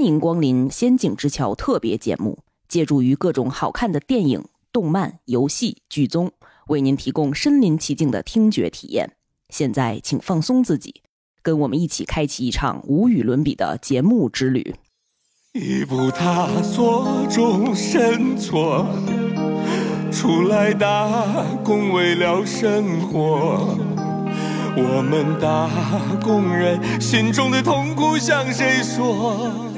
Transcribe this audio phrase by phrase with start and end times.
[0.00, 4.42] 欢迎光临《仙境之桥》特别节目，借助于各种好看的电影、
[4.72, 6.32] 动漫、游戏、剧综，
[6.68, 9.12] 为您提供身临其境的听觉体验。
[9.50, 11.02] 现在，请放松自己，
[11.42, 14.74] 跟我们一起开启一场无与伦比的节目之旅。
[15.52, 18.86] 一步踏错，终身错。
[20.10, 23.76] 出来打工为了生活，
[24.78, 25.68] 我们打
[26.24, 29.69] 工人心中的痛苦向谁说？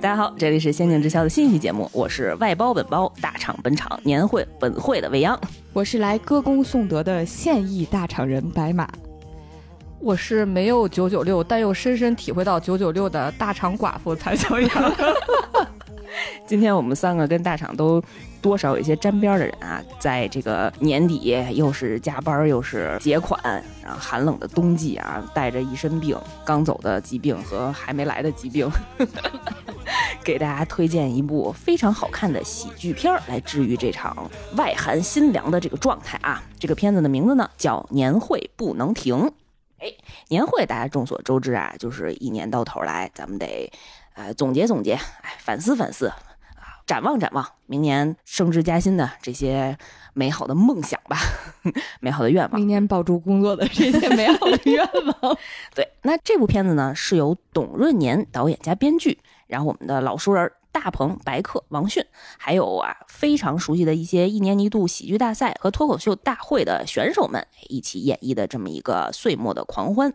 [0.00, 5.36] 大家好，这里是《仙境之销》的新一期节目，我是外包本包大厂本厂年会本会的未央，
[5.72, 8.88] 我是来歌功颂德的现役大厂人白马，
[9.98, 14.94] 我是没有九九六，但又深深体会到九九六的大厂寡妇谭小阳。
[16.46, 18.00] 今天我们三个跟大厂都
[18.40, 23.40] 多少有一些沾边的人啊，在这个年底又是加班又是结款，
[23.82, 28.68] 然后寒冷的冬季啊，带着一身病，刚走的疾病和还没来的疾病，
[30.22, 36.42] 给大家推荐一部非常好看的喜剧片儿来治愈这场外寒心凉的这个状态啊。
[36.58, 39.16] 这个片子的名字呢叫《年会不能停》。
[39.78, 39.92] 哎，
[40.28, 43.70] 年会大家众所周知啊，就是一年到头来咱们得。
[44.14, 46.12] 呃，总结总结，哎，反思反思，
[46.88, 49.76] 展望展望，明年升职加薪的这些
[50.14, 51.18] 美好的梦想吧，
[52.00, 52.58] 美好的愿望。
[52.58, 54.82] 明年保住工作的这些美好的愿
[55.20, 55.36] 望。
[55.76, 62.02] 对，那这部片子呢，是由董润年导演加编剧，然后我们的老熟人大鹏、白客、王迅，
[62.38, 70.14] 还有啊非常熟悉的一些一年一度喜剧大赛和脱口秀大会的选手们一起演绎的这么一个岁末的狂欢。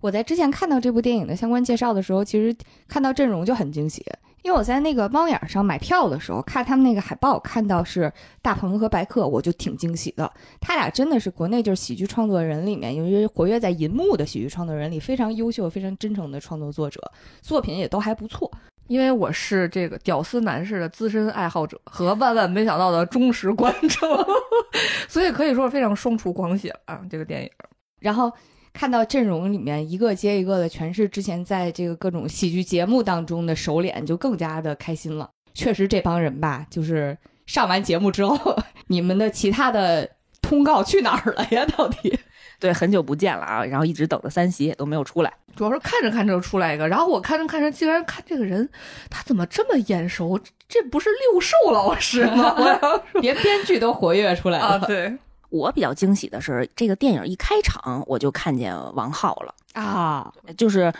[0.00, 2.56] 我在之前看到这部电影的相关介绍的时候，其实
[2.88, 4.02] 看到阵容就很惊喜，
[4.44, 10.30] 因为我在那个猫眼上买票的时候看他们那个海报，看到是大鹏和白客，我就挺惊喜的。
[10.60, 17.00] 他俩真的是国内就是喜剧创作人里面，由于活跃在银幕的喜剧创作人里非常优秀、非常真诚的创作作者，
[17.40, 18.50] 作品也都还不错。
[18.86, 24.26] 因为我是这个屌丝男士的资深爱好者和万万没想到的忠实观众，
[25.08, 27.00] 所以可以说非常双厨狂喜啊！
[27.08, 27.50] 这个电影，
[27.98, 28.30] 然后。
[28.74, 35.30] 看到阵容里面一个接一个的，全是之前在这个各种喜剧节目当中的熟脸，就更加的开心了。
[35.54, 38.58] 确实，这帮人吧，就是上完节目之后，
[38.88, 40.10] 你们的其他的
[40.42, 41.64] 通告去哪儿了呀？
[41.78, 42.18] 到底？
[42.58, 43.64] 对，很久不见了啊！
[43.64, 48.68] 然后一直等着三喜都没有出来，主要是看着看着就出来一个，然后我看着看着，竟然看这个人，
[49.08, 50.40] 他怎么这么眼熟？
[50.68, 52.56] 这不是六兽老师吗？
[53.22, 54.80] 连编剧都活跃出来了。
[54.86, 55.16] 对。
[55.54, 60.92] 我比较惊喜的是，这个电影一开场我就看见王浩了啊，就是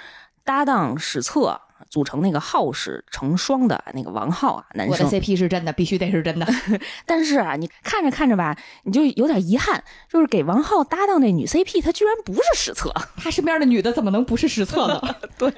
[0.44, 1.60] 搭档史册
[1.90, 5.04] 组成那个浩史成双的那个王浩啊，男生。
[5.04, 6.46] 我的 CP 是真的，必须得是真的。
[7.04, 15.00] 但是啊，你看着看着吧，你就有点遗憾，就是给王浩搭档那女 CP，她居然不是史册， 他身边的女的怎么能不是史册呢？
[15.36, 15.50] 对。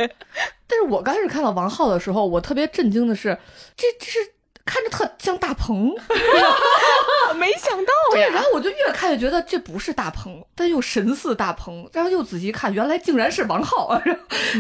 [0.67, 3.39] 但是我刚开始看到王浩的时候，我特别震惊的是，
[3.77, 4.36] 这这是。
[4.67, 5.95] 看着特像大鹏，
[7.39, 14.03] 没想到对，然后我就越看越觉得这不是大鹏，但又神似大鹏，然后又仔细看，原来竟然是王浩啊！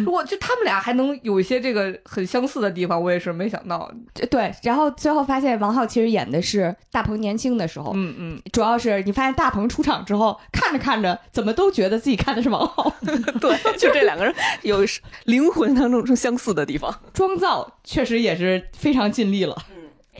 [0.06, 3.90] 我就他们俩还能有一些这个很相似的地方，我也是没想到。
[4.30, 7.90] 对，然后最后发现王浩其实演的是大鹏年轻的时候。
[7.94, 12.94] 嗯嗯，主要是你发现大鹏出场之后，看着看着怎么都觉得自己看的是王浩。
[13.40, 14.78] 对， 就这两个人有
[15.24, 19.56] 灵魂当中相似的地方，妆造确实也是非常尽力了。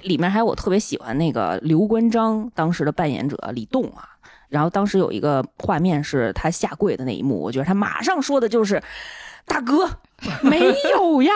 [0.02, 4.08] 里面还有我特别喜欢那个刘关张当时的扮演者李栋啊，
[4.48, 8.82] 然后当时有一个画面是他下跪的那一幕，我觉得他马上说的就是
[9.46, 9.88] 大哥
[10.42, 11.32] 没有呀。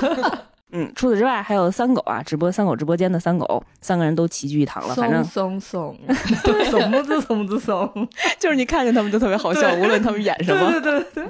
[0.76, 4.94] 嗯，除此之外还有三狗啊，直播三狗直播间的三狗，三个人都齐聚一堂了。
[4.96, 5.96] 反正松松
[6.42, 8.08] 松，松么子松么子松，
[8.40, 10.72] 就是你看见他们就特别好笑，无论他们演什么。
[10.72, 11.24] 对对对。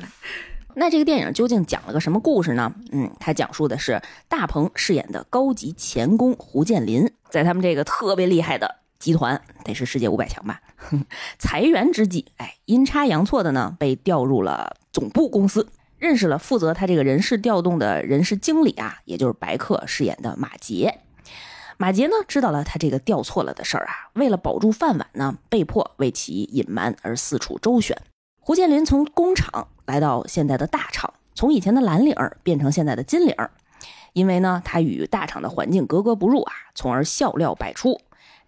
[0.77, 2.75] 那这个电影究竟讲了个什么故事呢？
[2.91, 10.61] 嗯，它讲述的是大鹏饰演的高级钳工胡建林，在他们这个特别厉害的集团，得是世界五百强吧，
[11.39, 15.69] 裁员之际，哎，阴差阳错的呢，被调入了总部公司，
[15.99, 20.99] 认识了负责他这个人事调动的人事经理啊，也就是白客饰演的马杰。
[21.77, 27.97] 马杰呢，知道了他这个调错了的事儿啊，为了保住饭碗呢，被迫为其隐瞒而四处周旋。
[28.47, 33.51] 胡建林从工厂来到现在的大厂，从以前的蓝领儿变成现在的金领儿，
[34.13, 37.99] 因为呢，他与大厂的环境格格不入啊，从而笑料百出。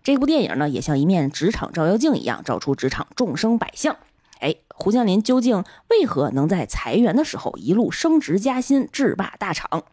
[0.03, 3.97] 这部电影呢，也像一面职场照妖镜一样，照出职场众生百相。
[4.41, 9.85] 哎，胡建林究竟为何能在裁员的时候一路升职加薪，制霸大厂？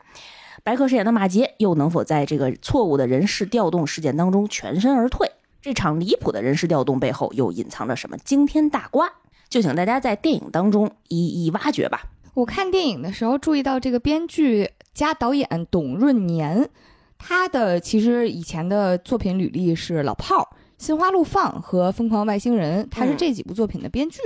[0.65, 5.31] 白客饰演的马杰又能否在这个错误的人事调动事件当中全身而退？
[5.61, 9.09] 这场离谱的人事调动背后又隐藏着什么惊天大瓜？
[9.53, 12.05] 就请大家在电影当中一一挖掘吧。
[12.33, 16.67] 我看电影的时候注意到，这个编剧加导演董润年，
[17.19, 20.41] 他的其实以前的作品履历是《老炮儿》
[20.83, 24.17] 《心花怒放》和《疯狂外星人》，他是嗯这几部作品的编剧。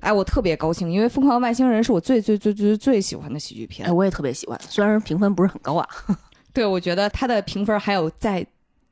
[0.00, 3.92] 哎，我特别高兴，因为《疯狂外星人》是我最最最最最喜欢的喜剧片哎，。
[3.92, 5.86] 我也特别喜欢，虽然评分不是很高啊。
[6.54, 8.46] 对，我觉得他的评分还有再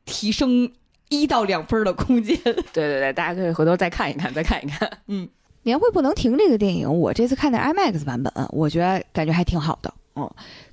[0.05, 0.71] 提升
[1.09, 2.37] 一到两分的空间。
[2.45, 4.91] 对对对，大家可以回头再看一看，再看一看。
[5.65, 10.29] 年会不能停这个电影，我这次看的 IMAX 版本，我觉得感觉还挺好的，嗯，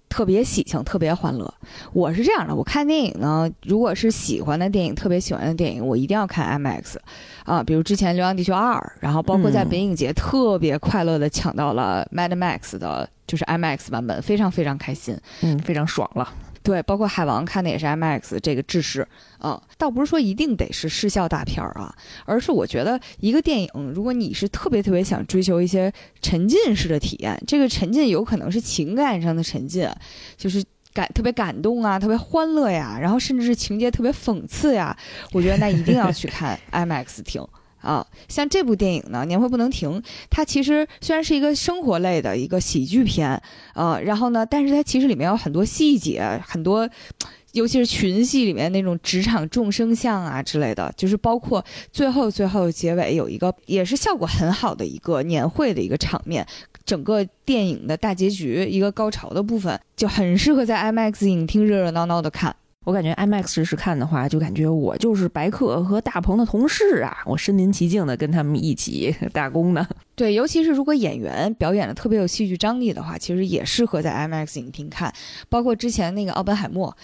[0.10, 1.54] 特别喜庆，特别欢乐。
[1.94, 6.96] 我是这样的，我看电影呢，如果是喜欢的电影，特别喜欢的电影，我一定要看 IMAX
[7.46, 15.16] 啊，比如之前《流浪地球二》，然后包括在嗯北影节特别快乐的抢到了 Mad Max 的，就是 IMAX 版本，非常非常开心。
[15.42, 16.28] 嗯，非常爽了。
[16.70, 19.08] 对，包括海王看的也是 IMAX 这个制式
[19.40, 21.92] 啊，倒不是说一定得是视效大片儿啊，
[22.26, 29.90] 而是我觉得一个电影，如果你是特别特别想追求一些沉浸式的体验，这个沉浸有可能是情感上的沉浸，
[30.38, 30.64] 就是。
[30.92, 34.98] 感特别感动啊，特别欢乐呀，然后甚至是情节特别讽刺呀，
[35.32, 37.46] 我觉得那一定要去看 IMAX 厅
[37.82, 38.06] 啊。
[38.28, 43.42] 像这部电影呢，《年会不能停》，它其实虽然是一个生活类的一个喜剧片，
[43.74, 46.90] 呃，然后呢，但是它其实里面有很多细节，很多，
[47.54, 56.46] 尤其是群戏里面那种职场众生相啊之类的，就是包括最后最后结尾有一个也是效果很好的一个年会的一个场面。
[56.86, 62.56] 整个电影的大结局一个高潮的部分，就很适合在 IMAX 影厅热热闹闹的看。
[62.90, 69.88] 我感觉 IMAX 试看的话，就感觉我就是白客和大鹏的同事啊，我身临其境的跟他们一起打工呢。
[70.16, 75.14] 对，尤其是如果演员表演的特别有戏剧张力的话，其实也适合在 IMAX 影厅看。
[75.50, 76.98] 包括之前那个奥本海默，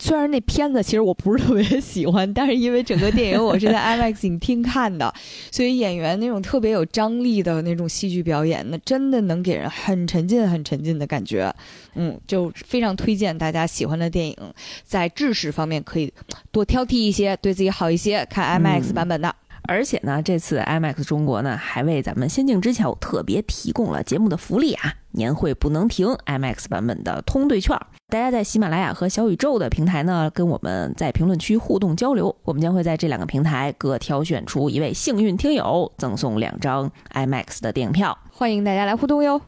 [0.00, 5.12] 虽然那片子其实我不是特别喜欢，但是因为整个电影我是在 IMAX 影厅看的，
[5.50, 11.52] 所以演员那种特别有张力的那种戏剧表演，那真的能给人很沉浸、很沉浸的感觉。
[11.94, 14.36] 嗯，就非常推荐大家喜欢的电影，
[14.84, 16.12] 在制式方面可以
[16.52, 19.34] 多挑剔一些，对自己好一些，看 IMAX 嗯版本的。
[19.68, 27.78] 而且呢，这次 IMAX 中国呢还为咱们《仙境之桥》特别提供了节目的福利啊，年会不能停 IMAX 版本的通兑券。
[28.08, 38.16] 大家在喜马拉雅和小宇宙的平台呢，跟我们在评论区互动交流，我们将会在这两个平台各挑选出一位幸运听友，赠送两张 IMAX 的电影票。
[38.32, 39.38] 欢迎大家来互动哟。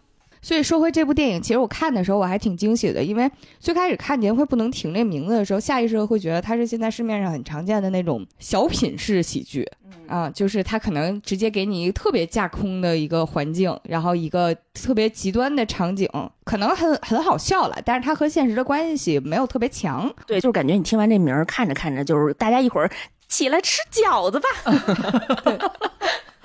[0.43, 9.69] 所以说回这部电影，其实我看的时候我还挺惊喜的，因为最开始看《年会不能停》这名字的时候，下意识地会觉得它是现在市面上很常见的那种小品式喜剧，
[10.07, 16.09] 啊，就是它可能直接给你一个特别架空的一个环境，然后一个特别极端的场景，
[16.45, 20.11] 可能很很好笑了，但是它和现实的关系没有特别强。
[20.27, 22.91] 对，就是感觉你听完这名儿，看着看着，就是大家一会儿
[23.29, 24.49] 起来吃饺子吧。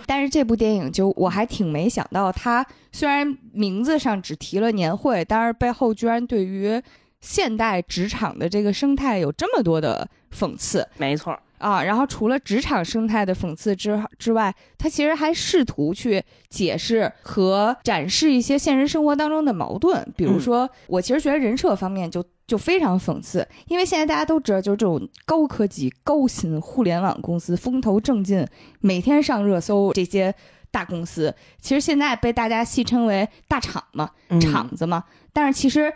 [0.05, 6.81] 但是这部电影就我还挺没想到，它虽然名字上只提了年会，但是背后居然对于
[7.21, 11.83] 现代职场的这个生态有这么多的讽刺没错，啊！
[11.83, 20.05] 然后除了职场生态的讽刺之之外，它其实还试图去解释和展示一些现实生活当中的矛盾。
[20.15, 28.47] 比如说，我其实觉得人设方面就就非常讽刺，因为现在大家都知道，就是这种高科技、高薪互联网公司风头正劲，
[28.81, 30.33] 每天上热搜这些
[30.69, 35.05] 大公司，其实现在被大家戏称为大厂嘛，嗯厂子嘛。
[35.33, 35.91] 但是其实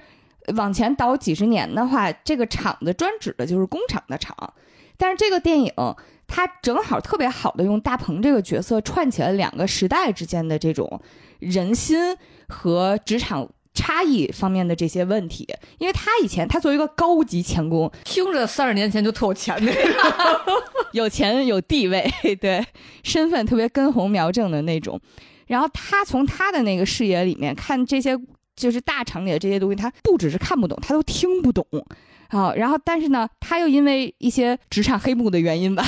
[0.56, 4.36] 往前倒几十年的话，这个厂子专指的就是工厂的厂。
[4.98, 5.72] 但是这个电影
[6.28, 11.00] 它正好特别好的用大鹏这个角色串起了两个时代之间的这种
[11.38, 13.48] 人心和职场。
[13.80, 20.52] 差异方面的这些问题，因为他以前他作为一个高级钳工， 听着三十年前就特有钱那个，
[20.92, 22.66] 有钱有地位， 对，
[23.04, 25.00] 身份特别根红苗正的那种。
[25.48, 28.18] 然后他从他的那个视野里面看这些，
[28.56, 31.66] 就是大厂里的这些东西，他不只是看不懂，他都听不懂。
[32.28, 35.84] 啊，然后但是呢，他又因为一些职场黑幕的原因吧，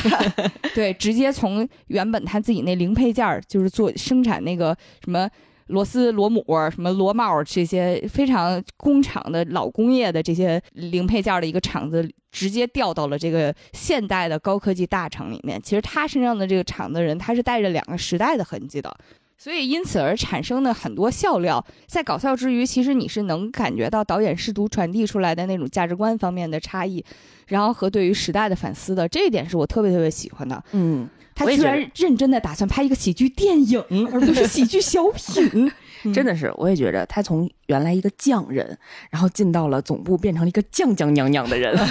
[0.74, 5.30] 对，直接从原本他自己那零配件儿，就是做生产那个什么
[5.72, 15.60] 螺丝螺母、什么螺帽这些非常工厂的老工业的这些零配件的一个厂子，直接调到了这个现代的高科技大厂里面。
[15.62, 18.96] 其实他身上的这个厂的人，他是带着两个时代的痕迹的。
[19.38, 27.04] 所以因此而产生的很多笑料，在搞笑之余，其实你是能感觉到导演试图传递出来的那种价值观方面的差异，
[27.48, 30.64] 然后和对于时代的反思的，这一点是我特别特别喜欢的。
[30.74, 31.10] 嗯，
[31.46, 33.84] 他居然认真的打算拍一个喜剧电影，
[34.14, 35.72] 而不是喜剧小品。
[36.14, 38.78] 真的是，我也觉着他从原来一个匠人，
[39.12, 41.78] 然后进到了总部，变成了一个酱酱娘娘的人。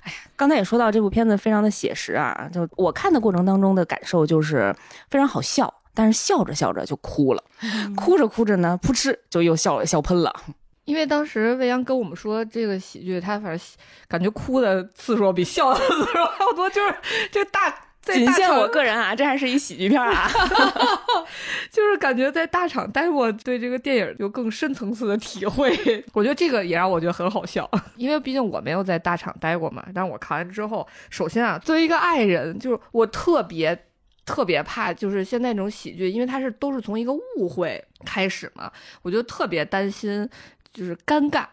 [0.00, 4.74] 哎呀，刚才也说到这部片子非常的写实啊，就我看的过程当中的感受就是
[5.10, 7.44] 非常好笑，但是笑着笑着就哭了，
[7.94, 10.34] 哭着哭着呢，噗嗤就又笑笑喷了。
[10.88, 13.68] 因为当时未央跟我们说这个喜剧，他反正
[14.08, 16.94] 感觉哭的次数比笑的次数还要多，就是
[17.30, 17.68] 这大
[18.00, 20.26] 仅限我个人啊，这还是一喜剧片啊。
[21.70, 25.70] 就是感觉在大厂待过，对这个电影有更深层次的体会。
[26.14, 29.84] 我觉得这个也让我觉得很好笑， 因为毕竟我没有在大厂待过嘛。
[29.94, 33.84] 但是我看完之后，首先啊，作为一个爱人，就是我特别。
[34.28, 40.28] 特别怕就是现在这种喜剧，因为它是都是从一个误会开始嘛，我就特别担心
[40.72, 41.46] 就是尴尬。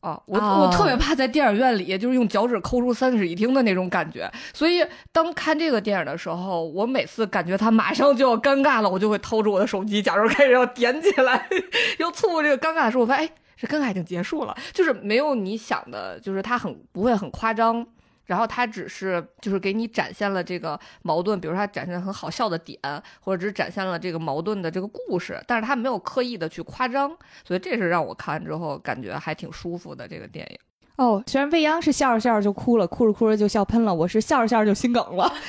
[0.00, 11.48] 啊，我我特别怕在电影院里就是用脚趾抠出三室一厅的那种感觉，所以当看这个电影的时候，我每次感觉他马上就要尴尬了，我就会掏出我的手机，假装开始要点起来，
[11.98, 17.84] 要错过这个尴尬的时候，我发现哎，这尴尬已经结束了，就是没有你想的，就是他很不会很夸张。
[18.26, 22.78] 然后他只是就是给你展现了这个矛盾，比如说他展现很好笑的点，
[23.20, 30.58] 或者只是展现了这个矛盾的这个故事，但是他没有刻意的去夸张，所以这是让我看完之后感觉还挺舒服的这个电影。
[30.96, 35.32] 哦，虽然未央是笑着笑着就哭了，哭着哭着就笑喷了，我是笑着笑着就心梗了。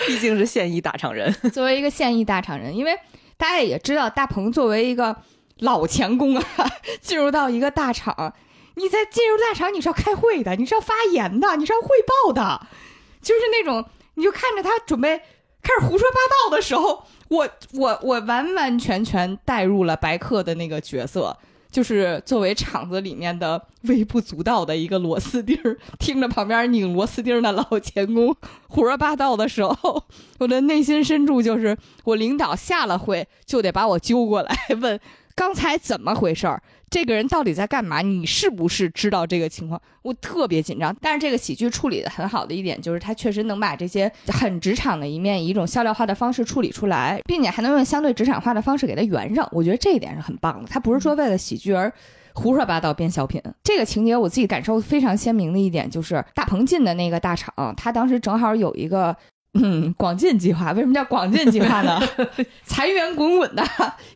[0.06, 2.94] 毕竟是现役大厂人， 作为一个现役大厂人，因为
[3.36, 5.16] 大家也知道，大鹏作为一个
[5.60, 6.44] 老钳工啊，
[7.00, 8.34] 进入到一个大厂。
[8.74, 12.66] 你在进入大厂，你是要开会的，你是要发言的，你是要汇报的，
[13.20, 13.84] 就是那种，
[14.14, 15.18] 你就看着他准备
[15.62, 21.36] 开始胡说八道的时候，我我我完完全全带入了白客的那个角色，
[21.70, 28.34] 就是作为厂子里面的微不足道的一个螺丝钉儿，听着旁边拧螺丝钉的老钳工
[28.68, 30.02] 胡说八道的时候，
[30.38, 34.98] 我的内心深处就是，我领导下了会就得把我揪过来 问
[35.34, 36.62] 刚才怎么回事儿。
[36.90, 38.02] 这个人到底在干嘛？
[38.02, 39.80] 你是不是知道这个情况？
[40.02, 40.94] 我特别紧张。
[41.00, 49.48] 但是这个喜剧处理的很好的一点就是，他确实能把这些很职场的一面以一种笑料化的方式处理出来，并且还能用相对职场化的方式给他圆上。
[49.52, 50.68] 我觉得这一点是很棒的。
[50.68, 51.92] 他不是说为了喜剧而
[52.34, 53.40] 胡说八道编小品。
[53.62, 59.16] 这个情节我自己感受非常鲜明的一点就是，大鹏进的那个大厂，他当时正好有一个。
[59.54, 62.00] 嗯，广进计划为什么叫广进计划呢？
[62.64, 63.64] 裁员滚滚的，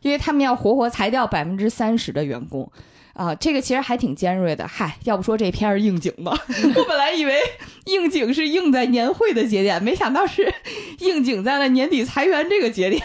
[0.01, 2.71] 因为他们要活活裁掉百分之三十的员工，
[3.13, 4.65] 啊，这个其实还挺尖锐的。
[4.65, 6.31] 嗨，要不说这片儿应景吧？
[6.75, 7.37] 我本来以为
[7.85, 10.53] 应景是应在年会的节点，没想到是
[10.99, 13.03] 应景在了年底裁员这个节点，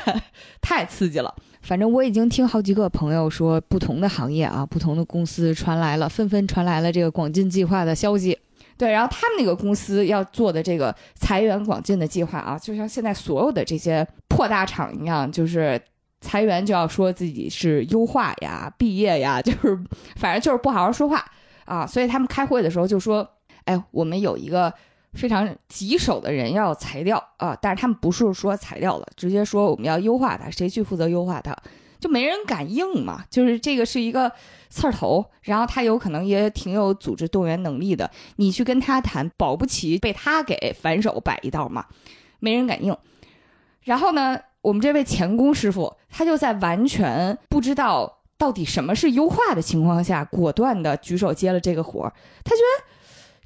[0.62, 1.34] 太刺激了。
[1.62, 8.38] 反正我已经听好几个朋友说，不同的行业啊，不同的公司传来了，纷纷传来了这个广进计划的消息。
[8.80, 15.78] 对，然后他们那个公司要做的这个裁员广进的计划啊，就像现在所有的这些破大厂一样，就是
[16.22, 19.78] 裁员就要说自己是优化呀、毕业呀，就是
[20.16, 21.22] 反正就是不好好说话
[21.66, 21.86] 啊。
[21.86, 23.28] 所以他们开会的时候就说
[23.66, 24.72] ：“哎，我们有一个
[25.12, 31.54] 非常棘手的人要裁掉啊。”但是他们不是说裁掉了，直接说我们要优化他，谁去负责优化他？
[31.98, 34.32] 就没人敢应嘛，就是这个是一个。
[34.70, 41.84] 刺儿头，然后他有可能也挺有组织动员能力的，你去跟他谈，保不齐被他给反手摆一道嘛，
[42.38, 42.96] 没人敢应。
[43.82, 52.12] 然后呢，我们这位钳工师傅，他就在完全不知道到底什么是优化的情况下，果断的举手接了这个活儿。
[52.44, 52.84] 他觉得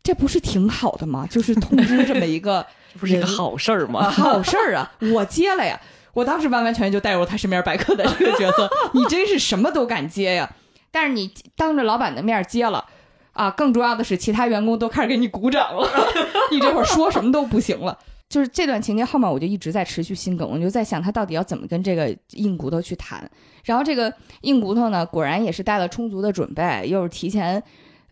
[0.02, 1.26] 这不是挺好的吗？
[1.30, 2.66] 就是通知这么一个，
[3.00, 4.10] 不是一个好事儿吗？
[4.10, 5.80] 好事儿啊，我接了呀。
[6.12, 10.48] 我当时完完全全就带入他身边白客的这个角色， 你真是什么都敢接呀。
[10.94, 12.84] 但是你当着老板的面接了，
[13.32, 15.88] 啊，更重要的是其他员工都开始给你鼓掌了，
[16.52, 17.98] 你这会儿说什么都不行了。
[18.28, 23.28] 就是这段情节后面，我就一直在持续心梗，我就在想他到底要怎么跟这个硬骨头去谈。
[23.64, 27.60] 然后这个硬骨头呢，果然也是带了充足的准备，又是提前，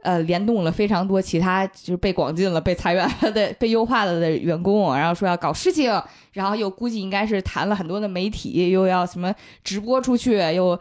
[0.02, 5.90] 呃，联动了非常多其他就是被广进了、被裁员了的、被优化了的员工，然后说要搞事情，
[6.32, 10.78] 然后又估计应该是谈了很多的媒体，又要什么直播出去，又。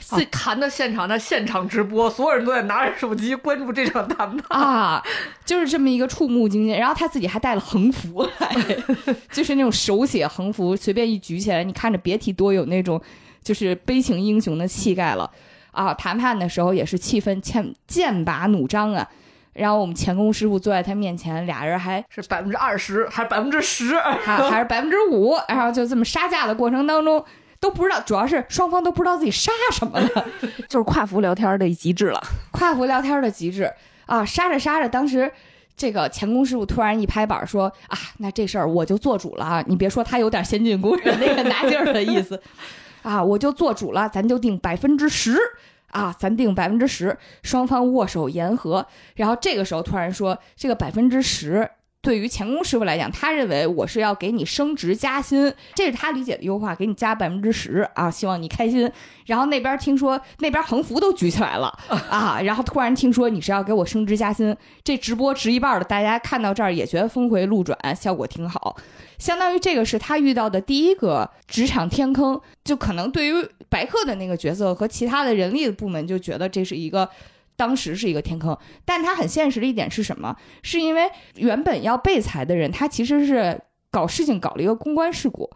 [0.00, 5.02] 自谈的现场的现场直播，所有人都在拿着手机关注这场谈判啊，
[5.44, 6.76] 就是这么一个触目惊心。
[6.76, 8.54] 然后他自己还带了横幅来，
[9.30, 13.00] 就是那种手写横幅，随便一举起来，你看着别提多有那种
[13.42, 15.30] 就是悲情英雄的气概了
[15.74, 15.92] 啊！
[15.92, 19.06] 谈判的时候也是气氛剑剑拔弩张啊。
[19.52, 27.24] 然后我们钳工师傅坐在他面前，俩人还是百分之二十，还是百分之十，还还是百分之五，然后就这么杀价的过程当中。
[27.60, 30.26] 都不知道，主要是双方都不知道自己杀什么了，
[30.68, 32.22] 就是跨服聊天的极致了。
[32.52, 33.72] 跨服聊天的极致
[34.04, 35.32] 啊，杀着杀着，当时
[35.74, 39.64] 这个钳工师傅突然一拍板说：“啊，那这事儿我就做主了啊！
[39.66, 42.38] 你别说他有点先进工人那个拿劲儿的意思
[43.04, 45.38] 啊，我就做主了，咱就定百分之十
[45.92, 48.84] 啊，咱定百分之十，双方握手言和。
[49.14, 51.70] 然后这个时候突然说，这个百分之十
[52.04, 58.88] 对于钳工师傅来讲，他认为我是要给你升职加薪，这是他理解的优化，给你加百分之十啊，希望你开心。
[59.24, 61.66] 然后那边听说那边横幅都举起来了
[62.10, 68.76] 啊，然后突然听说你是要给我升职加薪，这直播值一半的，大家看到这儿也觉得峰回路转，效果挺好。
[69.18, 77.08] 相当于这个是他遇到的第一个职场天坑，就可能对于白客的那个角色和其他的人力的部门就觉得这是一个。
[77.56, 80.36] 当时是一个天坑，但他很现实的一点是什么？
[80.62, 85.48] 是因为原本要被裁的人，他其实是搞事情搞了一个公关事故。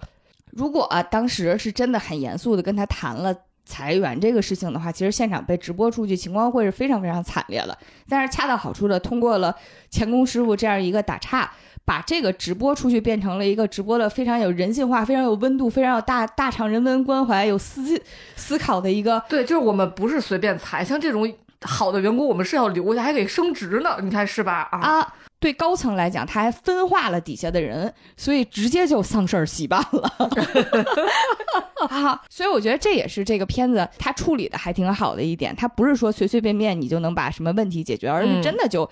[0.52, 7.76] 如果，当时是真的很严肃的跟他谈了裁员这个事情的话，其实现场被直播出去，情况会是非常非常惨烈的。
[8.08, 9.54] 但是恰到好处的通过了
[9.90, 11.52] 钳工师傅这样一个打岔，
[11.84, 18.00] 把这个直播出去变成了一个直播的非常有人性化、非常有温度、非常有大大厂人文关怀、有思
[18.36, 19.22] 思考的一个。
[19.28, 21.32] 对，就是我们不是随便裁，像这种。
[21.62, 24.68] 好的员工我们是要留下，还给升职呢，你看是吧？
[24.70, 30.12] 啊，对高层来讲，他还分化了底下的人，所以直接就丧事儿喜办了。
[31.88, 38.88] 啊，所以我觉得这也是这个片子他处理的还挺好的一点，他不是说随随便便你就能把什么问题解决，而是真的就，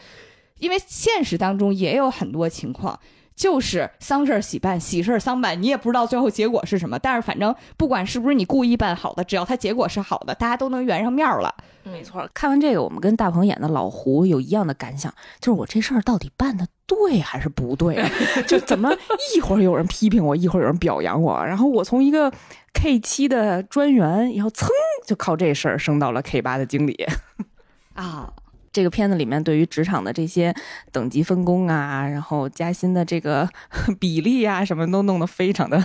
[0.58, 2.99] 因为现实当中也有很多情况。
[3.37, 6.99] 就是丧事儿喜办，喜事儿丧办，你也不知道最后结果是什么。
[6.99, 11.55] 但是反正不管是不是你故意办好的，只要它结果是好的，大家都能圆上面了。
[11.85, 18.02] 没错，看完这个，我们跟大鹏演的老胡有一样的感想，就是我这事儿到底办的对还是不对？
[18.49, 18.90] 就怎么
[19.37, 22.33] 一会儿有人批评我，一会儿有人表扬我，然后我从一个
[22.73, 24.66] K 七的专员，然后噌
[25.07, 27.07] 就靠这事儿升到了 K 八的经理
[27.95, 28.33] 啊。
[28.76, 30.54] 这个片子里面对于职场的这些
[30.92, 33.49] 等级分工啊，然后加薪的这个
[33.99, 35.83] 比例啊，什么都弄得非常的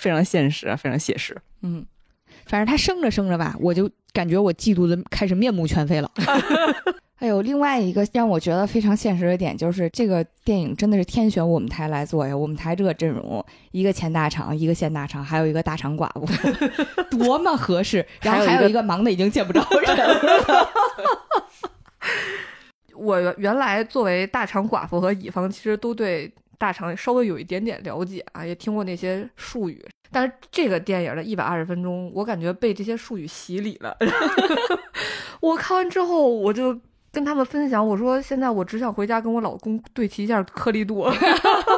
[0.00, 1.36] 非常现实，非常写实。
[1.62, 1.86] 嗯，
[2.46, 6.10] 反正他升着升着吧，我就感觉我嫉妒的开始面目全非了。
[7.14, 12.36] 还有另外一个让我觉得非常现实的点，就是这个电影真的是天选我们台来做呀！
[12.36, 16.26] 我们台这个阵容，一个前大厂，一个现大厂，还有一个大厂寡妇，
[17.16, 18.04] 多么合适！
[18.20, 20.68] 然后还有一个忙的已经见不着人了。
[22.94, 29.84] 我原来作为大厂寡妇和乙方，其实都对大厂稍微有一点点了解啊，也听过那些术语。
[30.10, 33.96] 但是这个电影的一百二十分钟，我感觉被这些术语洗礼了。
[35.40, 36.78] 我看完之后，我就
[37.12, 41.04] 跟他们分享，我说现在我只想回家跟我老公对齐一下颗粒度，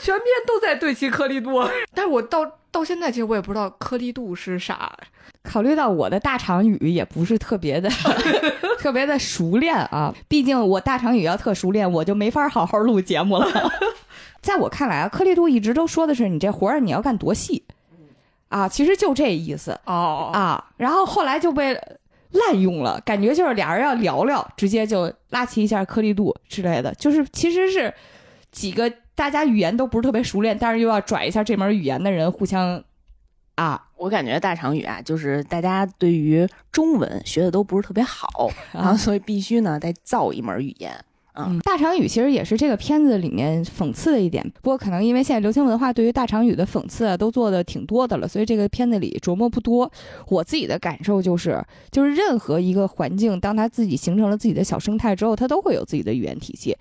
[0.00, 1.62] 全篇都在对齐颗粒度。
[1.94, 4.92] 但是我到到现在，其实我也不知道颗粒度是啥。
[5.42, 7.88] 考虑到我的大长语也不是特别的
[8.78, 13.48] 特别的熟练啊，毕竟我大长语要特熟练，我就没法好好录节目了。
[14.42, 17.64] 在我看来啊，颗粒度一直都说的是你这活儿你要干多细，
[18.48, 21.72] 啊，其实就这意思哦啊，然后后来就被
[22.32, 27.92] 滥用了，感觉就是俩人要聊聊，直接就拉齐一下颗粒度之类的，就是其实是
[28.52, 32.82] 几个大家语言都不是特别熟练，但是又要拽一下这门语言的人互相。
[33.54, 40.90] 啊，我感觉大长语啊，就是大家对于中文学的都不是特别好， 然后所以必须呢再造一门语言。
[41.34, 49.92] 嗯，大长语其实也是这个片子里面讽刺的一点，不过可能因为现在流行文化对于大长语的讽刺啊都做的挺多的了，所以这个片子里琢磨不多。
[50.28, 56.74] 我自己的感受就是，就是任何一个环境，当它自己形成了自己的小生态之后，它都会有自己的语言体系。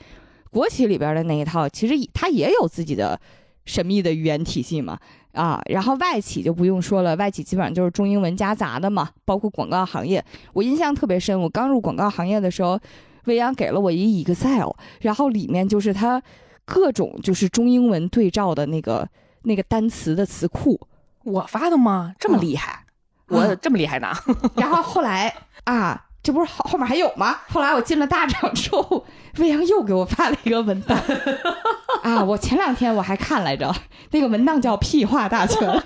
[0.50, 3.20] 国企里边的那一套，其实它也有自己的
[3.66, 4.98] 神秘的语言体系嘛。
[5.34, 10.24] 啊，然后外企就不用说了，外企基本上就是中英文夹杂的嘛，包括广告行业。
[10.54, 12.80] 我印象特别深，我刚入广告行业的时候，
[13.26, 16.22] 未央给了我一 Excel，然后里面就是他
[16.66, 19.08] 各种就是中英文对照的那个
[19.44, 20.80] 那个单词的词库。
[21.24, 22.16] 我发的吗？
[22.20, 22.86] 这么厉害？
[23.28, 24.12] 我这么厉害呢？
[24.56, 25.32] 然后后来
[25.66, 26.08] 啊。
[26.22, 27.40] 这不是后后面还有吗？
[27.48, 29.06] 后来我进了大厂之后，
[29.38, 31.00] 魏阳又给我发了一个文档
[32.04, 32.22] 啊！
[32.24, 33.74] 我前两天我还看来着，
[34.12, 35.82] 那个文档叫“屁话大全”，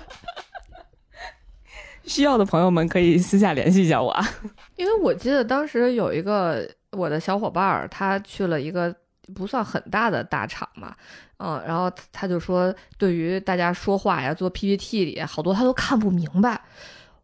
[2.04, 4.28] 需要的朋友们可以私下联系一下我啊。
[4.74, 8.94] 因为我记得当时有一个我的小伙伴儿，他去了一个
[9.36, 10.94] 不算很大的大厂嘛，
[11.38, 16.60] 嗯，然后他就说，对于大家说话呀、做 PPT 里好多他都看不明白。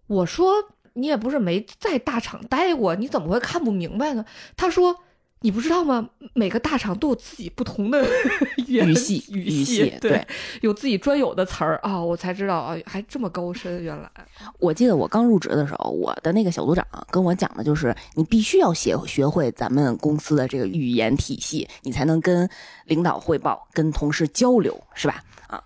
[0.06, 0.54] 我说。
[1.00, 4.24] 你也不是没在大厂待过，你怎么会看不明白呢？
[4.56, 4.94] 他说
[5.42, 6.10] ：“你不知道吗？
[6.34, 8.06] 每个大厂都有自己不同的
[8.66, 10.26] 语系，语系对，
[10.60, 13.82] 有自己专有的词儿啊。”我才知道啊，还这么高深。
[13.82, 14.10] 原来
[14.58, 22.48] 我记得我刚入职的时候，我的那个小组长跟我讲的就是，你必须要学学会咱们公司的这个语言体系，你才能跟
[22.84, 25.24] 领导汇报、跟同事交流，是吧？
[25.46, 25.62] 啊。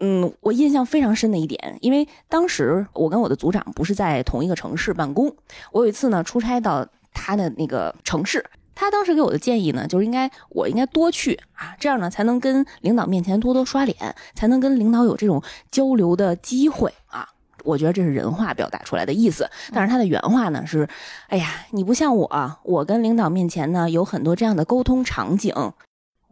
[0.00, 5.34] 嗯，我印象非常深的一点，因为当时我跟我的组长不是在同一个城市办公。
[5.72, 13.96] 我有一次呢出差到他的那个城市，他当时给我的建议呢，就是应该我应该多去啊，这样呢才能跟领导面前多多刷脸，
[14.34, 17.28] 才能跟领导有这种交流的机会啊。
[17.62, 20.86] 我觉得这是人话表达出来的意思，但是他的原话呢是：
[21.28, 25.54] 哎呀，你不像我，我跟领导面前呢有很多这样的沟通场景。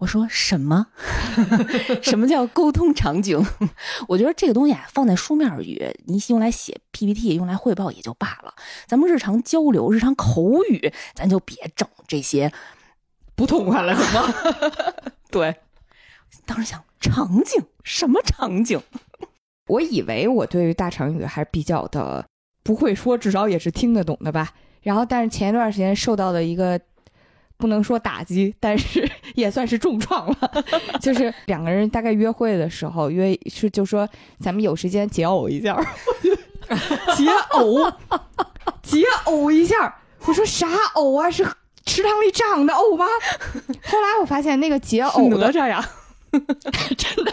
[0.03, 0.89] 我说什么？
[2.03, 3.41] 什么叫沟通场景？
[4.09, 8.53] 我觉得这个东西啊，放在书面语，你用来写 PPT、用来汇报也就罢了。
[8.87, 12.53] 咱们日常交流、日常口语，咱就别整这些
[13.37, 14.35] 不痛快了，是吗？
[15.31, 15.55] 对，
[16.45, 18.83] 当时想场景什么场景？
[19.69, 22.27] 我以为我对于大成语还是比较的
[22.65, 24.51] 不会说，至少也是听得懂的吧。
[24.81, 26.81] 然后，但是前一段时间受到的一个。
[27.63, 30.37] 不能说打击，但是 也算是重创了。
[31.01, 34.09] 就是两个人大概约会的时候约是就说
[34.41, 35.81] 咱们有时间解偶一下，
[37.17, 37.89] 解偶，
[38.83, 39.97] 解偶一下。
[40.27, 41.31] 我说啥偶啊？
[41.31, 41.47] 是
[41.87, 43.07] 池塘里长的藕吗？
[43.85, 45.89] 后来我发现那个解偶的哪吒呀，
[46.99, 47.33] 真的。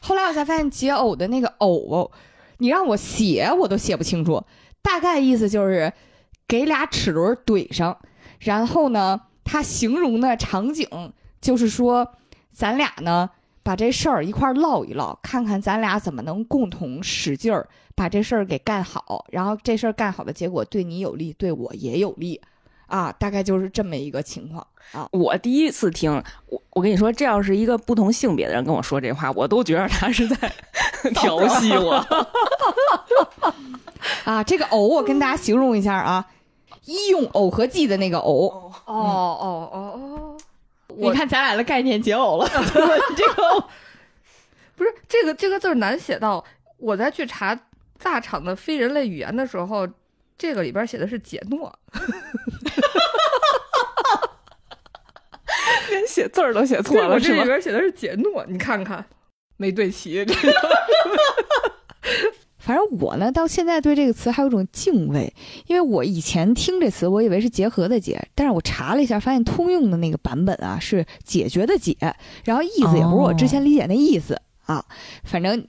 [0.00, 2.10] 后来我才发现解偶的那个偶，
[2.58, 4.44] 你让我写我都写不清楚。
[4.82, 5.90] 大概意思就是
[6.46, 7.96] 给俩齿轮怼上，
[8.40, 9.22] 然后呢。
[9.50, 10.86] 他形容的场景
[11.40, 12.08] 就是说，
[12.52, 13.28] 咱俩呢
[13.64, 19.26] 把这事儿一块唠一唠，看看咱俩怎么能共同使劲儿把这事儿给干好。
[19.32, 22.40] 然后这事儿干好的结果对你有利，对我也有利，
[22.86, 25.08] 啊，大概就是这么一个情况啊。
[25.10, 26.12] 我第一次听，
[26.46, 30.52] 我我跟你说，这要是一个不同性别的人跟我说这话，我都觉得他是在
[31.12, 31.94] 调戏我。
[34.22, 36.24] 啊，这个偶我跟大家形容一下啊。
[36.84, 38.48] 医用耦合剂的那个耦。
[38.48, 40.36] 哦哦哦哦，
[40.96, 42.48] 你看咱俩的概念解耦了。
[43.16, 43.64] 这个
[44.76, 46.44] 不是这个这个字难写到，
[46.78, 47.58] 我在去查
[48.02, 49.86] 大厂的非人类语言的时候，
[50.36, 51.78] 这个里边写的是解诺，
[55.90, 59.04] 连写字儿都写错了，这里边写的是解诺，你看看。
[59.56, 60.24] 没对齐。
[62.60, 65.32] 反正我呢，到现在对这个词还有种敬畏，
[65.66, 71.96] 因为我以前听这词，我以为是结合的结，但是我查了一下，发现通用的那个版本啊是解决的解，
[72.44, 74.84] 然后意思也不是我之前理解那意思啊。
[75.24, 75.66] 反正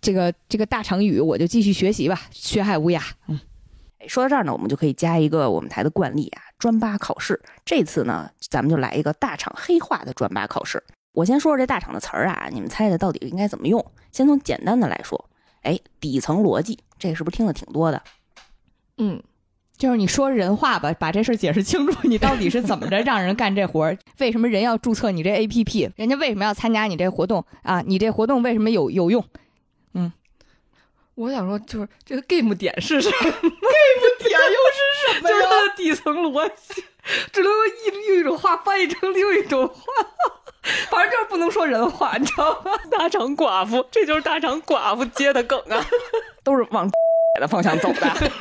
[0.00, 3.00] 这个这个大成语，我就继续学习吧，学海无涯。
[3.28, 3.40] 嗯，
[4.06, 7.40] 说到这儿呢，我们就可以加一个我们台的惯例啊，专八考试。
[7.64, 10.82] 这次呢，咱们就来一个大厂黑化的专八考试。
[11.14, 13.82] 我先说说这大厂的词儿啊，你们猜猜到底应该怎么用？
[14.12, 15.30] 先从简单的来说。
[15.66, 18.00] 哎，底层逻辑，这是不是听的挺多的？
[18.98, 19.22] 嗯，
[19.76, 23.98] 就是你说人话吧，把这事解释清楚，你到底是怎么着让人干这活儿？
[24.18, 25.90] 为什么人要注册你这 APP？
[25.96, 27.82] 人家为什么要参加你这活动啊？
[27.84, 29.24] 你这活动为什么有有用？
[29.94, 30.12] 嗯，
[31.16, 33.16] 我想说，就是这个 game 点是什么？
[33.20, 33.50] game
[34.20, 35.28] 点又是什么？
[35.28, 36.84] 就是它的底层逻辑，
[37.32, 39.82] 只能用一用一种话翻译成另一种话。
[40.90, 42.72] 反正就是不能说人话，你知道吗？
[42.90, 45.86] 大厂寡妇，这就是大厂寡妇接的梗啊，
[46.42, 46.90] 都是往
[47.40, 48.32] 的方向走的，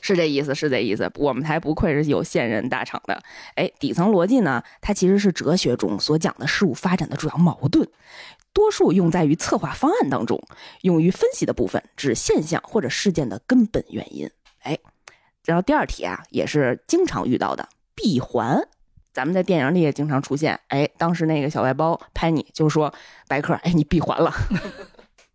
[0.00, 1.08] 是这意思，是这意思。
[1.16, 3.22] 我们台不愧是有现任大厂的。
[3.54, 7.86] 哎，底层逻辑呢，它其实是哲学中所讲的事物发展的主要矛盾，
[8.52, 10.42] 多数用在于策划方案当中，
[10.82, 14.28] 用于分析的部分指现象或者事件的根本原因。
[14.62, 14.78] 哎，
[15.44, 17.68] 然后第二题啊，也是经常遇到的。
[18.02, 18.66] 闭环，
[19.12, 20.58] 咱们在电影里也经常出现。
[20.68, 22.92] 哎，当时那个小外包拍你就说
[23.28, 24.32] ：“白客，哎，你闭环了。”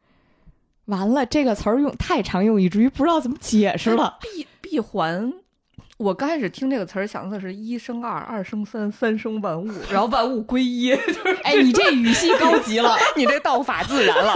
[0.85, 4.17] 完了，这个词儿用太常用，以至于不知道怎么解释了。
[4.19, 5.31] 闭闭环，
[5.97, 10.89] 我刚开始听这个词儿想的是一生二，二生三，三生万物，然后万物归一。
[10.95, 14.33] 就 是哎，你这语系高级了， 你这道法自然了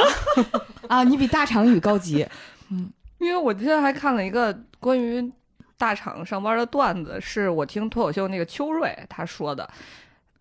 [0.87, 1.03] 啊！
[1.03, 2.27] 你比大长语高级。
[2.69, 5.31] 嗯，因为我今天还看了一个关于。
[5.79, 9.67] 大厂上班的段子是我听脱口秀那个秋瑞他说的。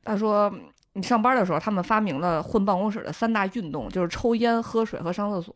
[0.04, 0.52] 他说，
[0.94, 5.54] 你上班的时候，他们发明了混办公室的三大运动，就是抽烟、喝水和上厕所。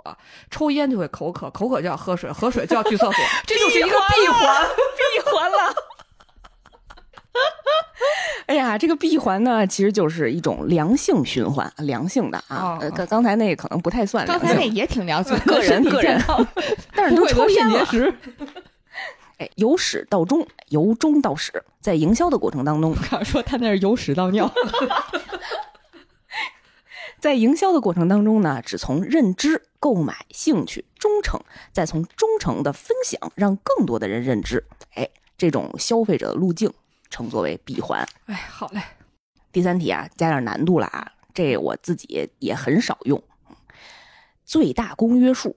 [0.51, 4.67] 抽烟就会口渴，口渴就要喝水，喝水就要去厕所， 这就是一个闭环，
[4.97, 5.75] 闭环了。
[8.47, 12.79] 哎呀，这个闭环呢，其实就是一种良性循环，良性的啊。
[12.95, 16.23] 刚刚才那个可能不太算，刚才那也挺良性，个人个人，
[16.95, 17.87] 但是都抽烟了。
[19.57, 24.53] 由始到终，由终到始，在营销的过程当中，说他那是由屎到尿。
[27.21, 34.65] 在营销的过程当中呢，只从认知、购买、兴趣、忠诚，再从忠诚的分享，让更多的人认知。
[34.95, 36.73] 哎，这种消费者的路径
[37.11, 38.05] 称作为闭环。
[38.27, 38.83] 哎，好嘞。
[39.53, 43.23] 第三题啊，加点难度了啊，这我自己也很少用。
[44.45, 45.57] 最大公约数。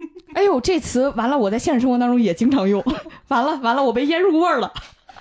[0.34, 1.36] 哎呦，这词完了！
[1.36, 2.82] 我在现实生活当中也经常用，
[3.28, 4.72] 完了完了，我被腌入味儿了。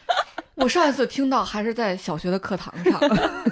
[0.56, 3.00] 我上一次听到还是在小学的课堂上，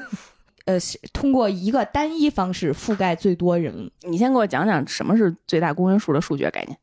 [0.66, 0.78] 呃，
[1.14, 3.90] 通过一个单一方式覆盖最多人。
[4.02, 6.78] 你先给我讲讲什么是最大公约数的数学概念。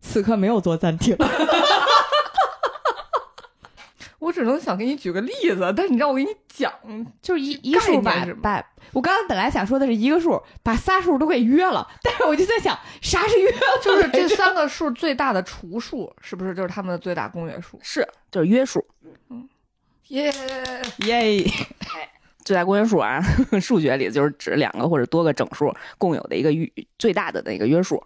[0.00, 1.16] 此刻没有做暂停。
[4.26, 6.72] 我只能想给你举个例子，但你让我给你讲，
[7.22, 13.80] 就是一一个数把概念是吗把，我刚刚本来想说的是一个数把仨数都给约了，但是我就在想啥是约了？
[13.80, 17.78] 就是这三个数最大的除数，是不是就是它们的最大公约数？
[17.80, 18.84] 是，就是约数。
[19.30, 19.48] 嗯
[20.08, 20.32] 耶、
[21.04, 21.44] 耶！
[22.44, 23.20] 最大公约数啊，
[23.62, 28.02] 数学里就是指两个或者多个整数共有的一个约最大的那个约数。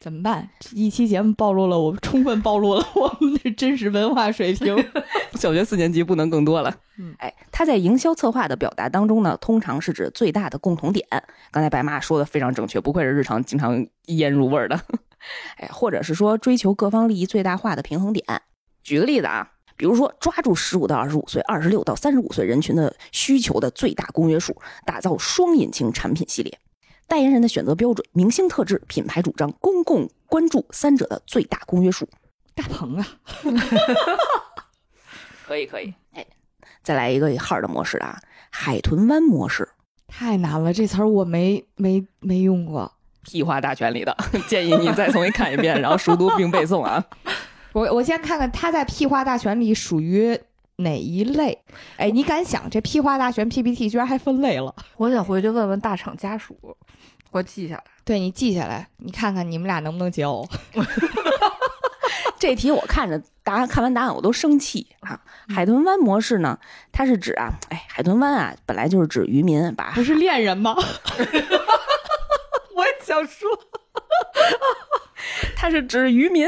[0.00, 0.48] 怎么办？
[0.72, 4.76] 一期节目暴露了我，充分暴露了 我们的真实文化水平。
[5.34, 6.74] 小学四年级不能更多了。
[6.98, 11.06] 嗯，哎，它在营销策划的表达当中呢，通常是指最大的共同点。
[11.50, 14.80] 刚才白妈说的非常正确，不愧是日常经常腌入味儿的。
[15.58, 18.24] 哎，或者是说追求各方利益最大化的平衡点。
[18.82, 26.58] 举个例子啊，比如说抓住十五到二十五岁、二十六到三十五岁人群的需求的最大公约数，打造双引擎产品系列。
[27.06, 32.08] 代言人的选择标准、明星特质、品牌主张、公共关注三者的最大公约数。
[32.54, 33.06] 大鹏啊，
[35.46, 36.26] 可以可以，哎，
[36.82, 38.18] 再来一个 hard 模式的啊，
[38.50, 39.68] 海豚湾模式，
[40.08, 42.90] 太难了，这词儿我没没没用过。
[43.22, 44.16] 屁话大全里的，
[44.48, 47.04] 建议你再重新看一遍，然后熟读并背诵啊。
[47.74, 50.38] 我我先看看他在屁话大全里属于
[50.76, 51.58] 哪一类？
[51.98, 54.74] 哎，你敢想这屁话大全 PPT 居然还分类了？
[54.96, 56.56] 我想回去问问大厂家属，
[57.36, 57.84] 我记下来。
[58.04, 60.42] 对你记下来，你看看你们俩能不能交？
[62.38, 65.18] 这题我看着答案，看完答案我都生气啊！
[65.54, 66.58] 海豚湾模式呢，
[66.92, 70.74] 它是指啊，哎，海豚湾啊，本来就是指渔民把不是恋人吗？
[72.76, 73.48] 我也想说，
[75.56, 76.46] 它是指渔民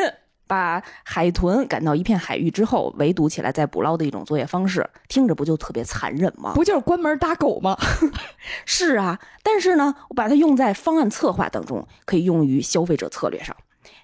[0.49, 6.55] 把海豚赶到一片海域之后围堵起来再捕捞的一种作业方式，听着不就特别残忍吗？
[6.55, 7.79] 不就是关门打狗吗？
[8.67, 13.55] 是啊，但是呢，我把它用在方案策划当中，可以用于消费者策略上。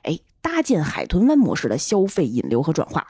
[0.02, 3.08] 哎，搭建海豚湾模式的消费引流和转化。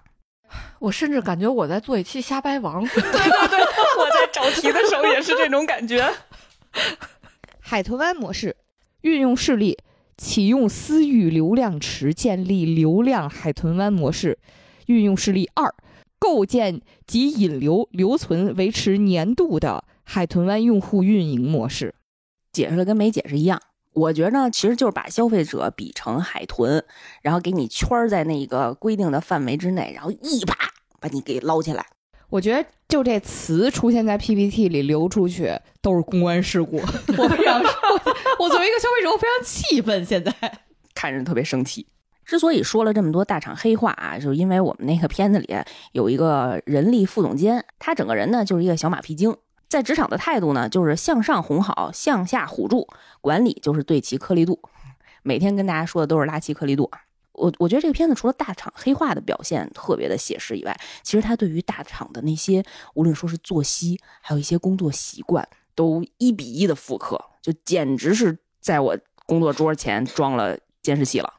[0.78, 2.80] 我甚至感觉我在做一期瞎掰王。
[2.86, 3.60] 对对对
[3.98, 6.08] 我在找题的时候也是这种感觉。
[7.58, 8.54] 海豚湾模式
[9.00, 9.76] 运用势力
[10.16, 14.38] 启用私域流量池，建立流量海豚湾模式。
[14.86, 15.74] 运用势力二，
[16.18, 21.94] 构建及引流、留存、维持年度的海豚湾用户运营模式。
[22.52, 23.62] 解释的跟没解释一样。
[23.94, 26.84] 我觉得，其实就是把消费者比成海豚，
[27.22, 30.54] 然后给你圈在那个规定的范围之内，然后一把
[31.00, 31.86] 把你给捞起来。
[32.30, 36.76] 我觉得就这词出现在 PPT 里流出去都是公关事故，
[37.16, 37.64] 我非常，我
[38.44, 40.04] 我作为一个消费者，我非常气愤。
[40.04, 40.32] 现在
[40.94, 41.86] 看着特别生气。
[42.24, 45.46] 之所以说了这么多大厂黑话啊，就是因为我们那个片子里
[45.92, 49.36] 有一个人力副总监，他整个人呢就是一个小马屁精，
[49.68, 52.88] 在职场的态度呢就是向上哄好，向下唬住，
[53.20, 54.58] 管理就是对齐颗粒度，
[55.22, 57.00] 每天跟大家说的都是拉齐颗粒度啊。
[57.34, 71.34] 我我觉得这个片子除了大厂黑化的表现特别的写实以外，其实他对于大厂的那些无论说是作息，还有一些工作习惯，都一比一的复刻，就简直是在我工作桌前装了监视器了。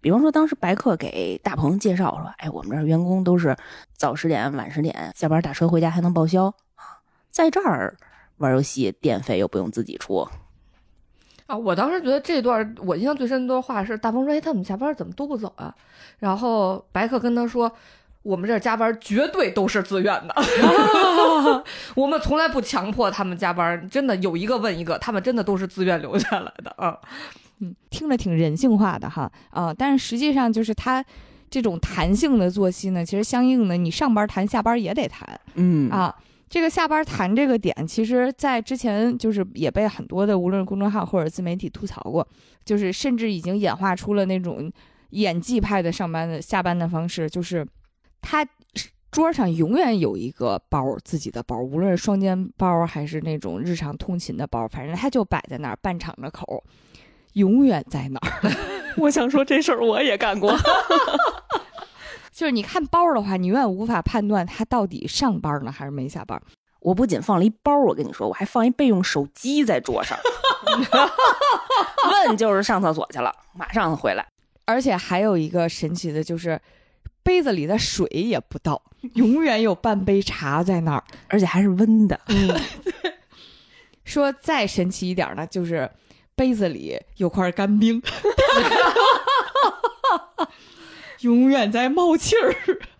[0.00, 3.56] 比方说，当时白客给大鹏介绍说：“哎，我们这儿员工都是
[3.96, 6.44] 早十点、晚十点下班打车回家还能报销
[6.76, 7.96] 啊，在这儿
[8.36, 10.28] 玩游戏电费又不用自己出。”
[11.48, 15.74] 啊，我当时觉得这段我印象最深的段话是大鹏说：“哎，他们下班怎么都不走啊？”
[16.20, 17.72] 然后白客跟他说
[18.22, 20.34] ：“我们这儿加班绝对都是自愿的，
[21.96, 26.98] 我们从来不强迫他们加班，真的有一个问一个，他们真的都是自愿留下来的啊。”
[27.60, 31.02] 嗯，听着挺人性化的哈，啊、但是实际上就是他
[31.48, 36.14] 这种弹性的作息呢，其实相应的你上班谈，下班也得谈嗯啊。
[36.48, 42.26] 这个下班谈这个点，其实在之前就是也被很多的无论是公众号或者自媒体吐槽过，
[42.64, 44.72] 就是甚至已经演化出了那种
[45.10, 47.66] 演技派的上班的下班的方式，就是
[48.22, 48.46] 他
[49.10, 56.62] 桌上永远有一个包，自己的包，无论是双肩包还是那种日常通勤的包，反正他就摆在那儿，半敞着口，
[57.34, 58.52] 永远在那儿。
[58.98, 60.54] 我想说这事儿我也干过。
[62.38, 66.40] 就是你看包的话，你永远无法判断他到底上班呢还是没下班。
[66.78, 70.16] 我不仅放了一包，我跟你说，我还放一备用手机在桌上。
[72.12, 74.24] 问就是上厕所去了，马上回来。
[74.66, 76.60] 而且还有一个神奇的就是，
[77.24, 78.80] 杯子里的水也不倒，
[79.14, 81.02] 永远有半杯茶在那儿。
[81.26, 82.20] 而且还是温的。
[84.04, 85.90] 说再神奇一点呢，就是
[86.36, 88.00] 杯子里有块干冰，
[91.20, 92.54] 永远在冒气儿，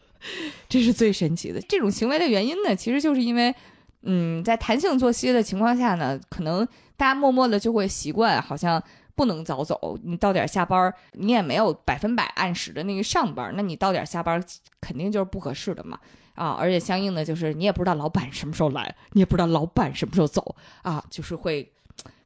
[0.69, 1.61] 这是最神奇的。
[1.63, 3.55] 这种行为的原因呢，其实就是因为，
[4.03, 8.83] 嗯，在弹性作息的情况下呢，可能大家默默的就会习惯，好像
[9.15, 9.99] 不能早走。
[10.03, 14.43] 你到点下班，你也没有百分百按时的那个上班，那你到点下班
[14.81, 15.99] 肯定就是不合适的嘛。
[16.35, 21.69] 啊，而且相应的就是你也不知道老板什么时候来，你也不知道老板什么时候走啊，就是会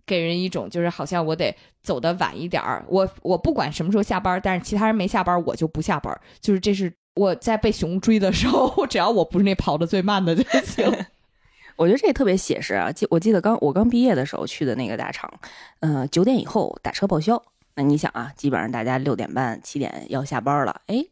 [0.06, 10.90] 给人一种就是好像我得走的晚一点儿，我我不管什么时候下班，但是其他人没下班我就不下班，就是这是我在被熊追的时候， 只要我不是那跑的最慢的就行。
[11.76, 12.92] 我觉得这个特别写实啊！
[12.92, 15.32] 记我记得刚我刚毕业的时候去的那个大厂，
[15.80, 17.42] 呃，九点以后打车报销。
[17.74, 21.02] 那你想啊，基本上大家六点半、七点要下班了，哎，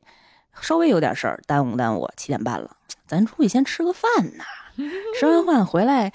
[0.60, 2.76] 稍微有点事儿耽误耽误，七点半了，
[3.06, 4.44] 咱出去先吃个饭呐。
[5.18, 6.12] 吃完饭回来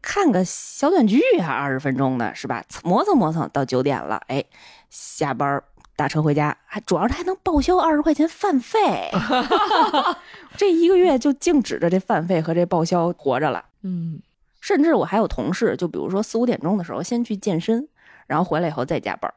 [0.00, 2.64] 看个小短剧啊，二十分钟的是吧？
[2.84, 4.44] 磨蹭磨蹭到九点了，哎，
[4.88, 5.62] 下班
[5.96, 9.10] 打车回家，还主要是还能报销二十块钱饭费。
[10.56, 13.64] 这一个月就净指着这饭费和这报销活着了。
[13.82, 14.20] 嗯，
[14.60, 17.88] 甚至我还有同事，就比如说四五点钟的时候先去健身，
[18.26, 19.32] 然后回来以后再加班。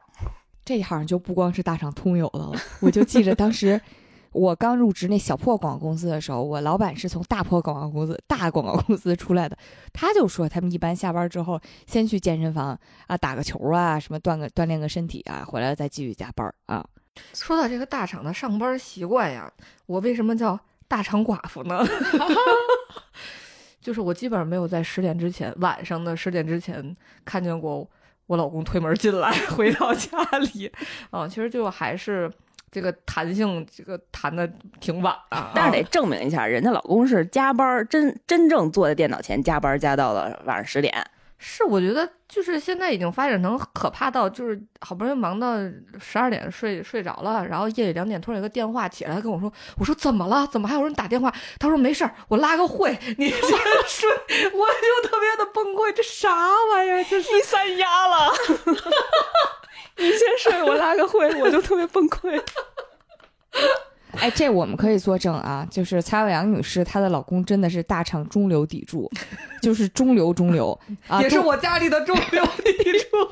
[0.64, 2.52] 这好像就不光是大厂通有的了。
[2.80, 3.80] 我就记着当时
[4.32, 9.56] 我刚入职那小破广告公司的时候，我老板是从大破广告公司、大广告公司出来的，
[9.92, 16.84] 他就说他们一般下班之后先去健身房啊打个球啊，什么锻个锻炼个身体啊，回来再继续加班啊。
[17.34, 19.52] 说到这个大厂的上班习惯呀，
[19.86, 21.84] 我为什么叫大厂寡妇呢？
[23.80, 27.86] 就是我基本上没有在十点之前，晚上的十点之前看见过
[28.26, 30.72] 我老公推门进来， 回到家里。
[31.10, 32.32] 啊，其实就还是
[32.72, 35.52] 这个弹性，这个弹的挺晚啊。
[35.54, 40.92] 但是得证明一下，人家老公是加班，真真正坐在电脑前加班，加到了晚上十点。
[41.44, 45.56] 是，我觉得就是现在已经发展成可怕到，就是好不容易忙到
[45.98, 50.46] 十二点睡睡着了，然后夜里两点突然有个电话起来跟我说，我说怎么了？
[50.46, 51.34] 怎么还有人打电话？
[51.58, 54.08] 他说没事儿，我拉个会，你先睡。
[54.54, 56.30] 我就特别的崩溃，这啥
[56.72, 57.02] 玩意儿？
[57.02, 58.32] 这是你三压了，
[59.98, 62.40] 你先睡，我拉个会，我就特别崩溃。
[64.18, 69.10] 哎，这我们可以作证啊，就是蔡小阳女士，她的老公真的是大厂中流砥柱，
[69.62, 70.78] 就是中流中流
[71.08, 73.30] 啊，也是我家里的中流砥柱。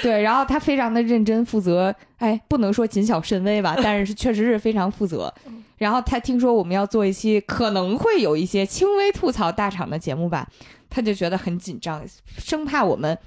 [0.00, 5.32] 对，然后他非常的认真负责，哎，不能说谨小慎微吧，但是是确实是非常负责。
[5.76, 10.48] 然后他听说我们要做一期可能会有一些轻微吐槽大厂的节目吧，
[10.88, 12.02] 他就觉得很紧张，
[12.38, 13.18] 生怕我们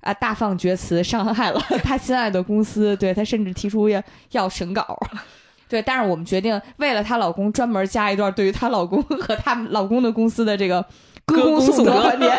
[0.00, 2.96] 啊大放厥词，伤害了他心爱的公司。
[2.96, 4.96] 对他甚至提出要要审稿。
[5.68, 10.82] 对，但是我们决定为了她老公专门加一段对于她老公和她老公的公司的这个
[11.26, 12.26] 歌功颂德环节。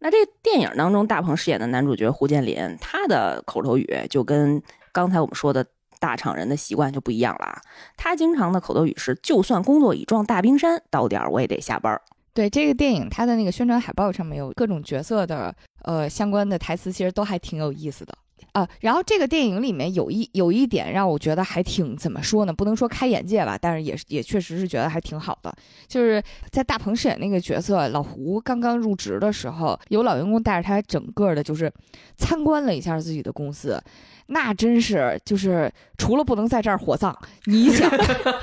[0.00, 5.64] 那这个电影当中，大鹏饰演的男主角胡建林，他的口头语就跟刚才我们说的
[5.98, 7.58] 大厂人的习惯就不一样了啊。
[7.96, 12.02] 他经常的口头语是：“就算工作已撞大冰山，到点儿我也得下班儿。
[12.36, 18.14] 对这个电影，它的那个宣传海报上面有各种角色的呃相关的台词，其实都还挺有意思的
[18.52, 18.68] 啊。
[18.80, 22.52] 然后这个电影里面有一有一点让我觉得还挺怎么说呢？
[22.52, 25.50] 不能说开眼界吧，但是也也确实是觉得还挺好的。
[25.88, 31.72] 就是在大鹏饰演那个角色老胡刚刚入职的时候，有老员工带着他整个的就是
[32.18, 33.82] 参观了一下自己的公司。
[34.28, 37.88] 那真是就是除了不能在这儿火葬，你想，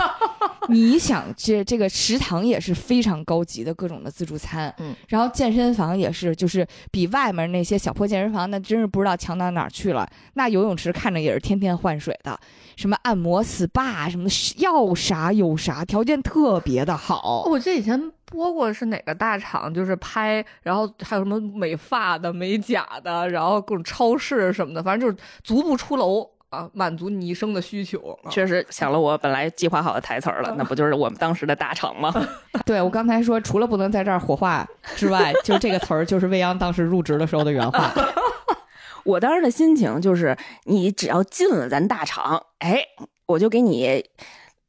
[0.69, 10.07] 你想这这个食堂也是非常高级的各种的自助餐，嗯，然后健身房也是，就是比外面那些小破健身房那真是不知道强到哪儿去了。
[10.35, 12.39] 那游泳池看着也是天天换水的，
[12.75, 17.43] 什么按摩 SPA 什么的，要啥有啥，条件特别的好。
[17.47, 28.15] 我记得以前播过是哪个大厂，就是拍，然后还有什么美发的、美甲的，然后各种超市什么的，反正就是足不出楼啊，满足你一生的需求。
[28.23, 32.13] 啊确实想了我本来计划好的台词儿了，那不就是我们当时的大厂吗？
[32.63, 37.91] 对我刚才说，除了不能在这儿火化之外，就这个词儿就是未央当时入职的时候的原话。
[39.03, 42.85] 我当时的心情就是，你只要进了咱大厂，哎，
[43.25, 44.05] 我就给你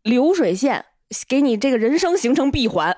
[0.03, 0.87] 流水线，
[1.29, 2.97] 给你这个人生形成闭环，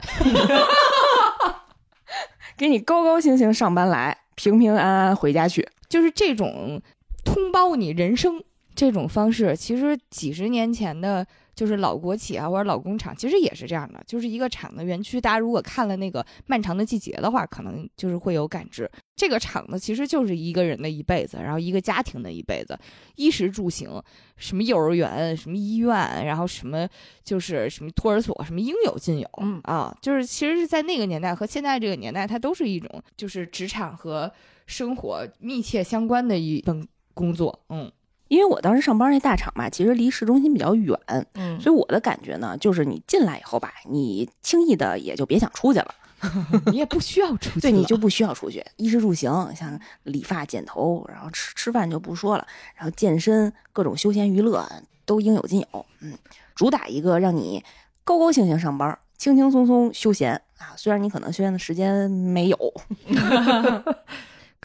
[2.56, 5.68] 给你高高兴兴上班来，平平安安回家去。
[5.88, 6.80] 就是这种
[7.24, 8.42] 通包你人生
[8.76, 15.18] 这种方式，其实几十年前的，就是老国企啊或者老工厂，其实也是这样的，就是一个厂的园区。
[15.18, 18.88] 大家如果看了那个《漫长的季节》的话，可能就是会有感知。
[19.16, 22.78] 这个厂子其实就是一个人的一辈子，然后一个家庭的一辈子，
[23.14, 23.90] 衣食住行，
[24.36, 26.86] 什么幼儿园，什么医院，然后什么
[27.24, 29.28] 就是什么托儿所，什么应有尽有。
[29.40, 34.30] 嗯啊，就是其实是在那个年代和现在这个年代，它都是一种就是职场和
[34.66, 37.58] 生活密切相关的一份工作。
[37.70, 37.90] 嗯，
[38.28, 40.98] 因为我当时上班那大厂吧，其实离市中心比较远，
[41.34, 45.94] 嗯，所以我的感觉呢，就是你进来以后吧，你轻易的也就别想出去了。
[46.72, 54.66] 你也不需要出去，对你就不需要出去，衣食住行，像理发、剪头，然后吃吃饭就不说了，然后健身，各种休闲娱乐
[55.04, 55.86] 都应有尽有。
[56.00, 56.14] 嗯，
[56.54, 57.62] 主打一个让你
[58.02, 60.72] 高高兴兴上班，轻轻松松休闲啊。
[60.74, 62.58] 虽然你可能休闲的时间没有，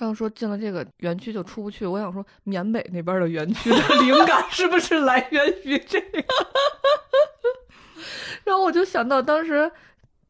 [0.02, 6.24] 刚说进了这个园区就出不去，我想说缅北那边的园区的灵感是不是来源于这个？
[8.44, 9.72] 然后我就想到当时。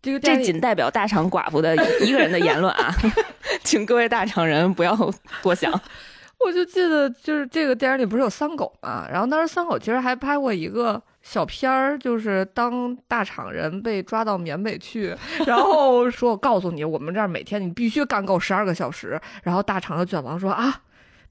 [0.03, 2.91] 这个这仅代表大厂寡妇的一个人的言论啊，
[3.63, 4.97] 请各位大厂人不要
[5.43, 5.71] 多想。
[6.43, 15.15] 我就记得就是这个电影里不是有三狗嘛，然后当时三狗其实还拍过一个小片儿，就是当大厂人被抓到缅北去，
[15.45, 20.81] 然后 说我告诉你，我们这儿每天你必须干够十二个小时，然后大厂的卷王说啊，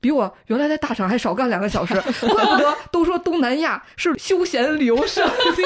[0.01, 5.62] 比我原来在大厂还少干两个小时，怪不得 都说东南亚是休闲旅游胜地。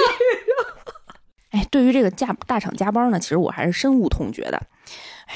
[1.53, 4.61] 哎，对于这个加大厂加班呢，其实我还是深恶痛绝的。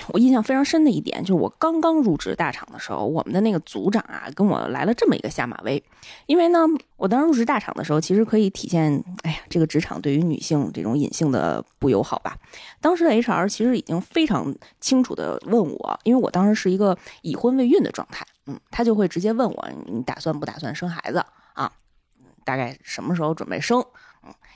[0.08, 5.82] 我印象非常深的一点就是，我刚刚入职大厂的时候，我们的那个组长啊，跟我来了这么一个下马威。
[6.26, 6.60] 因为呢，
[6.96, 12.36] 我当时入职大厂的时候，其实可以体现，哎呀，这个职场对于女性这种隐性的不友好吧。
[12.80, 21.24] 当时的 HR 其实已经非常清楚的问我，因为我当时是一个已婚未孕的状态，嗯，他就会直接问我，你打算不打算生孩子
[21.54, 21.70] 啊？
[22.44, 23.84] 大概什么时候准备生？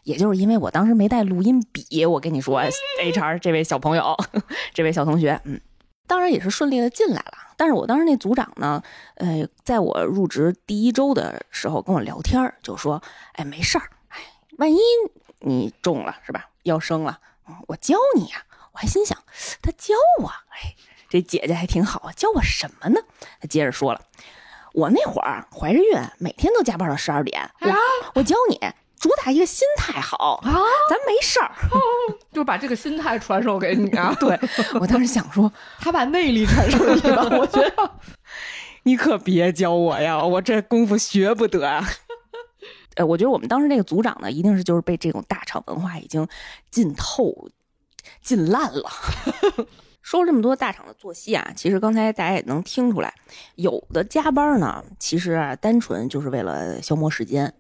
[0.05, 2.62] 也就是因为我当时没带录音笔，我跟你说，
[3.03, 4.16] HR 这位小朋友，
[4.74, 5.61] 这位小同学，嗯，
[6.07, 7.32] 当然也是顺利的进来了。
[7.57, 8.82] 但是我当时那组长呢，
[9.14, 13.00] 呃，在我入职第一周的时候跟我聊天，就说，
[13.34, 14.18] 哎，没事儿，哎，
[14.59, 14.78] 万一
[15.40, 16.48] 你中了是吧？
[16.64, 17.18] 要生了，
[17.68, 18.44] 我教你呀。
[18.72, 19.18] 我还心想，
[19.61, 20.74] 他教我，哎，
[21.11, 23.00] 这姐姐还挺好啊，教我什么呢？
[23.38, 24.00] 他接着说了，
[24.72, 27.70] 我那会儿怀着孕，每天都加班到十二点，我
[28.14, 28.59] 我教你。
[29.03, 30.55] 主打一个心态好啊，
[30.88, 31.50] 咱没事儿，
[32.32, 34.14] 就把这个心态传授给你啊。
[34.20, 34.38] 对
[34.80, 37.90] 我当时想说， 他把内力传授给你了，我觉得
[38.84, 41.84] 你可别教我呀，我这功夫学不得啊。
[42.94, 46.28] 呃，我觉得我们当时那个组长呢，一定是就是被这种大厂文化已经
[46.70, 47.48] 浸透、
[48.20, 48.88] 浸烂了。
[50.00, 53.12] 说了这么多大厂的作息啊，其实刚才大家也能听出来，
[53.57, 57.53] 有的加班呢，其实啊，单纯就是为了消磨时间。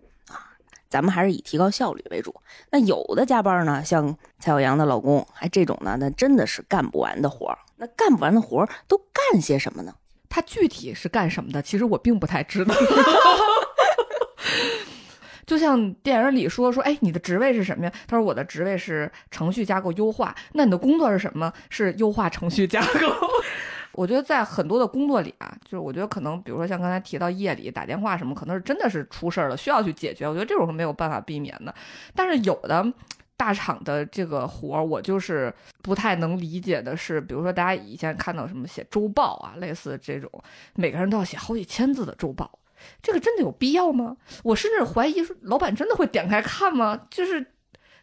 [0.92, 2.34] 咱们还是以提高效率为主。
[2.68, 7.56] 那有的加班呢，像蔡小阳的老公，还这种呢，那真的是干不完的活儿。
[7.78, 9.94] 那干不完的活儿都干些什么呢？
[10.28, 11.62] 他具体是干什么的？
[11.62, 12.74] 其实我并不太知道。
[15.46, 17.92] 就像电影里说说，哎，你的职位是什么呀？
[18.06, 20.34] 他说我的职位是程序架构优化。
[20.52, 21.50] 那你的工作是什么？
[21.70, 23.10] 是优化程序架构。
[23.94, 30.26] 我觉得在很多的工作里啊，就是我觉得可能，比如说像刚才提到夜里打电话什么，可能是真的是出事儿了，需要去解决。
[30.26, 31.74] 我觉得这种是没有办法避免的。
[32.14, 32.90] 但是有的
[33.36, 40.30] 大厂的这个活儿，我就是不太能理解的是，比如说大家以前看到什么写周报啊，类似这种，
[40.74, 42.58] 每个人都要写好几千字的周报，
[43.02, 44.16] 这个真的有必要吗？
[44.42, 46.98] 我甚至怀疑，老板真的会点开看吗？
[47.10, 47.44] 就是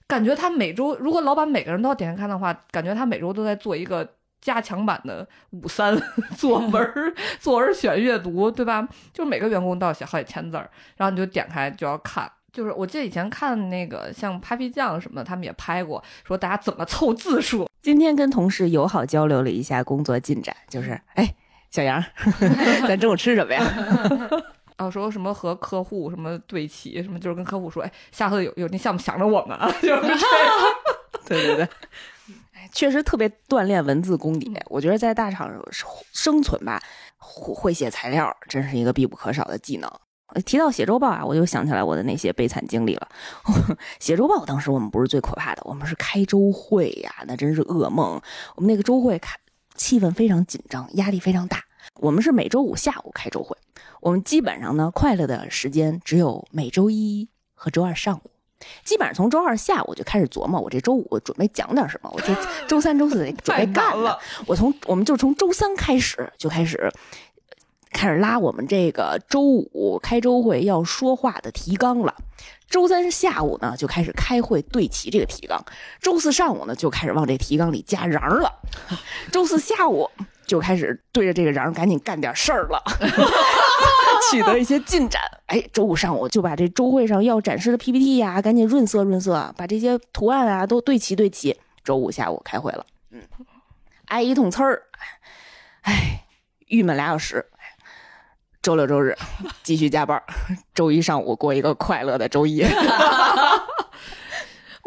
[0.06, 4.08] 感觉他每周，如果老板每个人都要点开看的话，感觉他每周都在做一个。
[4.42, 6.00] 加强版的五三
[6.38, 6.94] 作文，
[7.40, 8.88] 作文选阅读，对吧？
[9.14, 12.32] 就是每个员工都要写好几千字儿，然后你就点开就要看。
[12.52, 17.70] 就是我记得以前看那个像 Papi 酱什么的，他们也拍过，说大家怎么凑字数。
[17.82, 21.36] 今天跟同事友好交流了一下工作进展，就是哎，
[21.70, 22.04] 小杨，
[22.88, 23.64] 咱中午吃什么呀？
[24.78, 30.18] 啊，说什么和客户什么对齐，什么就是跟客户说，哎，下次有有那项目想着我们啊，就是这样。
[31.28, 31.68] 对对对。
[32.72, 35.52] 确实特别锻炼文字功底，我觉得在大厂
[36.12, 36.82] 生存吧，
[37.18, 39.92] 会写材料真是一个必不可少的技能。
[40.46, 43.10] 提到写周报啊，我就想起来我的那些悲惨经历了。
[44.00, 48.22] 写周报当时我们不是最可怕的，我们是开周会呀，那真是噩梦。
[48.56, 49.36] 我们那个周会开，
[49.74, 51.64] 气氛非常紧张，压力非常大。
[51.96, 53.58] 我们是每周五下午开周会，
[54.02, 58.30] 我们基本上呢，快乐的时间只有每周一和周二上午。
[58.84, 62.10] 基本上从周二下午就开始琢磨，我这周五准备讲点什么。
[62.14, 62.36] 我这
[62.68, 64.20] 周三、周四得准备干了。
[64.46, 66.92] 我从我们就从周三开始就开始
[67.92, 72.14] 开始拉我们这个周五开周会要说话的提纲了。
[72.70, 75.60] 周三下午呢就开始开会对齐这个提纲。
[76.00, 78.62] 周四上午呢就开始往这提纲里加瓤了。
[79.32, 80.10] 周四下午
[80.50, 82.84] 就开始对着这个瓤赶紧干点事儿了。
[84.32, 91.58] 取得一些进展，哎，周五上午就把这周会上要展示的 PPT 呀，赶紧润色润色，把这些图案啊都对齐对齐。
[91.84, 93.22] 周五下午开会了，嗯，
[94.08, 94.84] 挨一通呲儿，
[95.84, 96.26] 哎，
[96.68, 97.46] 郁闷俩小时。
[98.62, 99.18] 周六周日
[99.64, 100.22] 继续加班，
[100.76, 102.62] 周一上午过一个快乐的周一。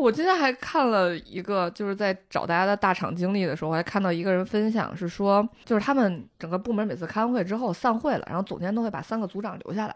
[0.03, 9.95] 我今天还看了一个，就是在找大家的大厂经历的时候，我还看到一个人分享，是说，就是他们整个部门每次开完会之后散会了，然后总监都会把三个组长留下来，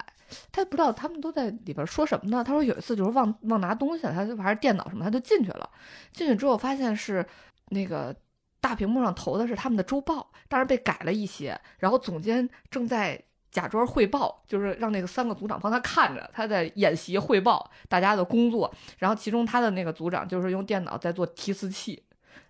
[0.52, 2.44] 他不知道他们都在里边说什么呢。
[2.44, 5.68] 他说有一次就是忘忘拿东西了，他就还是电脑什么，他就进去了。
[6.12, 7.26] 进去之后发现是
[7.70, 8.14] 那个
[8.60, 13.20] 大屏幕上投的是他们的周报，但是被改了一些，然后总监正在。
[13.56, 18.70] 假装汇报，就是让那个三个组长帮他看着，他在演习汇报大家的工作。
[18.98, 22.02] 然后其中他的那个组长就是用电脑在做提词器，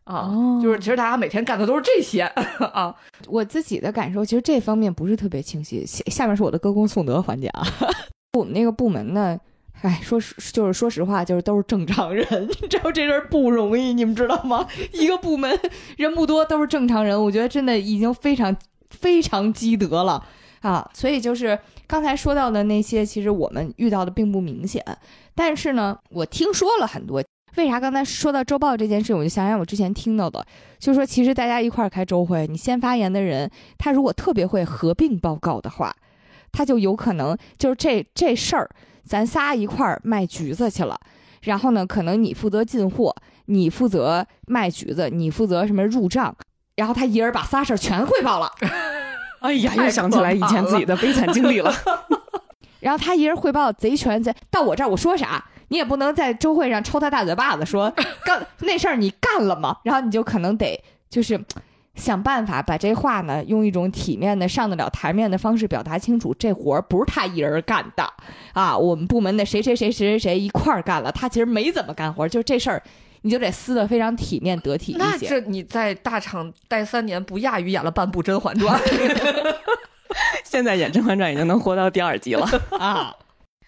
[0.03, 0.29] 啊，
[0.61, 2.23] 就是其实大家每天干的都是这些
[2.75, 2.93] 啊。
[3.29, 5.87] 我自己的感受其实这方面不是特别清晰。
[5.87, 7.65] 下下面是我的歌功颂德环节啊。
[8.37, 9.39] 我们那个部门呢，
[9.83, 12.27] 哎，说实就是说实话，就是都是正常人，
[12.61, 14.67] 你知道这事儿不容易，你们知道吗？
[14.93, 15.57] 一个部门
[15.97, 18.57] 人不多，都是正常人，我觉得真的已经非常
[18.91, 20.27] 非常积德了。
[20.61, 24.85] 啊，所以就是刚才说到的那些，其实我们遇到的并不明显。
[25.35, 27.23] 但是呢，我听说了很多。
[27.57, 30.45] 为啥刚才说到周报这件事，我就想想我之前听到的，
[30.79, 35.95] 就是说其实大家一块儿开周会，你先发言的人，他如果特别会合并报告的话，
[36.53, 38.69] 他就有可能就是这这事儿，
[39.05, 41.01] 咱仨一块儿卖橘子去了。
[41.45, 43.15] 然后呢，可能你负责进货，
[43.47, 46.37] 你负责卖橘子，你负责什么入账，
[46.75, 48.51] 然后他一人把仨事儿全汇报了。
[49.47, 51.73] 哎呀，又想起来以前自己的悲惨经历了。
[52.81, 57.93] 然后他一人汇报贼全，在到我这儿我说啥，你也不能在周会上抽他大嘴巴子，说
[58.25, 59.77] 干那事儿你干了吗？
[59.85, 61.43] 然后你就可能得就是
[61.95, 66.35] 想办法把这话呢，用一种体面的、上得了台面的方式表达清楚。
[66.39, 68.07] 这活儿不是他一人干的
[68.53, 72.83] 啊，我们部门的谁谁谁谁谁谁一块儿干了，他其实没怎么干活，就这事儿。
[73.27, 75.03] 你就得撕的非常体面得体一些。
[75.03, 78.81] 那这你在大厂待三年，不亚于演了半部《甄嬛传》。
[80.45, 82.49] 现在演《甄嬛传》已经能活到第二集了
[82.79, 83.13] 啊！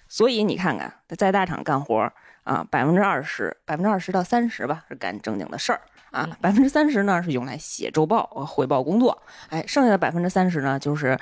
[0.08, 2.08] 所以你看看，在大厂干活
[2.44, 5.80] 啊，百分之二十、百分之二十到三十吧，是干正经的事儿
[6.12, 9.20] 啊，百分之三十呢是用来写周报、汇报工作。
[9.48, 11.18] 哎，剩下的百分之三十呢，就是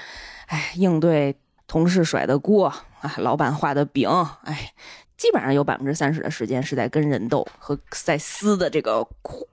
[0.48, 1.34] 哎应对
[1.66, 2.66] 同事甩的锅
[3.00, 4.10] 啊，老板画的饼，
[4.44, 4.72] 哎。
[5.16, 9.06] 基本上有百分之三十的时间是在跟人斗和在撕的这个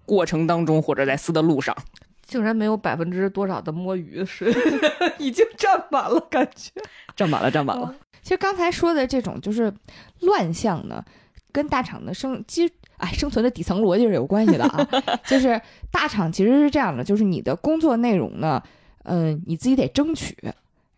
[0.05, 1.76] 过程当中，或者在撕的路上，
[2.22, 4.53] 竟然没有百分之多少的摸鱼是
[5.18, 6.72] 已经占满了，感觉
[7.16, 7.95] 占满了，占满了。
[8.22, 9.74] 其实刚才说的这种就是
[10.22, 11.03] 乱象呢，
[11.51, 14.88] 跟大厂的生基哎生存的底层逻辑是有关系的啊。
[15.26, 15.59] 就是
[15.91, 18.61] 大厂其实是这样的，就是你的工作内容呢，
[19.03, 20.36] 嗯，你自己得争取。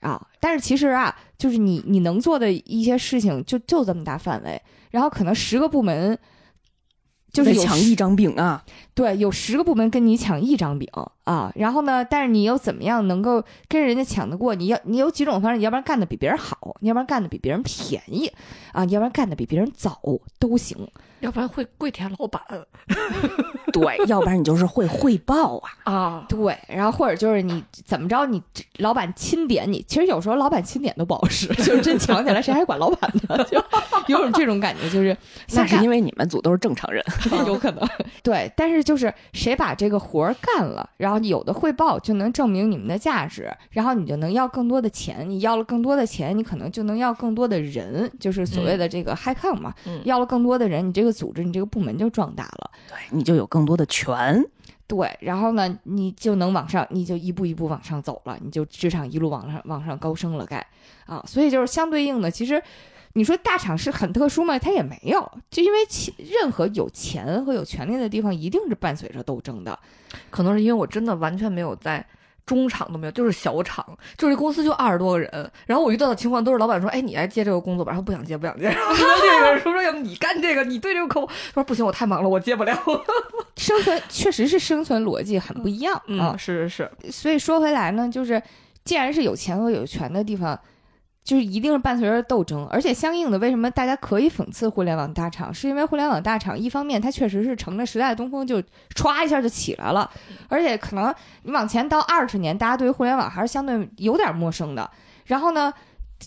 [0.06, 6.16] 啊，但是其实啊，就是你你能做的一些事情就就这么大范围，然后可能十个部门
[7.34, 10.88] 就是抢一张饼啊，对，有十个部门跟你抢一张饼
[11.24, 14.53] 啊，然后呢，但是你又怎么样能够跟人家抢得过？
[14.53, 18.32] 你要你有几种方式，你要不然干的比别人好，你要不然干的比别人便宜
[18.72, 19.99] 啊，你要不然干的比别人早
[20.39, 20.88] 都行。
[21.26, 22.40] 要不然会跪舔老板，
[23.74, 28.42] 对，要不然你就是会汇报啊啊，对，然后或者就是你怎么着，你
[28.78, 33.44] 老板钦点你，其实有时候老板钦点都不好使， 就是真抢起来谁还管老板呢？
[33.50, 33.60] 就
[34.08, 35.18] 有种这种感觉，就是
[35.54, 37.04] 那是因为你们组都是正常人，
[37.48, 37.84] 有可能
[38.22, 49.74] 对，但是就是谁把这个活儿干了，然后有的汇报就能证明你们的价值，然后你就能要更多的钱，你要了更多的钱，你可能就能要更多的人，就是所谓的这个 high count 嘛，
[50.04, 51.14] 要了更多的人，你这个。
[51.16, 54.43] 组织你这个部门就壮大了，对你就有更多的权，
[54.86, 60.57] 对，然后呢，你就能往上，你就一步一步往上走了，你就职场一路往上往上高升了，该
[61.05, 62.61] 啊，所以就是相对应的，其实
[63.13, 64.59] 你说大厂是很特殊吗？
[64.59, 69.80] 它也没有，就因为钱，任何有钱和有权利的地方，一定是伴随着斗争的，
[70.30, 72.05] 可能是因为我真的完全没有在。
[72.46, 73.86] 中厂都没有，就是小厂，
[74.18, 75.52] 就是公司就二十多个人。
[75.66, 78.66] 然后我遇到的情况都是老板说：“哎，你来接这个工作吧。”然后不想接，不想接。
[78.70, 82.78] 然后这个说说要你干这个，你对这个客户说不行，我太忙了，我接不了。
[83.58, 87.12] 生存确实是生存逻辑很不一样啊，是是是。
[87.12, 88.41] 所以说回来呢，就是
[88.84, 90.60] 既然是有钱和有权的地方。
[91.26, 95.52] 就是一定是伴随着斗争，而且相应的，为什么大家可以讽刺互联网大厂？
[95.52, 98.62] 是因为互联网大厂一方面它确实是乘着时代的东风就
[98.94, 100.08] 歘一下就起来了，
[100.48, 104.88] 而且可能你往前到二十年，大家对于互联网还是相对有点陌生的。
[105.26, 105.74] 然后呢，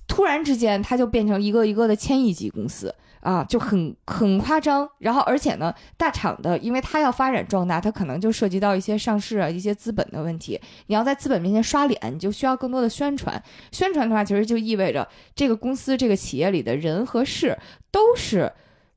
[0.08, 2.92] 突然之间它就变成一个一个的千亿级公司。
[3.28, 10.58] 啊，就很很夸张，然后而且呢，大厂的，因为它要发展壮大，它可能就涉及到一些上市啊、一些资本的问题。
[10.86, 13.42] 你要在资本面前刷脸，你就需要更多的宣传。
[13.70, 17.54] 宣传的话，其实就意味着这个公司、这个企业里的人和事
[17.90, 18.50] 都是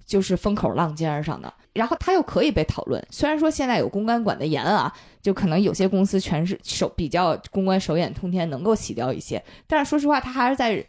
[0.05, 1.53] 就是风口浪尖上的。
[1.73, 3.05] 然后它又可以被讨论。
[3.09, 4.89] 虽然说现在有公关管得严啊，
[5.21, 10.81] 就可能有些公司全是手比较公关手眼通天，能够洗掉一些，但是说实话，它还是在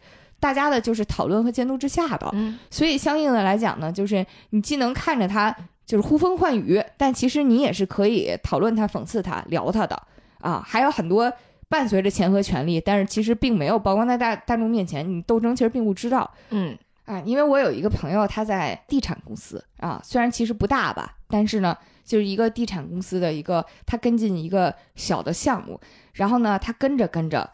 [0.43, 2.29] 大家的就是讨论和监督之下的。
[2.33, 9.95] 嗯，所以相应的来讲呢，就是你既能看着他就是呼风唤雨，但其实你也是可以讨论他、讽刺他、聊他的
[10.41, 10.61] 啊。
[10.67, 11.31] 还有很多
[11.69, 16.29] 伴随着钱和权力，但是其实并没有曝光在大大众面前，你斗争其实并不知道。
[16.49, 25.79] 嗯啊，因为我有一个朋友，他在地产公司啊，虽然其实不大吧，但是呢，就是一个地产公司的一个，他跟进一个小的项目，
[26.13, 27.49] 然后呢，他跟着跟着，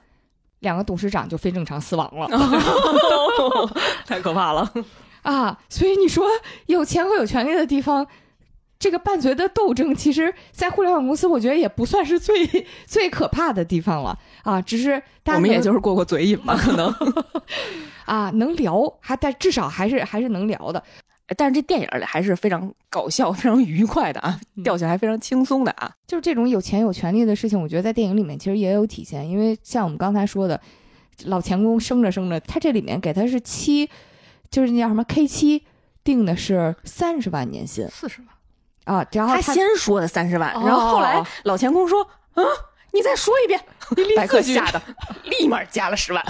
[0.59, 2.27] 两个董事长就非正常死亡了
[4.05, 4.71] 太可怕了。
[5.21, 6.27] 啊，所以你说
[6.67, 8.07] 有钱和有权利的地方。
[8.81, 12.47] 这个伴随的斗争，其实，在互联网公司，我觉得也不算是最
[12.85, 14.61] 最可怕的地方了啊。
[14.61, 16.95] 只是大家我们也就是过过嘴瘾吧，可能。
[18.07, 20.81] 啊能聊，还但至少还是还是能聊的。
[21.37, 25.91] 但是这电影里还是非常搞笑、 非常愉快的啊，嗯 调起来非常轻松的啊。
[26.07, 29.27] 就是这种有钱有权利的事情，我觉得在电影里面其实也有体现。
[29.27, 30.59] 因为像我们刚才说的，
[31.25, 33.89] 老钳工升着升着，他这里面给他是七，
[34.49, 35.65] 就是那叫什么 K 七，
[36.03, 38.21] 定的是三十万年薪四十
[38.85, 39.05] 万，啊。
[39.11, 42.01] 然后他他先说的三十万，哦然后后来老钳工说
[42.33, 42.43] ：“啊，
[42.93, 43.59] 你再说一遍。
[44.15, 44.81] ”白客吓得
[45.25, 46.23] 立马加了十万。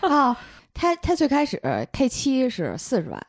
[0.00, 0.36] 啊，
[0.74, 1.60] 他他最开始
[1.92, 3.26] K 七是四十万，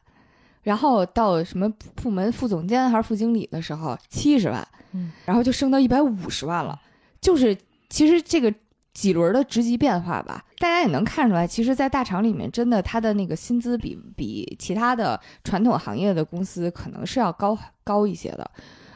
[0.66, 6.82] 然后到什么部部门副总监还是副经理的时候七十万，嗯，然后就升到一百五十万了。
[7.22, 7.56] 就是
[7.88, 8.52] 其实这个
[8.94, 18.50] 几轮的职级变化吧，大家也能看出来，其实，在大厂里面，真的他的那个薪资比比其他的传统行业的公司可能是要高高一些的。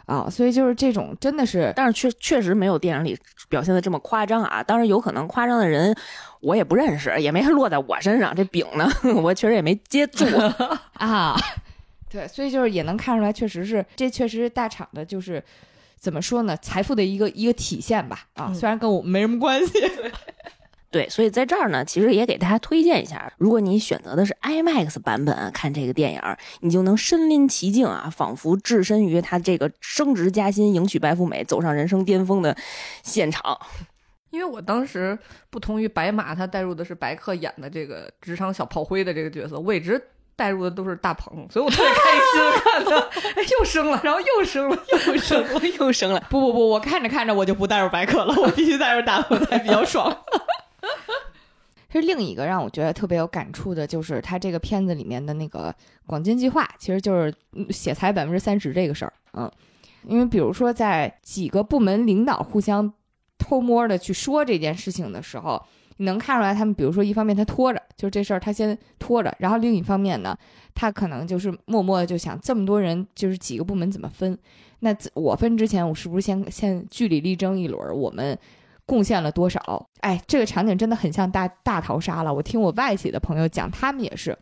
[0.10, 3.16] 啊，所以就是这种真的是但是确确实没有电影里
[3.47, 4.64] 表现的这么夸张啊。
[4.64, 5.95] 当然有可能夸张的人
[6.41, 8.36] 我也不认识，也没落在我身上。
[8.36, 8.89] 这饼呢，
[9.22, 10.26] 我确实也没接住。
[10.97, 11.36] 啊，
[12.10, 15.43] 对，所以就是也能看出来，确实是这确实是大厂的，就是
[15.95, 18.26] 怎么说呢，财富的一个一个体现吧。
[18.34, 19.74] 啊，嗯虽然跟我们没什么关系。
[20.91, 26.21] 对，所以在这儿呢，其实也给大家推荐一下，如果你选择的是 IMAX 版本看这个电影，
[26.61, 32.57] 你就能身临其境啊，仿佛置身于他这个升职加薪、迎娶白富美、走上人生巅峰的
[33.03, 33.59] 现场。
[34.31, 35.17] 因为我当时
[35.49, 40.01] 不同于白马，他带入的是白客演的这个职场小炮灰的这个角色，我一直
[40.35, 44.77] 带入的都是大鹏，所以我特别开心 看的，哎，又升了，然后又升了，
[45.07, 45.61] 又升了。
[45.79, 50.15] 又升了，不不不，我看着看着我就不带入白客了，我必须带入大鹏才比较爽。
[51.91, 55.73] 是另一个让我觉得特别有感触的，就是他这个片子里面的那个
[56.05, 57.33] 广进计划，其实就是
[57.69, 59.13] 写才百分之三十这个事儿。
[59.33, 59.51] 嗯，
[60.05, 62.93] 因为比如说在几个部门领导互相
[63.37, 65.61] 偷摸的去说这件事情的时候，
[65.97, 70.37] 你能看出来他们，比如说一方面他拖着，就是这事儿他先拖着，然后另一方面呢，
[70.75, 74.37] 他可能就是默默的就想这么多人，就是几个部门怎么分？
[74.81, 77.93] 那我分之前，我是不是先先据理力争一轮儿？
[77.93, 78.37] 我们
[78.89, 79.87] 贡献了多少？
[80.01, 82.33] 哎，这个场景真的很像大大逃杀了。
[82.33, 84.35] 我听我外企的朋友讲，他们也是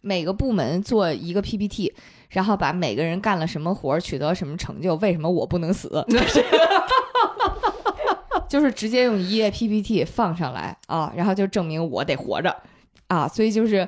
[0.00, 1.92] 每个部门做一个 PPT，
[2.30, 6.02] 然后把每个人干了什么活，取得什么成就，为什么我不能死？
[8.48, 12.56] 就是直接用一页 PPT 放上来啊，然后就证明我得活着
[13.08, 13.86] 啊，所以就是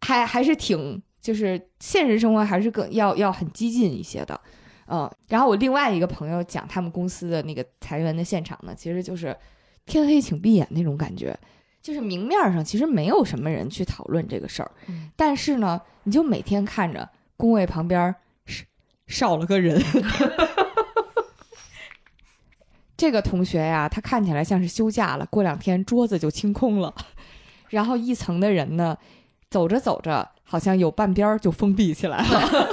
[0.00, 4.40] 还还是挺就是现实生活还是更要要很激进一些的，
[4.92, 9.34] 嗯，然后我另外一个朋友讲他们公司的那个裁员的现场呢，其实就是
[9.86, 11.34] 天黑请闭眼那种感觉，
[11.80, 18.14] 就是明面上其实没有什么人去讨论这个事儿，嗯但是呢，你就每天看着工位旁边
[18.44, 18.64] 少
[19.06, 19.82] 少了个人。
[22.94, 26.94] 这个同学呀，他看起来像是休假了，过两天桌子就清空了。
[27.70, 28.96] 然后一层的人呢，
[29.50, 32.68] 走着走着，好像有半边儿就封闭起来了。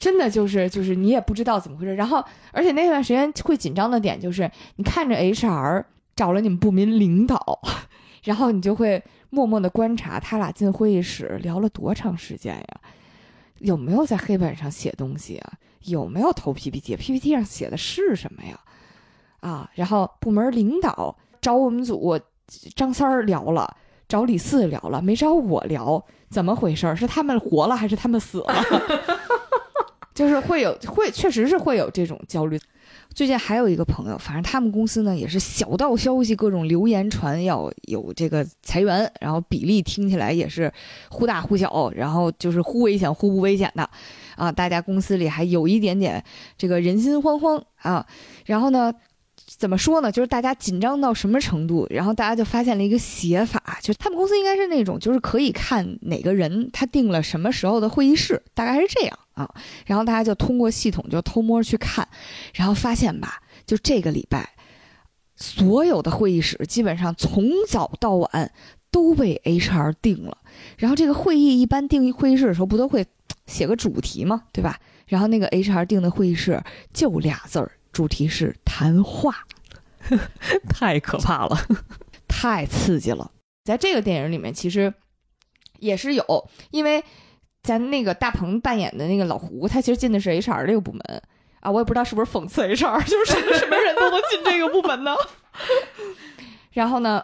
[0.00, 1.94] 真的就是就是你也不知道怎么回事。
[1.94, 5.84] 然后，而且那段时间会紧张的点就是，你看着 HR
[6.16, 7.60] 找了你们部门领导，
[8.24, 12.80] 然后你就会默默的观察他俩进会议室聊了多长时间呀？
[13.58, 15.52] 有没有在黑板上写东西啊？
[15.84, 18.58] 有没有投 PPT？PPT 上写的是什么呀？
[19.40, 22.18] 啊，然后部门领导找我们组
[22.74, 23.76] 张三儿聊了，
[24.08, 26.96] 找李四聊了，没找我聊，怎么回事？
[26.96, 28.54] 是他们活了还是他们死了？
[30.20, 32.60] 就是会有会，确实是会有这种焦虑。
[33.14, 40.70] 最近还有一个朋友，反正他们公司呢也是小道消息，各种流言传要有这个裁员，然后比例听起来也是
[41.08, 43.88] 忽大忽小，然后就是忽危险忽不危险的
[44.36, 44.52] 啊。
[44.52, 46.22] 大家公司里还有一点点
[46.58, 48.06] 这个人心惶惶啊。
[48.44, 48.92] 然后呢，
[49.46, 50.12] 怎么说呢？
[50.12, 59.54] 就是大家紧张到什么程度，然后大家就发现了一个写法，就他们公司应该是那种，就是可以看哪个人他定了什么时候的会议室，大概是这样啊。
[59.86, 62.06] 然后大家就通过系统就偷摸去看，
[62.54, 64.50] 然后发现吧，就这个礼拜
[65.36, 68.52] 所有的会议室基本上从早到晚
[68.90, 70.38] 都被 HR 定了。
[70.76, 73.06] 然后这个会议一般定会议室的时候，不都会
[73.46, 74.44] 写个主题吗？
[74.52, 74.78] 对吧？
[75.06, 76.62] 然后那个 HR 定的会议室
[76.92, 79.46] 就俩字儿，主题是谈话。
[80.68, 81.56] 太可怕了。
[82.28, 83.30] 太刺激了。
[83.64, 84.92] 在这个电影里面，其实
[85.78, 87.04] 也是有，因为
[87.62, 91.22] 咱那个大鹏扮演的那个老胡，他其实进的是 HR 这个部门
[91.60, 95.14] 啊，我也不知道是不是讽刺 HR，就是什么人都能进这个部门呢。
[96.72, 97.22] 然后呢，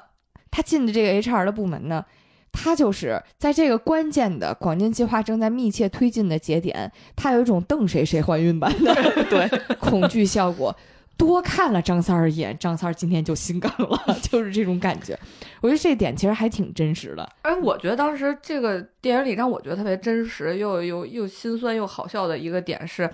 [0.50, 2.04] 他进的这个 HR 的部门呢，
[2.52, 10.76] 他就是在这个关键的广电计划正在密切推进的节点，他有一种瞪谁谁怀孕般的对恐惧效果。
[11.16, 15.18] 多看了张三儿一眼，张三儿今天就心梗了， 就是这种感觉。
[15.62, 17.26] 我觉得这点其实还挺真实的。
[17.42, 23.10] 而我觉得当时这个电影里让我觉得特别真实，又又又心酸又好笑的一个点是，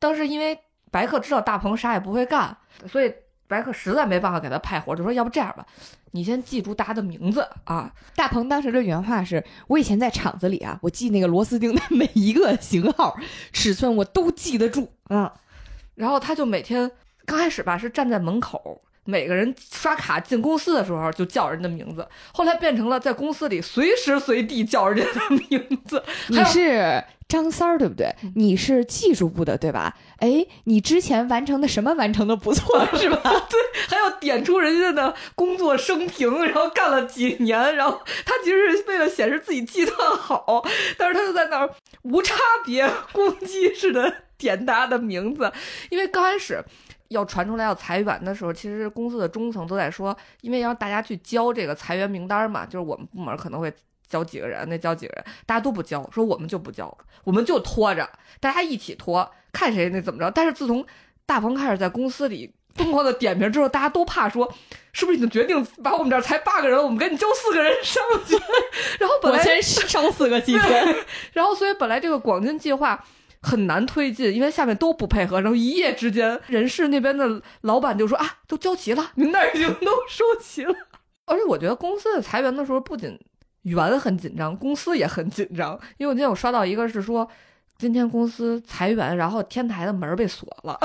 [0.00, 0.58] 当时因为
[0.90, 2.56] 白客知道大鹏啥也不会干，
[2.88, 3.12] 所以
[3.46, 5.64] 白客实在没办法给他派活，就说要不这样吧，
[6.10, 7.92] 你先记住大家的名字啊。
[8.16, 13.16] 大鹏当时的原话是：“我以前在厂子里啊，我记那个螺丝钉的每一个型号、
[13.52, 15.30] 尺寸我都记得住。”嗯，
[15.94, 16.90] 然后他就每天。
[17.26, 26.02] 刚开始吧是站在门口，每个人刷卡进公司的时候就叫人的名字，后来变成了在公司里随时随地叫人家的名字。
[26.28, 28.14] 你是张三儿对不对？
[28.36, 29.96] 你是技术部的对吧？
[30.18, 33.20] 哎，你之前完成的什么完成的不错 是吧？
[33.50, 33.58] 对，
[33.88, 40.62] 还要点出人家的工作生平，然后干了几年，然后他其实是为了显示自己计算好，
[40.98, 41.70] 但是他就在那儿
[42.02, 45.50] 无差别 攻击似的点大家的名字，
[45.90, 46.62] 因为刚开始。
[47.08, 53.72] 要传出来要裁员的时候，其实公司的中层都在说，因为让大家去交这个裁员名单嘛，就是我们部门可能会
[54.08, 58.08] 交几个人，那交几个人，大家都不交，说我们就不交，我们就拖着，
[58.40, 60.30] 大家一起拖，看谁那怎么着。
[60.30, 60.84] 但是自从
[61.26, 64.52] 大鹏开始在公司里疯狂的点名之后，大家都怕说，
[64.92, 68.34] 是不是已经决定把我们这儿裁八个人，我们赶紧交四个人上去。
[68.98, 70.96] 然后本来先烧四个 几天，
[71.32, 73.04] 然后所以本来这个广军计划。
[73.44, 80.74] 很难推进，因为下面都不配合，然后一夜之间，人事那边的老板就说啊，都交齐了，名单已经都收齐了。
[81.26, 83.18] 而且我觉得公司的裁员的时候，不仅
[83.62, 85.78] 员很紧张，公司也很紧张。
[85.98, 87.28] 因为我今天我刷到一个是说，
[87.78, 90.78] 今天公司裁员，然后天台的门被锁了。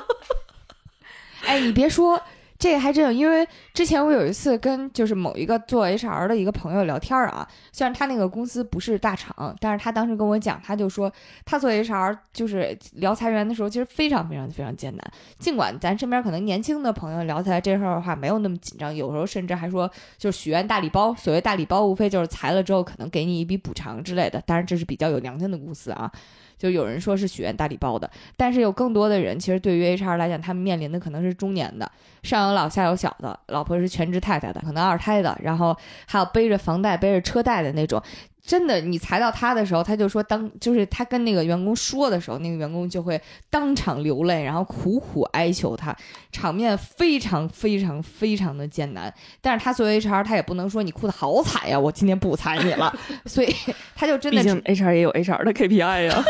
[1.44, 2.20] 哎，你别说。
[2.60, 11.10] 这个还真有，因为之前我有一次跟就是某一个做 HR 的一个朋友聊天啊，虽然他那个公司不是大厂，但是他当时跟我讲，他就说
[11.46, 15.12] 他做 HR 就是聊裁员的时候，其实非常非常非常艰难。
[15.38, 26.12] 尽管咱身边可能年轻的朋友聊起来这事儿的话没有那么紧张，有时候甚至还说就是许愿大礼包，所谓大礼包无非就是裁了之后可能给你一笔补偿之类的，当然这是比较有良心的公司啊。
[26.60, 31.90] 就有人说是许愿大礼包的，但是有更多的人，其实对于 HR 来讲，他们面临的可能是中年的，
[32.22, 35.74] 上有老下有小的，老婆是全职太太的，可能二胎的，然后
[36.06, 38.00] 还有背着房贷背着车贷的那种。
[38.42, 43.20] 真的，你裁到他的时候，他就说当就是他跟那个员工说的时候，那个员工就会
[43.50, 45.94] 当场流泪，然后苦苦哀求他，
[46.32, 49.12] 场面非常非常非常的艰难。
[49.40, 52.92] 但是他作为 HR，他也不能说你哭的好惨呀，我今天不裁你了，
[53.26, 53.54] 所以
[53.94, 56.24] 他就真的，毕竟 HR 也有 HR 的 KPI 呀，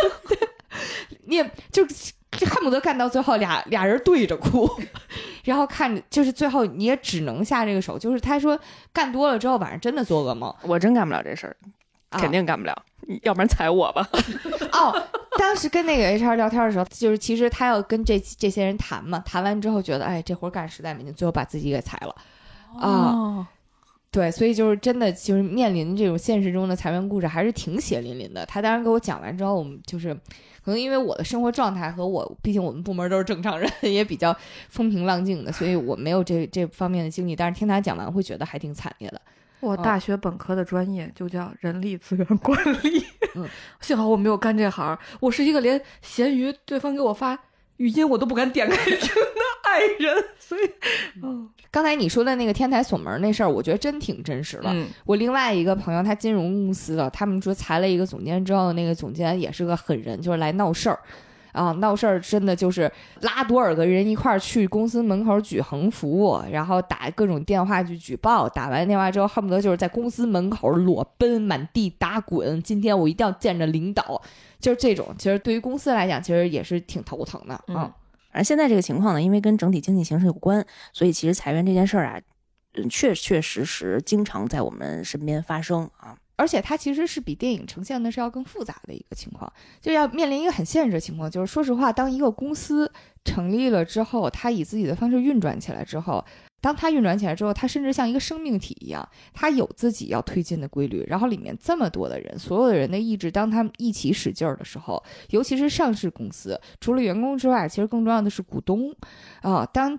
[1.27, 1.85] 你也就
[2.47, 4.69] 恨不得干到最后俩俩人对着哭，
[5.45, 8.59] 然后看着就是最后你也只能下这个手，就是他说
[8.93, 11.57] 干多了之后晚上真的做噩梦，我真干不了这事儿。
[12.19, 12.83] 肯定干不了，
[13.23, 14.09] 要不然裁我吧。
[14.73, 15.09] 哦，
[15.39, 22.15] 当时跟那个 HR 聊天的时候，就是其实他要跟这这些人谈嘛，谈完之后觉得，哎，这活干实在没劲，最后把自己给裁了。
[22.81, 23.47] 啊，
[24.11, 28.45] 对，所以就是真的就是面临这种现实中的裁员故事，还是挺血淋淋的。
[28.47, 30.15] 他当时给我讲完之后，我们就是
[30.65, 34.37] 可能因为我的生活状态和我，毕竟我们部门都是正常人， 也比较
[34.69, 37.35] 风平浪静的，所以我没有这这方面的经历。
[37.35, 39.21] 但是听他讲完，会觉得还挺惨烈的。
[39.61, 43.05] 我大学本科的专业就叫人力资源管理，
[43.81, 44.99] 幸好我没有干这行。
[45.21, 47.39] 我是一个连闲鱼对方给我发
[47.77, 50.71] 语音我都不敢点开 听的爱人，所以，
[51.23, 54.75] 嗯，刚才你说的那个天台锁门那事儿，我觉得真挺真实的。
[55.05, 60.99] 我另外一个朋友他金融公司的，他们说裁了一个总监之后，那个总监也是个狠人，就是来闹事儿。
[61.53, 62.91] 啊，闹事儿真的就是
[63.23, 68.49] 拉多少个人一块儿去公司门口举横幅，然后打各种电话去举报。
[68.49, 72.63] 打完电话之后，恨不得就是在公司门口裸奔，满地打滚。
[72.63, 74.21] 今天我一定要见着领导，
[74.59, 75.15] 就是这种。
[75.19, 77.61] 其实对于公司来讲，其实也是挺头疼的。
[77.69, 77.91] 嗯，
[78.33, 82.21] 而现在这个情况呢，因为跟整体经济形势有关，所以其实裁员这件事儿啊，
[82.75, 86.17] 嗯，确确实实经常在我们身边发生啊。
[86.41, 92.91] 而且它其实是比电影呈现的是要更复杂的一个情况，就要面临一个很现实的情况，就是说实话，当一个公司
[93.27, 96.25] 成立了之后，它以自己的方式运转起来之后，
[96.63, 101.05] 当它运转起来之后，它甚至像一个生命体一样，它有自己要推进的规律。
[101.07, 108.95] 然后里面这么多的人，所有的人的意志，当他们一起使劲儿的时候，尤其是上市公司，除了员工之外，其实更重要的是股东
[109.43, 109.65] 啊。
[109.67, 109.99] 当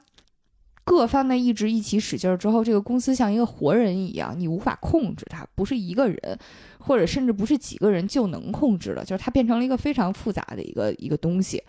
[0.92, 6.38] 各方的意志一起使劲儿之后，这个公司像一个活人一样，你无法控制它，不是一个人，
[6.80, 11.64] 或者甚至不是几个人就能控制的，就是它变成了一个非常复杂的一个一个东西，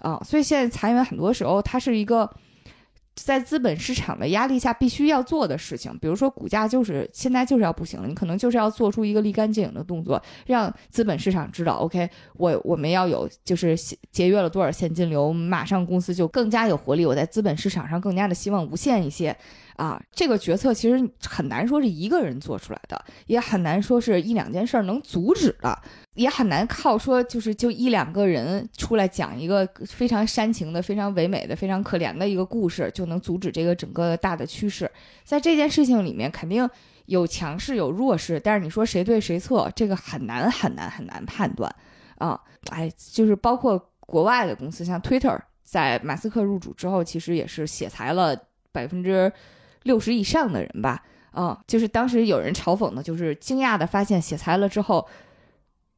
[0.00, 2.28] 啊，所以现在裁员很多时候它是一个。
[3.14, 13.76] 在资本市场的压力下，必须要做的事情，比如说股价就是现在就是要不行了，你可能就是要做出一个立竿见影的动作，让资本市场知道，OK，我我们要有就是
[14.10, 19.36] 节约了多少现金流，马上公司就更加有活力，我在资本市场上更加的希望无限一些。
[19.76, 25.76] 啊，这个决策其实很难说是一个人做出来的，也很难说是一两件事儿能阻止的，
[26.14, 34.88] 也很难靠说就是就一两个人出来讲一个非常煽情的、非常唯美的、非常可怜的一个故事就能阻止这个整个大的趋势。
[35.24, 36.70] 在这件事情里面，肯定
[37.06, 41.74] 有强势有弱势，但是你说谁对谁错，这个很难很难很难判断
[42.18, 42.40] 啊！
[42.70, 48.36] 哎，就是包括国外的公司，像 Twitter，在马斯克入主之后，其实也是写裁了
[48.70, 49.32] 百分之。
[49.84, 55.06] 六十以上的人吧，啊，就是当时有人嘲讽的，就是惊讶的发现写裁了之后，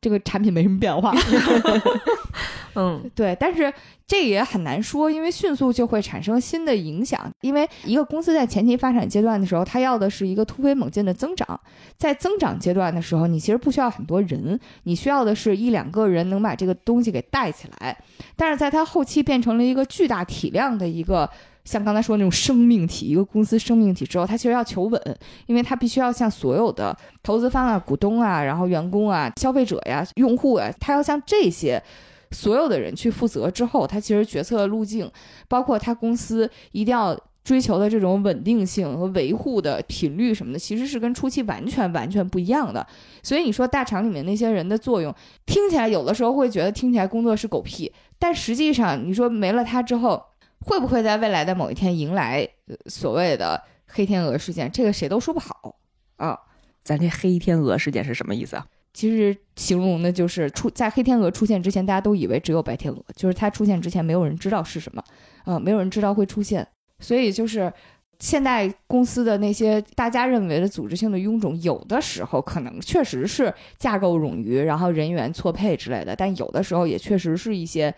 [0.00, 1.14] 这个产品没什么变化。
[2.78, 3.72] 嗯， 对，但是
[4.06, 7.30] 这也很难说，因为迅速就会产生新的影响。
[7.40, 11.58] 因为一个公司在前期发展阶段的时候，它要的是一个突飞猛进的增长，
[11.96, 17.96] 在增长阶段的时候，你其实不需要很多人，你需要的是一两个人能把这个东西给带起来。
[18.36, 21.30] 但是在它后期变成了一个巨大体量的一个。
[21.66, 31.82] 像刚才说那种生命体，一个公司生命体之后，它其实要求稳，因为它必须要向所有的投资方啊、股东啊、然后员工啊、消费者呀、用户啊，它要向这些
[32.30, 33.50] 所有的人去负责。
[33.50, 35.10] 之后，它其实决策路径，
[35.48, 42.86] 包括它公司一定要追求的这种稳定性和维护的频率什么的，其实是跟初期完全完全不一样的。
[43.24, 45.12] 所以你说大厂里面那些人的作用，
[45.44, 50.22] 听起来有的时候会觉得听起来工作是狗屁，但实际上你说没了他之后。
[50.60, 52.48] 会不会在未来的某一天迎来
[52.86, 54.70] 所谓的黑天鹅事件？
[54.70, 55.76] 这个谁都说不好
[56.16, 56.38] 啊。
[56.82, 58.66] 咱这黑天鹅事件是什么意思啊？
[58.94, 65.04] 其实形容的就是出在黑天鹅出现之前，大家都以为只有白天鹅，就是它出现之前没有人知道是什么，
[65.44, 66.66] 啊，没有人知道会出现。
[67.00, 67.72] 所以就是
[68.18, 77.94] 现在公司的那些大家认为的组织性的臃肿，有的时候可能确实是架构冗余，然后人员错配之类的，但有的时候也确实是一些。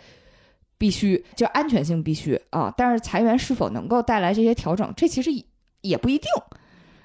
[0.78, 5.44] 必须就安全性必须啊，但是裁员是否能够带来这些调整，这其实也
[5.80, 6.30] 也不一定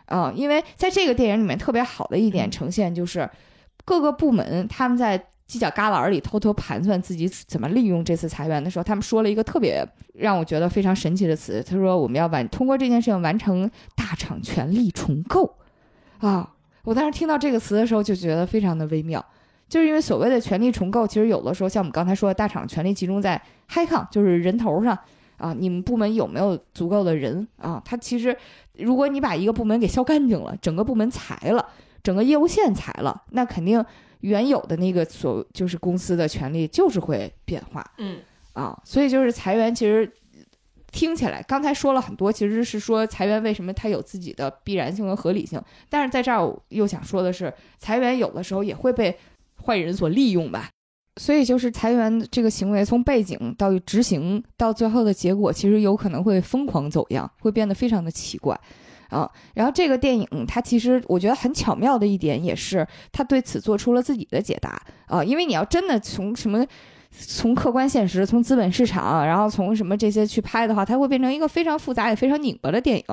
[0.06, 3.28] 啊，因为在这个电影里面特别好的一点呈现就是
[3.84, 5.18] 各个部门他们在
[5.50, 15.58] 犄角旮旯里偷偷盘算自己怎么利用这次裁员的时候，他们说了一个特别让我觉得非常神奇的词，他说我们要完通过这件事情完成大厂权力重构
[16.20, 16.54] 啊，
[16.84, 19.24] 我当时听到这个词的时候就觉得非常的微妙。
[19.74, 24.96] 就是因为所谓的权力重构，其实有的时候像我们刚才说的，大厂权力集中在 high 就是人头上
[25.38, 25.52] 啊。
[25.58, 27.82] 你们部门有没有足够的人啊？
[27.84, 28.38] 他其实，
[28.74, 31.68] 如果你把一个部门给削干净了，整个部门裁了，
[32.04, 33.84] 整个业务线裁了，那肯定
[34.20, 37.84] 原有的那个所就是公司的权力就是会变化。
[37.98, 38.20] 嗯
[38.54, 40.08] 啊，所以就是裁员，其实
[40.92, 45.60] 听起来刚才说了很多，其实是说裁员为什么它有自己的必然性和合理性。
[45.90, 49.18] 但是在这儿我又想说的是，裁员有的时候也会被。
[49.64, 50.70] 坏人所利用吧，
[51.16, 58.60] 所以就是裁员这个行为，从背景到执行到最后的结果，其实有可能会疯狂走样，会变得非常的奇怪，
[59.10, 59.30] 啊。
[59.54, 65.24] 然后这个电影它其实我觉得很巧妙的一点，也是他对此做出了自己的解答啊。
[65.24, 66.66] 因为你要真的从什么，
[67.16, 73.06] 从客观现实，从资本市场，然后从什么这些去拍的话，它会变成一个非常复杂也非常拧巴的电影。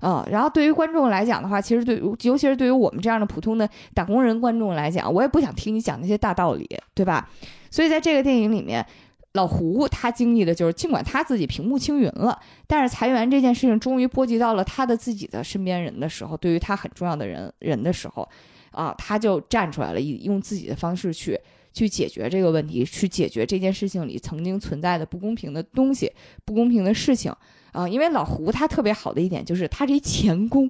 [0.00, 7.28] 嗯，然后对于观众来讲的话，其实对，尤其是对于我们这样的普通的打工人观众来讲，我也不想听你讲那些大道理，对吧？
[7.70, 8.84] 所以在这个电影里面，
[9.32, 18.28] 老胡他经历的就是，尽管他自己平步青云了，但是裁员这件事情终于波及到了他的自己的身边人的时候，对于他很重要的人人的时候，
[18.70, 21.36] 啊，他就站出来了，以用自己的方式去
[21.78, 26.10] 去解决这个问题，去解决这件事情里曾经存在的不公平的东西、
[26.44, 27.32] 不公平的事情。
[27.70, 30.68] 啊，因为老胡他特别好的一点就是他这钳工，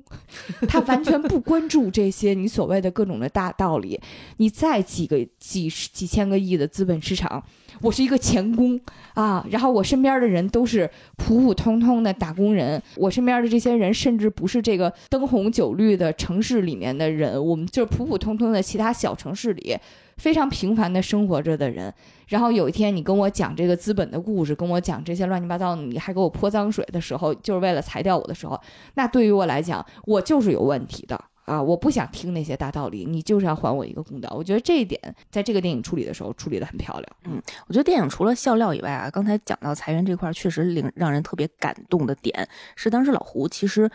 [0.68, 3.98] 他完全不关注这些你所谓的各种的大道理。
[4.38, 7.42] 你再几个几十几千个亿的资本市场，
[7.80, 8.78] 我是一个钳工
[9.14, 19.78] 啊，然后我身边的人都是普普通通的打工人，我身边的这些人甚至不是这个灯红酒绿的城市里面的人，我们就是普普通通的其他小城市里
[20.18, 21.92] 非常平凡的生活着的人。
[22.26, 28.60] 然后有一天你跟我讲这个资本的故事，跟我讲这些乱七八糟，你还给我泼脏水的时候，就是为了裁掉我的时候，
[28.94, 31.18] 那对于我来讲，我就是有问题的。
[31.48, 31.62] 啊！
[31.62, 34.30] 我不想听那些大道理，你就是要还我一个公道。
[34.36, 35.00] 我觉得这一点
[35.30, 37.06] 在这个电影处理的时候处理的很漂亮。
[37.24, 42.46] 嗯，我觉得电影除了笑料以外啊，刚才讲到裁员这块，确实令让人特别感动的点
[42.76, 43.90] 是，当时老胡其实，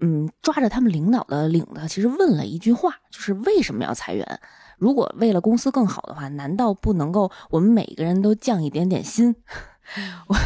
[0.00, 4.40] 嗯，抓着他们领导的领子，其实问了一句话，就是为什么要裁员？
[4.80, 9.36] 如果为了公司更好的话，难道不能够我们每个人都降一点点薪，
[10.26, 10.36] 我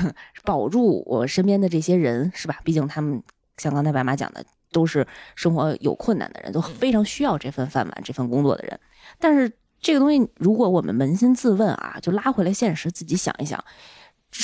[0.45, 2.61] 保住我身边的这些人，是吧？
[2.62, 3.22] 毕竟他们
[3.57, 4.45] 像刚才白马讲的。
[4.74, 5.07] 都是
[5.37, 8.80] 生活有困难的人，都非常需要这份饭碗、这份工作的人。
[9.20, 9.49] 但是
[9.80, 13.64] 这个东西，如果我们扪心自问啊，就拉回来现实，自己想一想，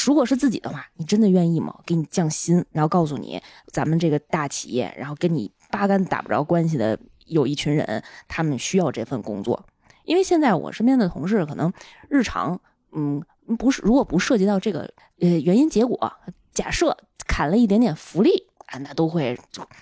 [0.07, 1.77] 如果是自己的话，你真的愿意吗？
[1.85, 9.67] 给你降薪，然后告诉你，咱们这个大企业，然后跟你八竿子打不着关系的有一群人，他们需要这份工作。
[10.05, 11.73] 因为现在我身边的同事，可能
[12.09, 12.61] 日常，
[12.93, 13.23] 嗯，
[13.59, 14.81] 不是，如果不涉及到这个
[15.21, 16.13] 呃原因结果，
[16.53, 16.97] 假设
[17.27, 19.63] 砍了一点点福利啊，那都会就。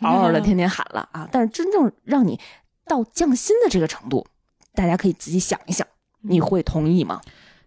[0.00, 1.28] 嗷嗷的天天喊了啊！
[1.30, 2.40] 但是真正让你
[2.86, 4.26] 到降薪的这个程度，
[4.74, 5.86] 大家可以自己想一想，
[6.22, 7.20] 你会同意吗？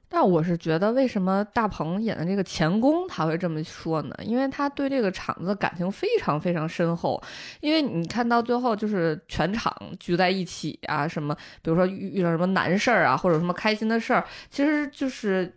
[0.07, 4.15] 但我是觉得，为什么大鹏演的这个钳工他会这么说呢？
[4.23, 7.21] 因为他对这个厂子感情非常非常深厚。
[7.59, 15.53] 因为你看到最后，就是全场聚在一起啊，什么，比如说遇遇到什么难事儿啊，或者什么开心的事儿，其实就是。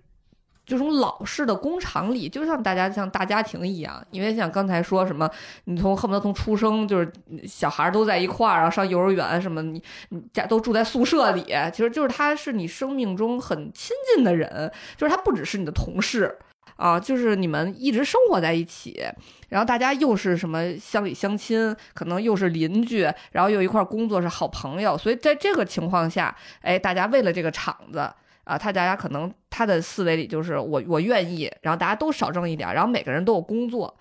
[0.68, 5.28] 这种老式的工厂里，就像大家像大家庭一样，因为像刚才说什么，
[5.64, 7.10] 你从恨不得从出生就是
[7.46, 16.36] 小孩都在一块儿，然后上幼儿园什么，你你家都住在宿舍里，其实就是他是你生命中很亲近的人，就是他不只是你的同事
[16.76, 19.02] 啊，就是你们一直生活在一起，
[19.48, 28.06] 然后大家又是什么乡里乡亲，可能又是邻居，然后又一块工作是好朋友，所以在这个情况下，哎，大家为了这个厂子。
[28.48, 33.94] 啊，他大家可能他的思维里就是我我愿意，然后大家都少挣一点，然后每个人都有工作，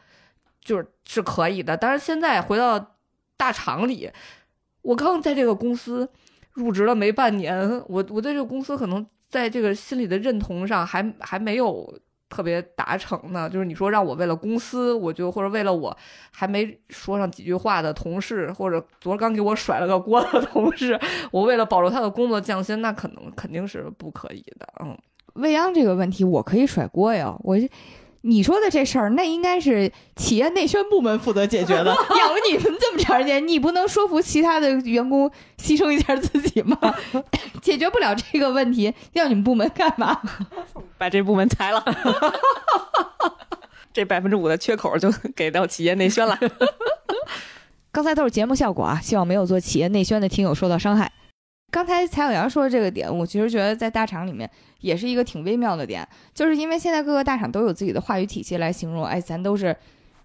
[0.61, 1.75] 就是是可以的。
[1.75, 2.97] 但是现在回到
[3.35, 4.09] 大厂里，
[4.81, 6.09] 我刚在这个公司
[6.53, 11.99] 入职了没半年，我我对这个公司可能在这个心理的认同上还还没有。
[12.29, 15.95] 特别达成呢，就是你说让我为了公司，我就或者为了我
[16.31, 20.99] 还没说上几句话的同事，或者昨儿刚给我甩了个锅的同事，
[21.31, 24.67] 我为了保住他的工作降薪，那可能肯定是不可以的。
[24.81, 24.97] 嗯，
[25.35, 27.57] 未央这个问题我可以甩锅呀，我。
[28.21, 31.85] 你说的这事儿，那应该是企业内宣部门负责解决的。
[32.17, 36.77] 养了你们这么长时间，你不能说服其他的员工牺牲一下自己吗？
[37.61, 40.19] 解决不了这个问题，要你们部门干嘛？
[40.97, 41.83] 把这部门裁了，
[43.93, 46.37] 这百分之五的缺口就给到企业内宣了。
[47.91, 51.11] 刚才都是节目效果啊，希望没有做企业内宣的听友受到伤害。
[51.69, 54.49] 刚才蔡小阳说的这个点，我其实觉得在大厂里面
[54.79, 59.75] 也是一个挺微妙的点，就是因为现在各个大厂都有自己的话语体系来形容，哎，咱都是什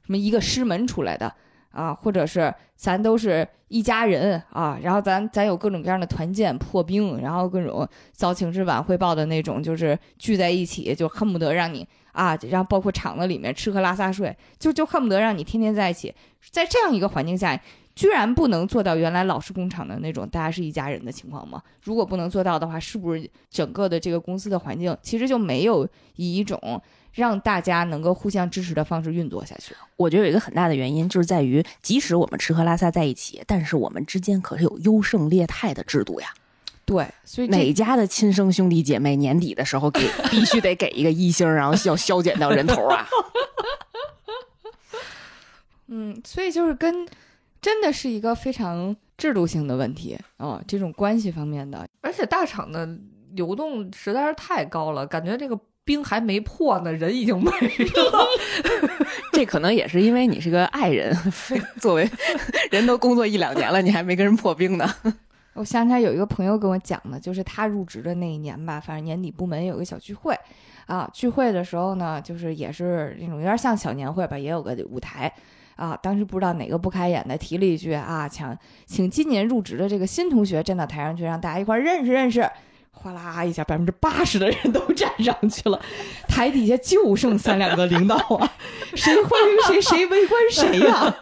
[0.07, 1.33] 么一个师门出来的
[1.73, 16.15] 啊，或者是咱都是一家人啊，然后咱咱有各种各样的团建破冰，然后各种早请示晚汇报的那种，就是聚在一起就恨不得让你啊，让包括厂子里面吃喝拉撒睡，就就恨不得让你天天在一起，
[16.53, 17.61] 在这样一个环境下。
[17.95, 21.63] 居然不能做到原来老式工厂的那种大家是一家人的情况吗？
[21.83, 25.87] 如果不能做到的话，是不是整个的这个公司的环境其实就没有
[26.17, 26.83] 以一种
[27.13, 29.75] 让大家能够互相支持的方式运作下去？
[29.97, 36.29] 我觉得有一个很大的原因就是在于，即使我们吃喝拉撒在一起，但是我们之间可是有优胜劣汰的制度呀。
[36.87, 43.07] 对，所以哪家的亲生兄弟姐妹年底的时候给 必须得给一个一星，然后要削减掉人头啊。
[45.89, 47.07] 嗯，所以就是跟。
[47.63, 52.87] 真的是一个非常制度性的问题啊，这种关系方面的，而且大厂的
[53.35, 58.27] 流动实在是太高了，感觉这个冰还没破呢，人已经没了。
[59.33, 61.17] 这可能也是因为你是个爱人，
[61.81, 62.11] 作为
[62.73, 64.93] 人都工作一两年了，你还没跟人破冰呢。
[65.55, 70.37] 我想起来有一个朋友跟我讲的，就是他入职的那一年吧，反正年底部门有个小聚会
[70.87, 75.33] 啊，聚会的时候呢，就是也是那种有点像小年会吧，也有个舞台。
[75.83, 78.57] 啊，当时不知道哪个不开眼的提了一句啊，请
[78.87, 82.49] 请今年入职的这个新同学站到台上去，让大家一块认识认识。
[82.93, 85.83] 哗啦一下，百分之八十的人都站上去了，
[86.29, 88.53] 台底下就剩三两个领导啊，
[88.95, 91.17] 谁欢迎谁，谁围观谁呀？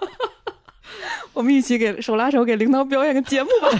[1.32, 3.70] 我们一起给手拉手给领导表演个节目吧。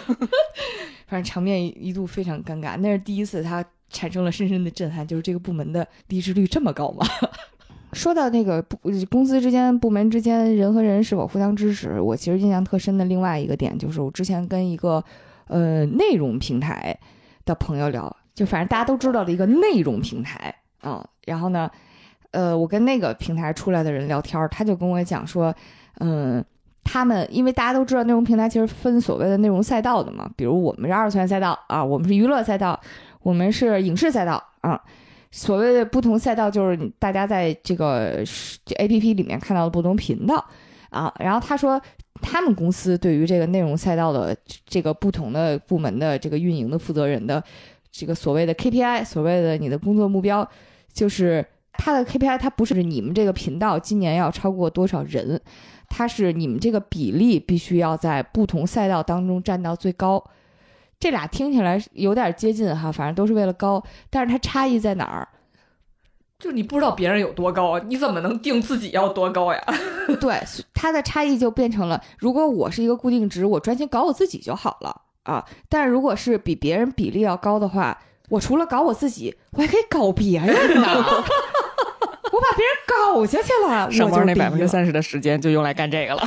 [1.08, 7.06] 反正场面一度非常尴尬，那是第一次他产生了深深的震撼，就是这个部门的离职率这么高吗？
[7.92, 8.78] 说到那个部
[9.10, 15.02] 公司之间、部门之间人和人是否互相支持，我其实印象特深的另外一个点就是，我之前跟一个
[15.48, 16.96] 呃内容平台
[17.44, 21.70] 的朋友聊，就反正大家都知道的一个内容平台啊、然后呢，
[22.30, 25.54] 呃，我跟那个平台出来的人聊天，他就跟我讲说，
[25.98, 26.44] 嗯。
[26.82, 32.80] 他们因为大家都知道，内容平台其实分所谓的内容赛道的嘛，比如我们是二次元赛道啊，我们是娱乐赛道，
[33.22, 34.80] 我们是影视赛道啊。
[35.30, 38.24] 所谓的不同赛道，就是大家在这个
[38.64, 40.44] 这 A P P 里面看到的不同频道
[40.90, 41.12] 啊。
[41.20, 41.80] 然后他说，
[42.20, 47.42] 他们公司对于这个内容赛道的这个不同的部门的这个运营的负责人的
[47.92, 50.48] 这个所谓的 K P I，所谓的你的工作目标，
[50.92, 55.40] 就是他的 K P I，它不是你们这个频道今年要超过多少人，
[55.88, 60.22] 它是你们这个比例必须要在不同赛道当中占到最高。
[61.00, 65.26] 这俩听起来有点接近哈，反正都是为了高，但是它差异在哪儿？
[66.38, 69.60] 就你不知道别人有多高啊，你怎么能定自己要多高呀？
[70.20, 70.38] 对，
[70.74, 75.44] 它的差异就变成了，如果我是一个固定值，我专心搞我自己就好了啊。
[75.68, 77.98] 但是如果是比别人比例要高的话，
[78.28, 80.86] 我除了搞我自己，我还可以搞别人呢。
[82.32, 86.22] 我把别人搞下去了，我就上班那百分之三十的时间就用来干这个了。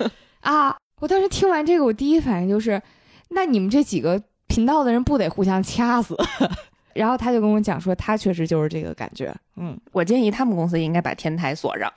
[0.40, 0.76] 啊！
[1.00, 2.80] 我当时听完这个，我第一反应就是，
[3.30, 6.16] 那你们这几个频道的人不得互相掐死？
[6.94, 9.32] 然后他就跟我讲说，他确实就是这个感觉。
[9.56, 11.92] 嗯，我建议他们公司应该把天台锁上，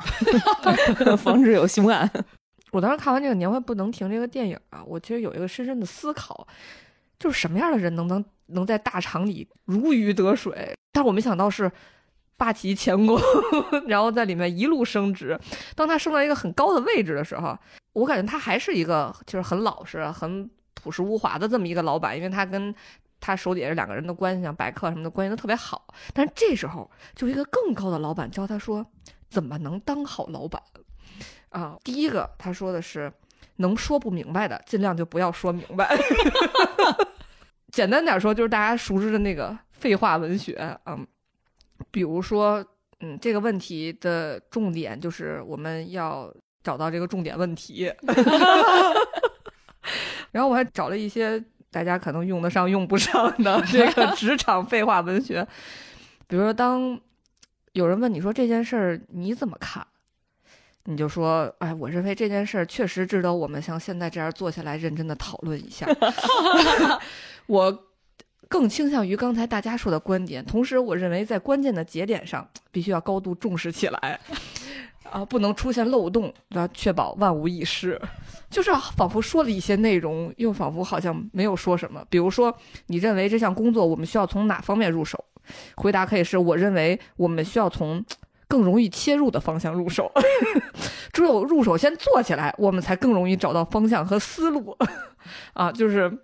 [1.18, 2.10] 防止有凶案。
[2.72, 6.48] 我当时看完这个《年会不能停》这个电影啊，我其实有一个深深的思考，
[7.18, 10.74] 就是什么样的人能能能在大厂里如鱼得水？
[10.92, 11.72] 但我没想到是
[12.38, 13.20] 霸气前功，
[13.88, 15.40] 然后在里面一路升职。
[15.76, 17.58] 当他升到一个很高的位置的时候，
[17.94, 22.74] 我感觉他还是一个就是很老实、很朴实无华的这么一个老板，因为他跟
[23.20, 25.86] 他手底下两个人的关系，像白客什么的关系都特别好。
[26.14, 28.86] 但是这时候，就一个更高的老板教他说，
[29.30, 30.62] 怎么能当好老板
[31.50, 31.78] 啊？
[31.84, 33.12] 第一个他说的是，
[33.58, 35.96] 能说不明白的，尽量就不要说明白。
[37.72, 41.06] 简单点说，就是大家熟知的那个废话文学，嗯，
[41.90, 42.66] 比如说，
[43.00, 47.94] 嗯，这个问题的重点就是我们要找到这个重点问题。
[50.32, 55.46] 然后我还找了一些大家可能用得上、用不上的 这个职场废话文学，
[56.28, 57.00] 比如说，当
[57.74, 59.86] 有人问你说这件事儿你怎么看，
[60.86, 65.88] 你就说，哎，我认为这件事儿确实值得我们像现在这样坐下来认真的讨论一下。
[67.48, 67.84] 我
[68.48, 74.20] 更倾向于刚才大家说的观点，同时我认为在关键的节点上必须要高度重视起来。
[75.10, 78.00] 啊，不能出现漏洞，要确保万无一失。
[78.50, 82.04] 就是仿佛说了一些内容，又仿佛好像没有说什么。
[82.10, 82.54] 比如说，
[82.88, 85.24] 你认为这项工作我们需要从哪方面入手？
[85.76, 88.04] 回答可以是我认为我们需要从
[88.48, 90.12] 更容易切入的方向入手。
[91.12, 94.78] 只有入手先做起来，我们才更容易找到方向和思路。
[95.54, 96.20] 啊，就是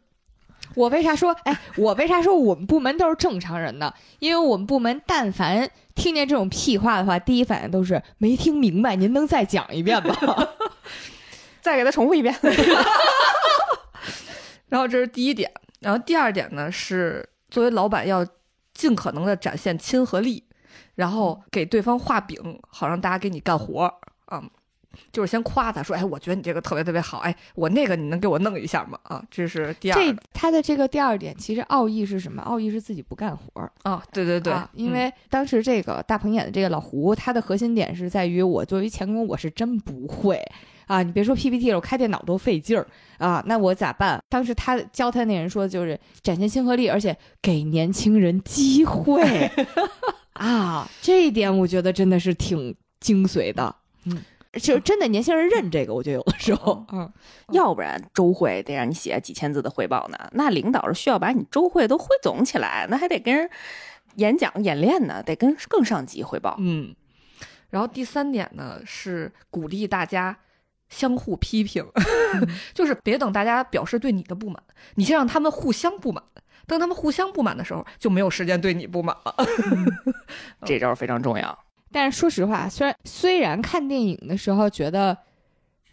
[0.75, 3.93] 我为啥说，哎，我为啥说我们部门都是正常人呢？
[4.19, 10.15] 因为我们部门但凡听见这种屁话的话，第一反应都是没听明白，您能再讲一遍吗？
[11.59, 12.33] 再给他重复一遍。
[14.69, 18.25] 然后这是第一点，然后第二点呢是作为老板要
[18.73, 20.43] 尽可能的展现亲和力，
[20.95, 23.93] 然后给对方画饼，好让大家给你干活儿
[24.25, 24.43] 啊、
[25.11, 28.97] 就是先夸他说，哎，我觉得你这个特别特别好，哎，我那个你能给我弄一下吗？
[29.03, 32.41] 啊，这是第二这他的这个第二点，其实奥义是什么？
[32.43, 33.71] 奥义是自己不干活儿。
[33.83, 40.41] 啊，对对对，啊因为当时这个大鹏演的这个老胡，他的核心点是在于我作为前工，我是真不会
[40.87, 41.03] 啊！
[41.03, 42.87] 你别说 PPT 了，我开电脑都费劲儿
[43.17, 43.43] 啊！
[43.45, 44.21] 那我咋办？
[44.29, 49.21] 当时他教他那人说，就是展现亲和力，而且给年轻人机会
[50.33, 50.89] 啊！
[51.01, 53.75] 这一点我觉得真的是挺精髓的。
[54.05, 54.17] 嗯，
[54.59, 57.11] 就是真的年轻人认这个，我觉得有的时候，嗯，
[57.53, 63.49] 要不然周会得让你写几千字的汇报呢，那领导是需要把你周会都汇总起来，那还得跟人
[64.15, 66.55] 演讲演练呢，得跟更上级汇报。
[66.59, 66.95] 嗯，
[67.69, 70.37] 然后第三点呢是鼓励大家
[70.89, 71.85] 相互批评，
[72.73, 74.61] 就是别等大家表示对你的不满，
[74.95, 76.23] 你先让他们互相不满。
[76.65, 79.33] 等他们互相不满的时候，就没有时间对你不满了。
[80.65, 81.57] 这招非常重要。
[81.97, 85.17] 但是说实话，虽然虽然看电影的时候觉得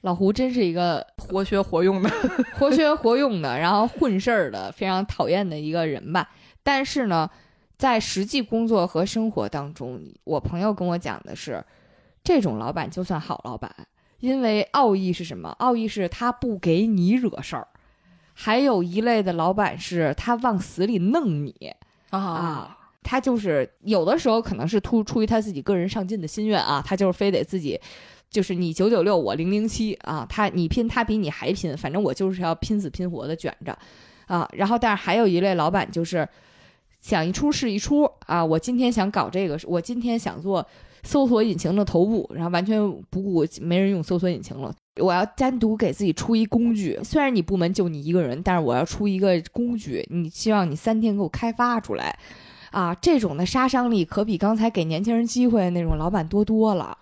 [0.02, 2.10] 老胡真是一个活学活用的，
[2.60, 6.28] 活学活用的，然后混事儿的，非常讨厌的一个人吧。
[6.62, 7.30] 但是呢，
[7.78, 11.64] 在实际工作和生活当中，我朋友跟我讲的是，
[12.22, 13.74] 这种老板就算好老板，
[14.20, 15.48] 因为奥义是什么？
[15.58, 17.66] 奥义是他不给你惹事儿。
[18.34, 21.74] 还有一类的老板是他往死里弄你
[22.10, 27.80] 啊啊，他就是有的时候可能是突出于他自己个人上进的心愿啊，他就是非得自己。
[28.30, 33.78] 就是你九九六，我零零七啊，他你拼，他比你还拼，反正我就是要拼死拼活的卷着，
[34.26, 36.28] 啊，然后但是还有一类老板就是
[37.00, 40.66] 想一出是一出啊，我今天想搞这个，我今天想做
[41.04, 42.76] 搜索引擎的头部，然后完全
[43.08, 52.18] 不顾没人用搜索引擎了，我要单独给自己出一工具，虽然你部门就你一个人，但是我要出一个工具，你希望你三天给我开发出来，
[52.74, 56.98] 啊，这种的杀伤力可比刚才给年轻人机会那种老板多多了。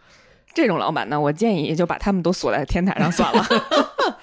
[0.53, 3.43] 这种老板呢，我建议就把他们都锁在天台上算了。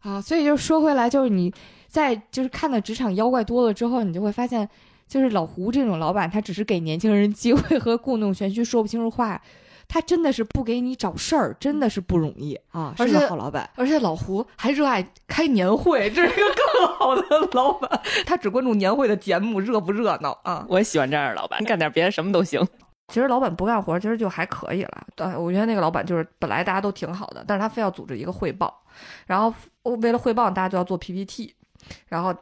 [0.04, 1.50] 啊，所以就说回来，就是你
[1.86, 4.68] 在就是看到职场妖怪多了之后，你就会发现，
[5.08, 9.40] 就是老胡这种老板，他只是给年轻人机会和故弄玄虚、说不清楚话，
[9.88, 12.94] 他真的是不给你找事儿，真的是不容易啊。
[12.98, 18.00] 而且好老板，而且老胡还热爱开年会，这是一个更好的老板。
[18.26, 20.66] 他只关注年会的节目热不热闹啊。
[20.68, 22.64] 我也喜欢这样的老板，干点别的什么都行。
[23.08, 25.06] 其实老板不干活，其实就还可以了。
[25.16, 28.82] 对，我原来那个老板就是本来大家都挺好的，但是他非要组织一个汇报，
[29.26, 29.50] 然后
[30.02, 31.54] 为了汇报，大家就要做 PPT，
[32.08, 32.34] 然后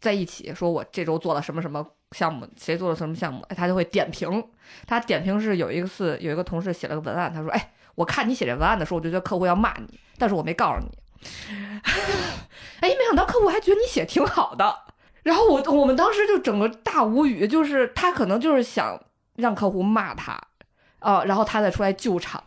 [0.00, 4.42] 在一起说我这周做了什么什么项目，谁做了什么项目，他就会点评。
[4.86, 10.96] 他点评是有一次有一个同事写了个文案，他说：“哎，我看你写这文案的时候，我就觉得客户要骂你，但是我没告诉你。
[12.80, 14.74] 哎，没想到客户还觉得你写挺好的。
[15.24, 18.98] 然后我我们当时就整个大无语，就是他可能就是想。”
[19.36, 20.40] 让客户骂他，
[21.00, 22.40] 啊，然后他再出来救场，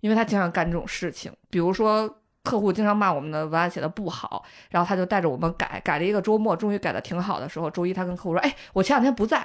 [0.00, 1.32] 因为他经常干这种事情。
[1.50, 9.44] 比如说，客户经常骂我们的文案写的不好，然后他就带着我们改，改了一个周末，终于改的挺好的时候，周一他跟客户说：“哎，我前两天不在，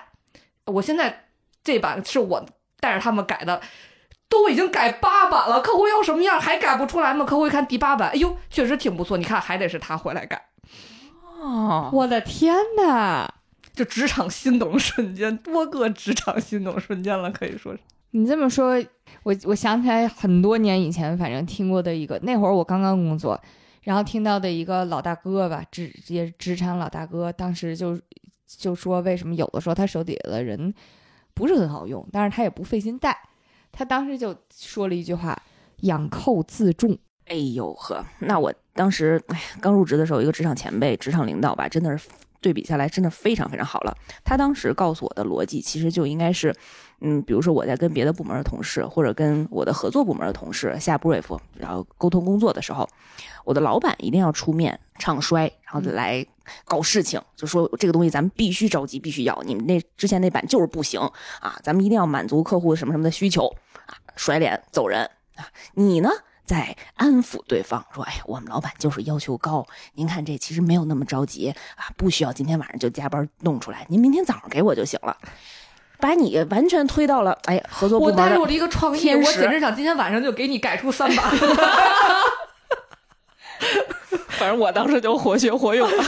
[0.65, 1.25] 我现在
[1.63, 2.45] 这版是我
[2.79, 3.61] 带着他们改的，
[4.27, 7.25] 都已经改八版了，客户要什么样还改不出来吗？
[7.25, 10.49] 客户一看第八版，哎呦，确实挺不错，你看还得是他回来改。
[11.39, 13.33] 哦，我的天哪！
[13.73, 17.79] 就职场心动瞬间，多个职场心动瞬间了，可以说是。
[18.11, 18.83] 你这么说，
[19.23, 23.39] 我我想起来很多年以前，反正听过的一个，那会儿我刚刚工作，
[23.83, 27.99] 然后听到的一个老大哥吧，职也职场老大哥，当时就
[28.47, 30.73] 就说为什么有的时候他手底下的人
[31.35, 33.15] 不是很好用，但是他也不费心带，
[33.71, 35.39] 他当时就说了一句话：
[35.81, 36.97] 养寇自重。
[37.27, 42.09] 哎呦呵，那我当时哎刚入职的时候，一个职场前辈、职场领导吧，真的是。
[42.41, 43.93] 对比下来，真的非常非常好了。
[44.23, 46.55] 他当时告诉我的逻辑，其实就应该是，
[47.01, 52.87] 嗯，比如说我在跟别的部门的同事，或者跟我的合作部门的同事下 brief，然后沟通工作的时候，
[53.45, 56.25] 我的老板一定要出面唱衰，然后来
[56.65, 60.99] 搞事情，就说这个东西咱们必须着急，必须要，你们那之前那版就是不行
[61.39, 63.47] 啊，咱们一定要满足客户什么什么的需求
[63.85, 66.09] 啊，甩脸走人啊，你呢？
[66.45, 69.63] 在安抚对方说：“哎，我们老板就是要求高，
[69.93, 75.15] 您看这其实没有那么着急啊，不需要今天晚上就加班弄出来，您明天早上给我就行了。”
[75.99, 81.25] 把你完全推到了哎合作部门我带入了一个创意，我简直想今天晚上就给你改出三版。
[84.29, 86.03] 反正我当时就活学活用了，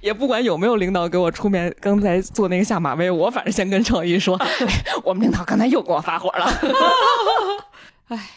[0.00, 4.40] 也不管有没有领导给我出面，刚才做那个下马威，我反正先跟创意说
[5.02, 6.46] ：“我们领导刚才又给我发火了。
[8.08, 8.30] ”哎。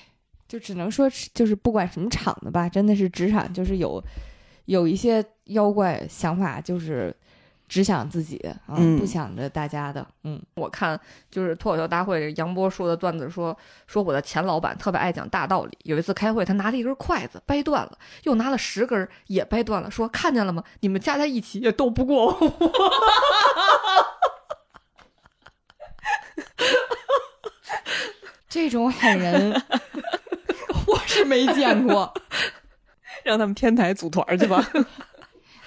[0.48, 4.04] 就只能说，就是不管什么厂的吧，真的是职场，就是有
[4.66, 7.16] 有一些妖怪想法，就是
[7.72, 8.38] 只想自己
[8.68, 10.06] 啊，不想着大家的。
[10.24, 11.00] 嗯，我看
[11.30, 13.58] 就是脱口秀大会杨波说的段子，说
[13.88, 15.78] 说我的前老板特别爱讲大道理。
[15.84, 20.62] 有一次开会，他拿了一根筷子掰断了，又拿了十根也掰断了，说看见了吗？
[20.82, 22.54] 你们加在一起也斗不过我。
[28.50, 29.64] 这种狠人。
[30.88, 32.14] 我是没见过，
[33.24, 34.62] 让他们天台组团去吧。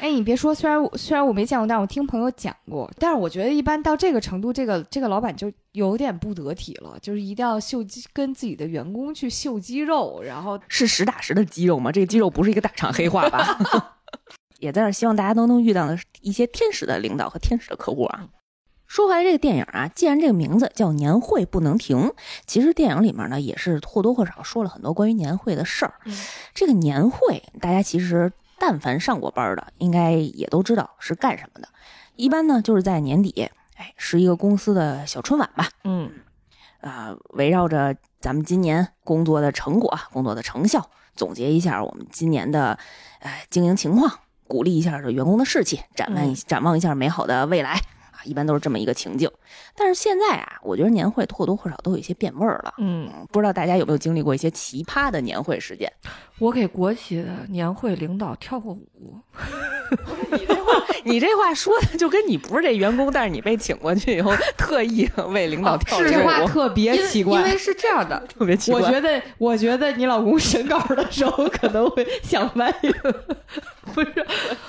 [0.04, 2.90] 哎，你别说，虽然虽然我没见过，但我听朋友讲过。
[2.98, 11.90] 但是我觉得，一般到这个程度，这个这个老板就有点不得体了，就是一定要秀肌，跟自己的员工去秀肌肉，然后是实打实的肌肉吗？
[11.90, 13.96] 这个肌肉不是一个大厂黑话吧？
[14.60, 18.28] 也在这希望大家都能遇到的一些天使的领导和天使的客户啊。
[18.86, 22.12] 说回来，这个电影啊，既然这个名字叫年会不能停，
[22.44, 25.94] 其实电影里面呢也是或多或少说了很多关于年会的事儿。
[26.52, 28.30] 这个年会，大家其实
[28.66, 31.68] 但凡上过班的，应该也都知道是干什么的。
[32.16, 35.68] 一般呢就是在年底，哎，是一个公司的小春晚吧。
[35.84, 36.10] 嗯，
[36.80, 42.78] 啊，围绕着咱们今年工作的成果、工作的成效，总结一下我们今年的
[43.20, 44.10] 呃经营情况，
[44.48, 47.78] 鼓励一下这员工的士气，展望展望一下美好的未来。
[48.24, 49.30] 一般都是这么一个情境，
[49.76, 52.74] 但是现在啊，我觉得年会或多或少都有一些变味儿了。
[52.78, 55.92] 嗯，不知道大家有没有经历过一些奇葩的年会事件？
[56.40, 59.16] 我给国企的年会领导跳过舞，
[60.32, 60.72] 你这话
[61.04, 67.38] 你这话说的就跟你不是这员工，但是你被请过去以后， 特意为领导跳这这舞，话特别奇怪。
[67.38, 68.80] 因为是这样的， 特别奇怪。
[68.80, 72.72] 我觉得，我觉得你老公审稿的时候可能会想歪。
[73.94, 74.26] 不是，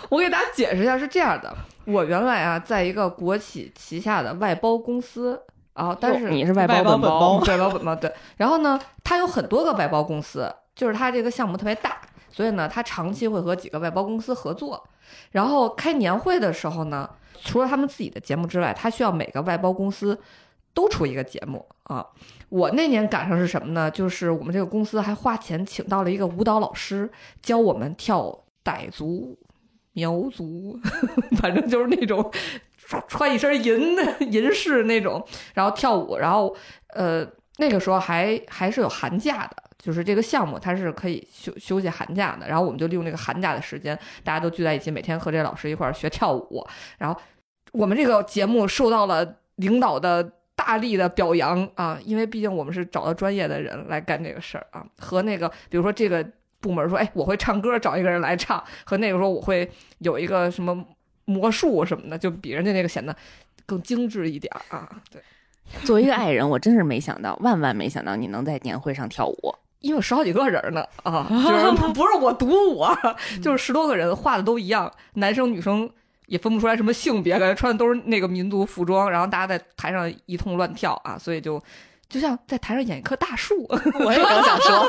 [0.09, 5.41] 我给大家解释一下，是这样的，我原来啊，在一个国企旗下的外包公司
[5.73, 12.01] 啊，但是你是外外包本本包外包本包对，然后呢，他有很多个外包公司，就是他这个项目特别大，
[12.31, 14.83] 所以呢，他长期会和几个外包公司合作。
[15.31, 17.09] 然后开年会的时候呢，
[17.43, 20.19] 除了他们自己的节目之外，他需要每个外包公司
[20.73, 22.05] 都出一个节目啊。
[22.49, 23.91] 我那年赶上是什么呢？
[23.91, 27.09] 就是我们这个公司还花钱请到了一个舞蹈老师，
[27.41, 29.37] 教我们跳傣族、
[29.95, 30.79] 苗族，
[31.41, 32.31] 反正就是那种
[33.07, 36.55] 穿一身银的银饰那种，然后跳舞，然后
[36.89, 37.27] 呃
[37.57, 39.63] 那个时候还还是有寒假的。
[39.77, 46.65] 就是这个项目，它是可以休休息寒假的，然后我们就利用这个寒假的时间，大家都聚在一起，每天和这老师一块儿学跳舞。
[46.97, 47.21] 然后
[47.71, 56.27] 我们这个节目受到了领导的大力的表扬啊，因为毕竟我们是找到专业的人来干这个事儿啊，和那个比如说这个
[56.65, 59.69] 部门说，哎，我会唱歌，找一个人来唱，和那个说我会
[59.99, 60.83] 有一个什么
[61.25, 63.15] 魔术什么的，就比人家那个显得
[63.67, 64.89] 更精致一点儿啊。
[65.11, 65.21] 对，
[65.83, 69.55] 作为一个爱人，我真是没想到，万万没想到你能在年会上跳舞。
[69.81, 72.83] 因为有十好几个人呢啊， 就是不是我独舞，
[73.43, 75.87] 就是十多个人画的都一样，男生女生
[76.25, 81.61] 也分不出来什么性别，感觉穿的都是那个民族服装，然后大家在台上一通乱跳啊，所以就
[82.15, 83.65] 就像在台上演一棵大树。
[83.99, 84.87] 我也 刚想说，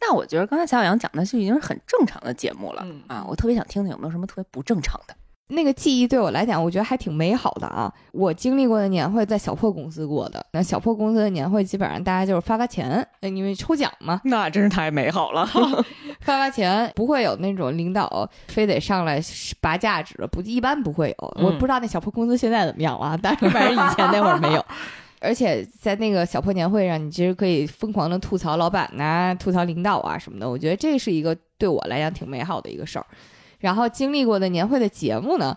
[0.00, 5.14] 那我觉得刚才小小杨讲的就已经是很正常的节目了、嗯啊，我特别想听听有没有什么特别不正常的。
[5.48, 7.92] 那个记忆对我来讲，我觉得还挺美好的啊！
[8.12, 15.44] 我经历过的年会在小破公司过的，那小破公司的年会基本上大家就是发发钱，呃因为抽奖嘛，那真是太美好了。
[16.20, 19.20] 发发钱，不会有那种领导非得上来
[19.60, 21.34] 拔价值，不一般不会有。
[21.36, 24.64] 嗯我不知道那小破公司现在怎么样了啊，但是反正以前那会儿没有。
[25.20, 30.48] 而且在那个小破年会上，你其实可以疯狂的吐槽老板呐、吐槽领导啊什么的。
[30.48, 33.06] 我觉得这是一个对我来讲挺美好的一个事儿。
[33.60, 35.56] 然后经历过的年会的节目呢，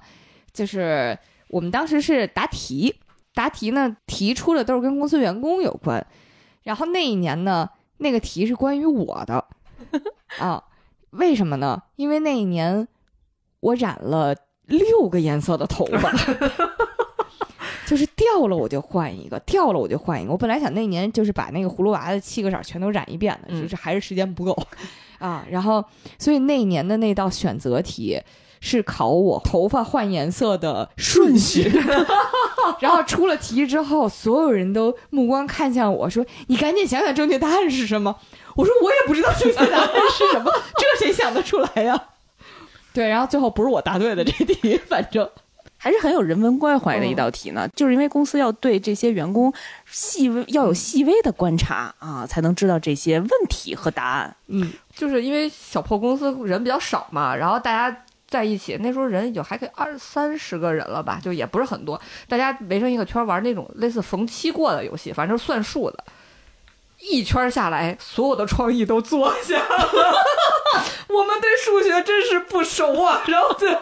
[0.54, 1.18] 就是
[1.50, 2.96] 我们当时是答题，
[3.34, 6.06] 答题呢题出的都是跟公司员工有关。
[6.64, 9.44] 然后那一年呢，那个题是关于我的
[10.40, 10.64] 啊，
[11.10, 11.84] 为什么呢？
[11.98, 12.88] 因为那一年
[13.60, 14.34] 我染了
[14.68, 16.10] 六个颜色的头发。
[17.88, 20.32] 就是掉了我就换一个，掉了我就换一个。
[20.34, 24.56] 我本来想那年就是把那个葫芦娃的七个色儿全都染一遍的，嗯就是还是时间不够
[25.20, 25.46] 啊。
[25.50, 25.84] 然后，
[26.20, 28.22] 所以那年的那道选择题
[28.60, 31.72] 是考我头发换颜色的顺序。
[32.82, 38.14] 然后出了题之后，所有人都目光看向我说：“你赶紧想想正确答案是什么。”
[38.58, 42.10] 我说：“我也不知道正确答案是什么，这谁想得出来呀？”
[42.94, 45.30] 对，然后最后不是我答对的这题，反正。
[45.78, 49.54] 还是很有人文关怀的一道题呢，就是因为公司要对这些员工
[49.90, 54.36] 细微要有细微的观察啊，才能知道这些问题和答案。
[54.48, 66.04] 嗯，就是因为小破公司人比较少嘛，然后大家在一起，那时候人有还可以二三十个人了吧，就也不是很多，大家围成一个圈玩那种类似逢七过的游戏，反正算数的。
[67.00, 69.92] 一圈下来，所有的创意都做下了。
[71.10, 73.22] 我们对数学真是不熟啊！
[73.28, 73.82] 然后最后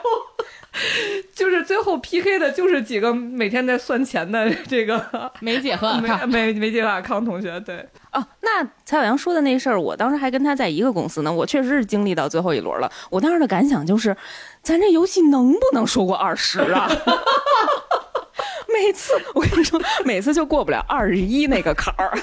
[1.34, 7.78] 就是最后 PK 的就是几个每天在算钱的这个 梅姐和梅梅梅吉瓦康同学，对，
[8.12, 12.92] 哦，那蔡小阳说的那事儿，我当时还跟他在一个公司呢，我确实是经历到最后一轮了。
[13.10, 14.16] 我当时的感想就是，
[14.62, 16.90] 咱这游戏能不能说过二十啊？
[18.68, 22.18] 每次我跟你说，每次就过不了二十一那个坎儿。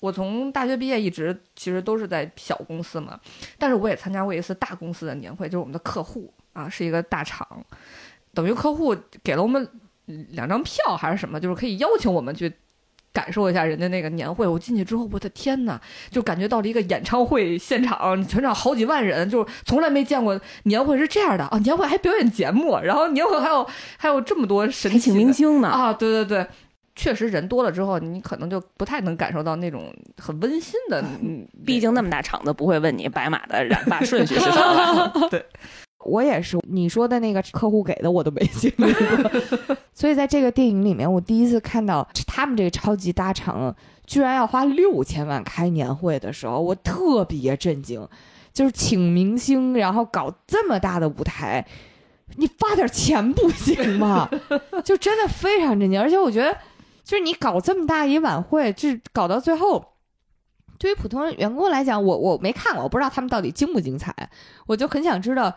[0.00, 3.20] 我从大学毕业一直其实都是在小公司嘛，
[3.58, 7.46] 但是我也参加过一次大公司的年会，就是我们的客户啊是一个大厂，
[8.34, 9.68] 等于客户给了我们
[10.30, 12.52] 两张票还是什么，就是可以邀请我们去
[13.12, 14.46] 感受一下人家那个年会。
[14.46, 21.58] 我进去之后，我的天呐，就感觉到了一个演唱会现场，全场好几万人，就从来没见过年会是这样的啊！
[21.58, 23.68] 年会还表演节目，然后年会还有
[23.98, 26.46] 还有这么多神奇明星呢，啊，对对对，
[27.00, 31.00] 确实人多了之后，你可能就不太能感受到那种很温馨的。
[31.22, 35.10] 嗯，毕竟那么大场子不会问你白马的染发顺序是什么。
[35.32, 35.42] 对
[36.04, 43.74] 我也是，你说的那个客户给的我都没经历过， 所以在这个电影里面，我第一次看到他们这个超级大厂
[44.06, 48.06] 居然要花六千万开年会的时候，我特别震惊。
[48.52, 51.64] 就是请明星，然后搞这么大的舞台，
[52.34, 54.28] 你发点钱不行吗？
[54.84, 56.00] 就真的非常震惊。
[56.00, 56.56] 而且我觉得，
[57.10, 59.84] 就是你搞这么大一晚会，这搞到最后，
[60.78, 64.14] 对于普通员工来讲，我我没看过，我不知道他们到底精不精彩，
[64.68, 65.52] 我就很想知道，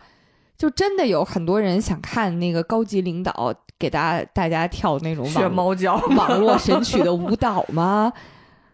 [0.58, 8.12] 就真的有很多人想看那个高级领导给大家大家跳那种学网猫叫，网络神曲的舞蹈吗？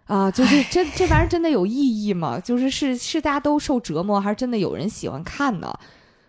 [0.07, 2.41] 啊，就是这这玩意儿真的有意义吗？
[2.41, 5.71] 就是是是大家都受折磨，还是真的有人喜欢看呢？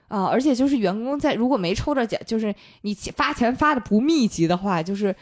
[0.09, 5.15] 啊，而且就是员工在如果没抽着奖，就是你发钱发的不密集的话，就是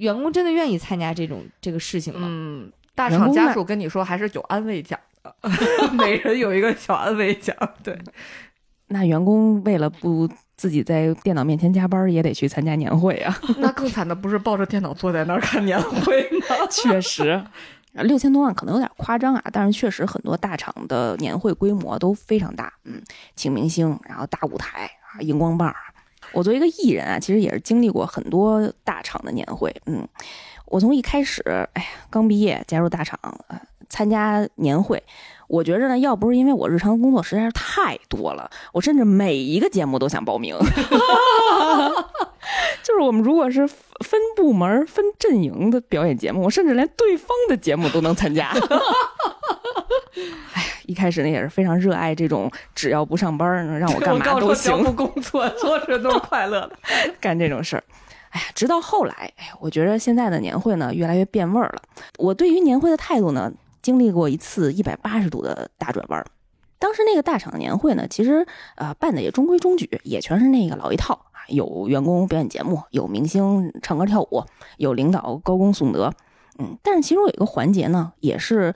[0.00, 2.26] 员工真的愿意参加这种这个事情吗？
[2.30, 5.34] 嗯，大厂员工家属跟你说还是有安慰奖的，
[5.92, 7.54] 每人有一个小安慰奖。
[7.82, 7.98] 对，
[8.88, 13.38] 那员工为了不自己在电脑面前加班，也得去参加年会啊。
[13.58, 16.56] 那更惨的不是抱着电脑坐在那儿看年会吗？
[16.70, 17.42] 确实，
[17.92, 23.02] 六千多万可能有点夸张啊，但是确实很多大厂的年会规模都非常大，嗯，
[23.36, 25.74] 请明星，然后大舞台啊，荧光棒。
[26.32, 30.06] 我作为一个艺人啊，其实也是经历过很多大厂的年会，嗯，
[30.66, 31.42] 我从一开始，
[31.74, 33.18] 哎呀，刚毕业加入大厂，
[33.88, 35.02] 参加年会。
[35.48, 40.56] 我觉着呢，要不是因为我日常工作实在是太多了，我甚至每一个节目都想报名。
[42.82, 48.52] 就是我们如果是分部门、分阵营的表演节目，我甚至连对方的节目都能参加。
[50.54, 56.72] 哎， 一开始呢也是非常热爱这种，只要不上班呢，让我干嘛都我行，不工作， 做事都是快乐的。
[57.20, 57.84] 干这种事儿。
[58.30, 61.82] 哎呀，直到后来，哎呀，我觉得现在的年会呢越来越变味儿了。
[62.18, 63.52] 我对于年会的态度呢，
[63.82, 66.26] 经历过一次一百八十度的大转弯儿。
[66.78, 68.44] 当时那个大厂年会呢，其实
[68.74, 74.42] 呃办的也中规中矩，也全是那个老一套啊，有员工表演节目，有明星唱歌跳舞，
[74.78, 76.12] 有领导高功颂德，
[76.58, 78.72] 嗯，但是其中有一个环节呢，也是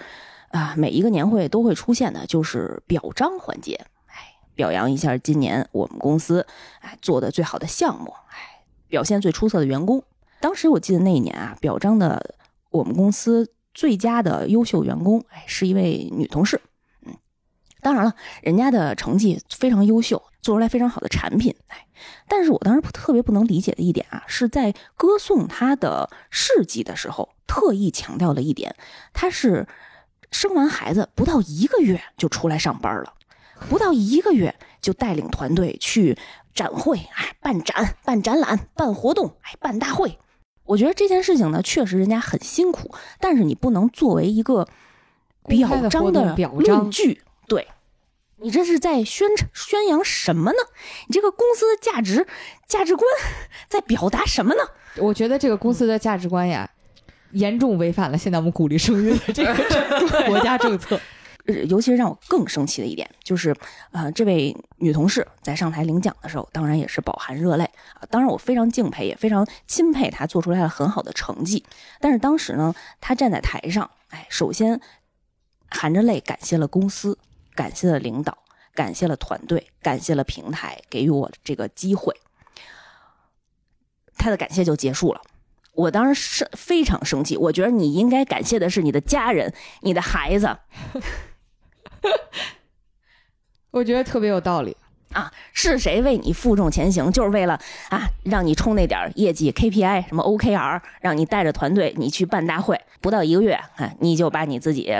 [0.54, 3.74] 啊、每一个年会都会出现的，就是表彰环节，
[4.06, 6.46] 哎，表扬一下今年我们公司
[6.78, 10.04] 哎做的最好的项目，哎，表现最出色的员工。
[10.38, 12.36] 当时我记得那一年啊，表彰的
[12.70, 16.60] 我们公司最佳的优秀员工，哎，是一位女同事。
[17.04, 17.16] 嗯，
[17.80, 21.52] 当然了，人家的成绩非常优秀，做出来非常好的产品。
[21.66, 21.84] 哎，
[22.28, 28.76] 但是我当时特别不能理解的一点啊，是在歌颂她的事迹的时候，特意强调了一点，
[29.12, 29.66] 她是
[30.34, 33.14] 生完孩子不到一个月就出来上班了，
[33.70, 34.52] 不到一个月
[34.82, 36.18] 就带领团队去
[36.52, 40.18] 展会，哎，办展、办展览、办活动，哎，办大会。
[40.64, 44.66] 我觉得这件事情呢，确实人家很辛苦，但是你不能作为一个
[45.46, 47.68] 表彰的论彰据，对。
[48.38, 50.58] 你这是在宣宣扬什么呢？
[51.06, 52.26] 你这个公司的价值
[52.66, 53.08] 价值观
[53.68, 54.60] 在表达什么呢？
[54.96, 56.68] 我觉得这个公司的价值观呀，
[57.34, 60.98] 严重违反了现在我们鼓励生育的 这个国家政策。
[61.46, 63.54] 呃尤其是让我更生气的一点，就是，
[63.92, 68.00] 呃，这位女同事在上台领奖的时候，当然也是饱含热泪啊。
[68.08, 71.62] 当然，我非常敬佩，也非常钦佩她做出来了很好的成绩。
[72.00, 74.80] 但是当时呢，她站在台上，哎，首先
[75.68, 77.18] 含着泪感谢了公司，
[77.54, 78.38] 感谢了领导，
[78.74, 82.16] 感谢了团队，感谢了平台给予我这个机会。
[84.16, 85.20] 她的感谢就结束了。
[85.74, 89.52] 我当时是非常生气，我觉得你应该感谢的是你的家人、
[89.82, 90.56] 你的孩子。
[93.70, 94.76] 我觉得特别有道理。
[95.12, 97.56] 啊，是谁为你负重前行，就是为了
[97.88, 104.92] 啊，让你冲那点业绩 KPI，什么 OKR，让你带着团队你去办大会，不到一个月，啊，你就把你自己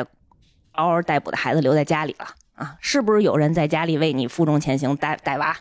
[0.73, 5.57] 嗷嗷待哺的孩子留在家里了啊，是不是有人在家里为你负重前行带带娃？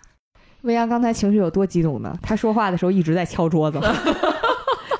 [0.61, 2.15] 未央刚才情绪有多激动呢？
[2.21, 3.81] 他说话的时候一直在敲桌子。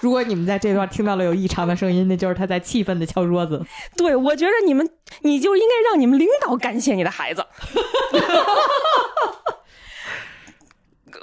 [0.04, 3.66] 如果你们在这段听到了有异常的声音，那就是他在气愤的敲桌子。
[3.96, 4.90] 对，我觉得你们，
[5.22, 7.46] 你就应该让你们领导感谢你的孩子。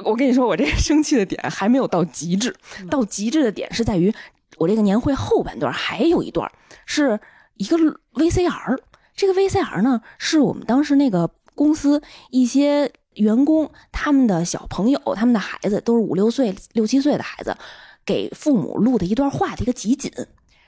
[0.02, 2.56] 我跟你说，我这个生气的点还没有到极致，
[2.88, 4.10] 到极致的点是在于
[4.56, 6.50] 我这个年会后半段还有一段
[6.86, 7.20] 是
[7.56, 7.76] 一个
[8.14, 8.78] VCR，
[9.14, 12.00] 这个 VCR 呢是我们当时那个公司
[12.30, 17.54] 一些员工他们的小朋友，他们的孩子都是五六岁、六七岁的孩子，
[18.04, 20.10] 给父母录的一段话的一个集锦。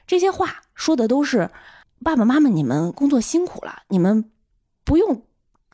[0.07, 1.51] 这些话说的都是
[2.05, 4.31] 爸爸妈妈，你们工作辛苦了，你们
[4.85, 5.23] 不用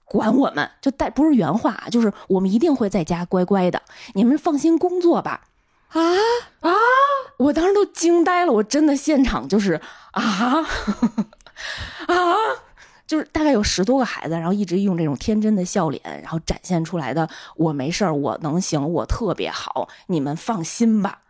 [0.05, 3.82] 管我们，就带不是原话啊，就是我们一定会在家乖乖的，
[4.14, 5.43] 你们放心工作吧。
[5.89, 6.01] 啊
[6.60, 6.70] 啊！
[7.39, 9.80] 我当时都惊呆了，我真的现场就是
[10.10, 10.60] 啊
[12.06, 12.36] 啊，
[13.06, 17.26] 就是大概有十多个孩子，然后一直用这种天真的笑脸，然后展现出来的
[17.56, 21.22] 我没事儿，我能行，我特别好，你们放心吧。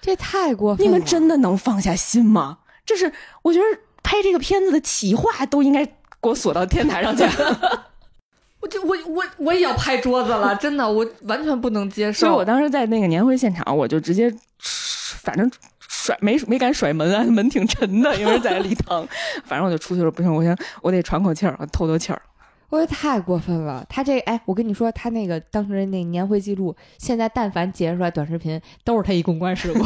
[0.00, 0.90] 这太过分了！
[0.90, 2.58] 你们真的能放下心吗？
[2.84, 3.12] 这是
[3.42, 3.64] 我觉得
[4.02, 5.92] 拍这个片子的企划都应该给
[6.22, 7.24] 我锁到天台上去。
[8.60, 12.20] 我就我我我也要拍桌子了， 真的，我完全不能接受。
[12.20, 15.50] 所以我当时在那个年会现场，我就直接反正
[15.88, 19.06] 甩没没敢甩门啊，门挺沉的，因为在礼堂。
[19.44, 22.22] 反正我就出去了，不行，我先我得喘口气儿，透透气儿。
[22.68, 29.84] 我觉得太过分了，他这哎，我跟你说，他那个当时那年会记录，现在但凡截出来短视频，都是他一公关事故。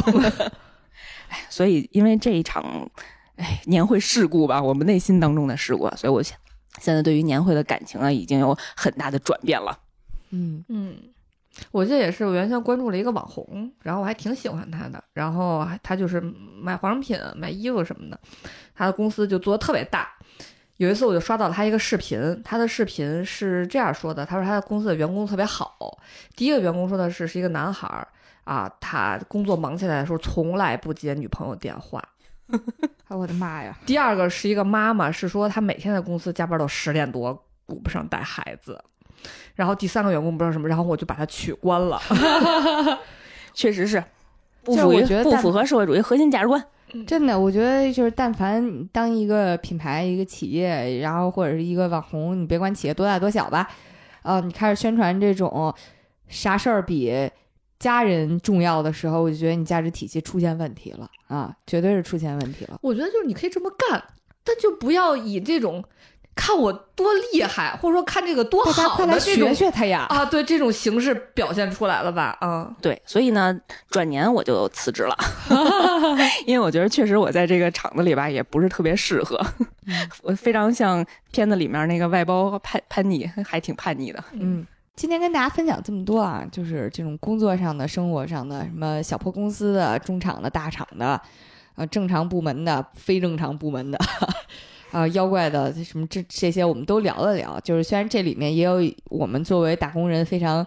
[1.49, 2.89] 所以因为这一场，
[3.35, 6.35] 哎，年会事故吧，我们内心当中的事故，所以我现
[6.79, 9.77] 现在对于年会的感情啊，已经有很大的转变了。
[10.31, 10.97] 嗯嗯，
[11.71, 18.19] 我记得也是我原先关注了一个网红，然后我还挺喜欢他的，然后他就是卖化妆品、卖衣服什么的，
[18.73, 20.09] 他的公司就做的特别大。
[20.81, 25.95] 有一次我就刷到了他一个视频，他的视频是这样说的：他说他的公司的员工特别好，
[26.35, 28.07] 第一个员工说的是是一个男孩儿
[28.45, 32.03] 啊，他工作忙起来的时候从来不接女朋友电话。
[33.07, 33.77] 哎我的妈呀！
[33.85, 38.83] 第二个是一个妈妈，是说她每天在公司加班到十点多，顾不上带孩子。
[39.53, 42.01] 然后第三个员工不知道什么，然后我就把他取关了。
[43.53, 44.03] 确实是
[44.63, 46.59] 不就是符于不我觉得但符合社会主义核心价值观。
[47.07, 53.69] 真的，我觉得就是，但凡当一个品牌、一个企业，然后或者是一个网红，你别管企业多大多小吧，
[54.23, 55.73] 呃，你开始宣传这种
[56.27, 57.11] 啥事儿比
[57.79, 62.77] 家人重要的时候，我就觉得你价值体系出现问题了啊，绝对是出现问题了。
[62.81, 64.03] 我觉得就是你可以这么干，
[64.43, 65.83] 但就不要以这种
[66.35, 70.05] 看我多厉害，或者说看这个多好快来学的这种学他呀！
[70.09, 72.37] 啊，对这种形式表现出来了吧？
[72.41, 73.55] 嗯，对，所以呢，
[73.89, 75.15] 转年我就辞职了，
[76.47, 79.39] 因为我觉得确实我在这个厂子里吧，也不是特别适合，
[80.23, 84.23] 我非常像片子里面那个外包叛叛逆，还挺叛逆的。
[84.31, 91.21] 嗯，今天跟大家分享这么多啊，就是这种工作上的、生活上的，什么小破公司的、中厂的、大厂的，
[91.75, 93.99] 呃，正常部门的、非正常部门的，
[94.91, 97.59] 啊、妖怪的什么这这些我们都聊了聊。
[97.61, 100.65] 就是虽然这里面也有我们作为打工人非常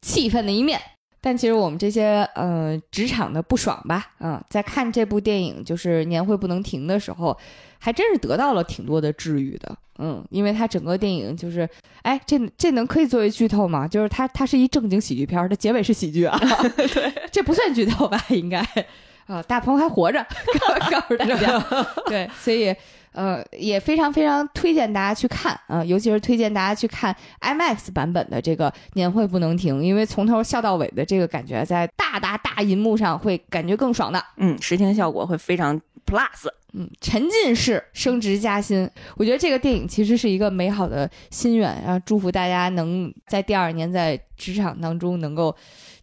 [0.00, 0.80] 气愤的一面。
[1.18, 7.36] 但其实我们这些呃职场的不爽吧，嗯，在看这部电影就是年会不能停的时候，
[7.80, 11.68] 还真是得到了挺多的治愈的，嗯，因为它整个电影就是
[12.02, 13.88] 哎，这这能可以作为剧透吗？
[13.88, 16.38] 就是它它是一正经喜剧片儿，它结尾是喜剧啊，
[16.94, 18.24] 对， 这不算剧透吧？
[18.28, 18.60] 应该
[19.26, 20.24] 啊，大鹏还活着，
[20.60, 21.58] 告告诉大家，
[22.06, 22.72] 对，所以
[23.16, 34.22] 呃也非常非常推荐大家去看啊、尤其是推荐大家去看 IMAX 版本的这个年会不能停，因为从头笑到尾的这个感觉，在大大大银幕上会感觉更爽的。
[34.36, 36.48] 嗯，视听效果会非常 plus。
[36.78, 45.56] 嗯，沉浸式升职加薪，我觉得这个电影其实是一个美好的心愿，然后祝福大家能在第二年在职场当中能够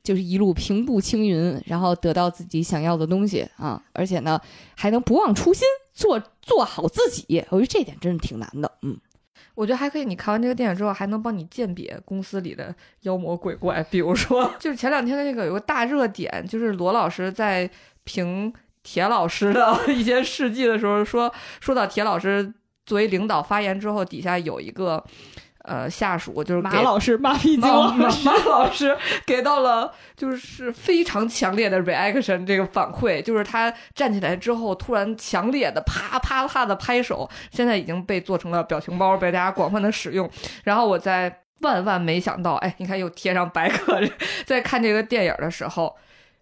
[0.03, 4.39] 就是一路平步青云，然后得到自己想要的东西啊，而且呢
[4.75, 8.69] 还能不忘初心，做做好自己，我觉得这点真是挺难的。
[8.81, 8.97] 嗯，
[9.55, 10.03] 我觉得还可以。
[10.03, 13.81] 你看完这个电影之后，还能帮你鉴别公司里的妖魔鬼怪。
[13.83, 17.69] 比如说， 就是前两天的那个有个大热点，就是罗老师在
[18.03, 18.53] 评
[18.83, 22.53] 铁老师的一些事迹的时候，说说到铁老师
[22.85, 25.01] 作为领导发言之后，底下有一个
[25.63, 28.95] 呃下属，就是马老师，马屁精 马马老师
[29.25, 40.29] 给到了就是非常强烈的 reaction 这个反馈，就是他站起来之后突然强烈的啪啪啪的拍手，现在已经被做成了表情包，被大家广泛的使用。
[40.63, 44.01] 然后我在万万没想到，哎，你看又贴上白客，
[44.45, 45.95] 在看这个电影的时候，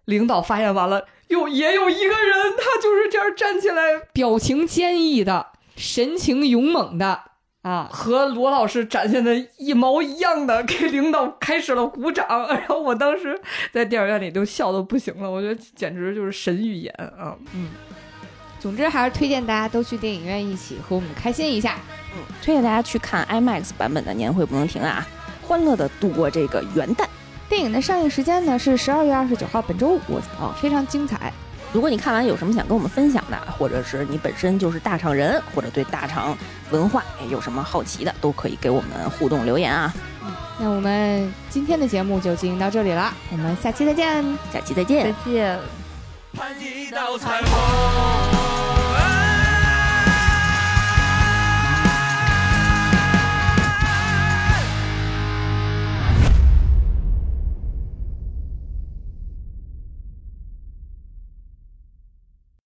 [0.06, 7.22] 领导发言完了，有也有一个人，他就是这样站起来表情坚毅的，神情勇猛的
[7.62, 12.26] 啊，和罗老师展现的一毛一样的，给领导开始了鼓掌。
[12.48, 13.40] 然后我当时
[13.72, 17.36] 在电影院里都笑的不行了，我觉得简直就是神预言啊！
[17.54, 17.70] 嗯
[18.58, 21.76] 总之还是推荐大家都去电影院一起和我们开心一下。
[22.14, 25.06] 嗯推荐大家去看 IMAX 版本的《年会不能停》啊，
[25.40, 27.06] 欢乐的度过这个元旦。
[27.48, 31.32] 电影的上映时间呢是十二月二十九号，本周五啊，非常精彩。
[31.72, 36.36] 如果你看完有什么想跟我们分享的，或者是你本身就是大厂人，或者对大厂
[36.70, 39.92] 文化哎有什么好奇的，都可以给我们互动留言啊。
[40.60, 44.22] 那我们今天的节目就进行到这里了，我们下期再见。
[44.52, 45.14] 下期再见。
[45.24, 45.58] 再见。
[46.34, 48.51] 盼一道彩虹。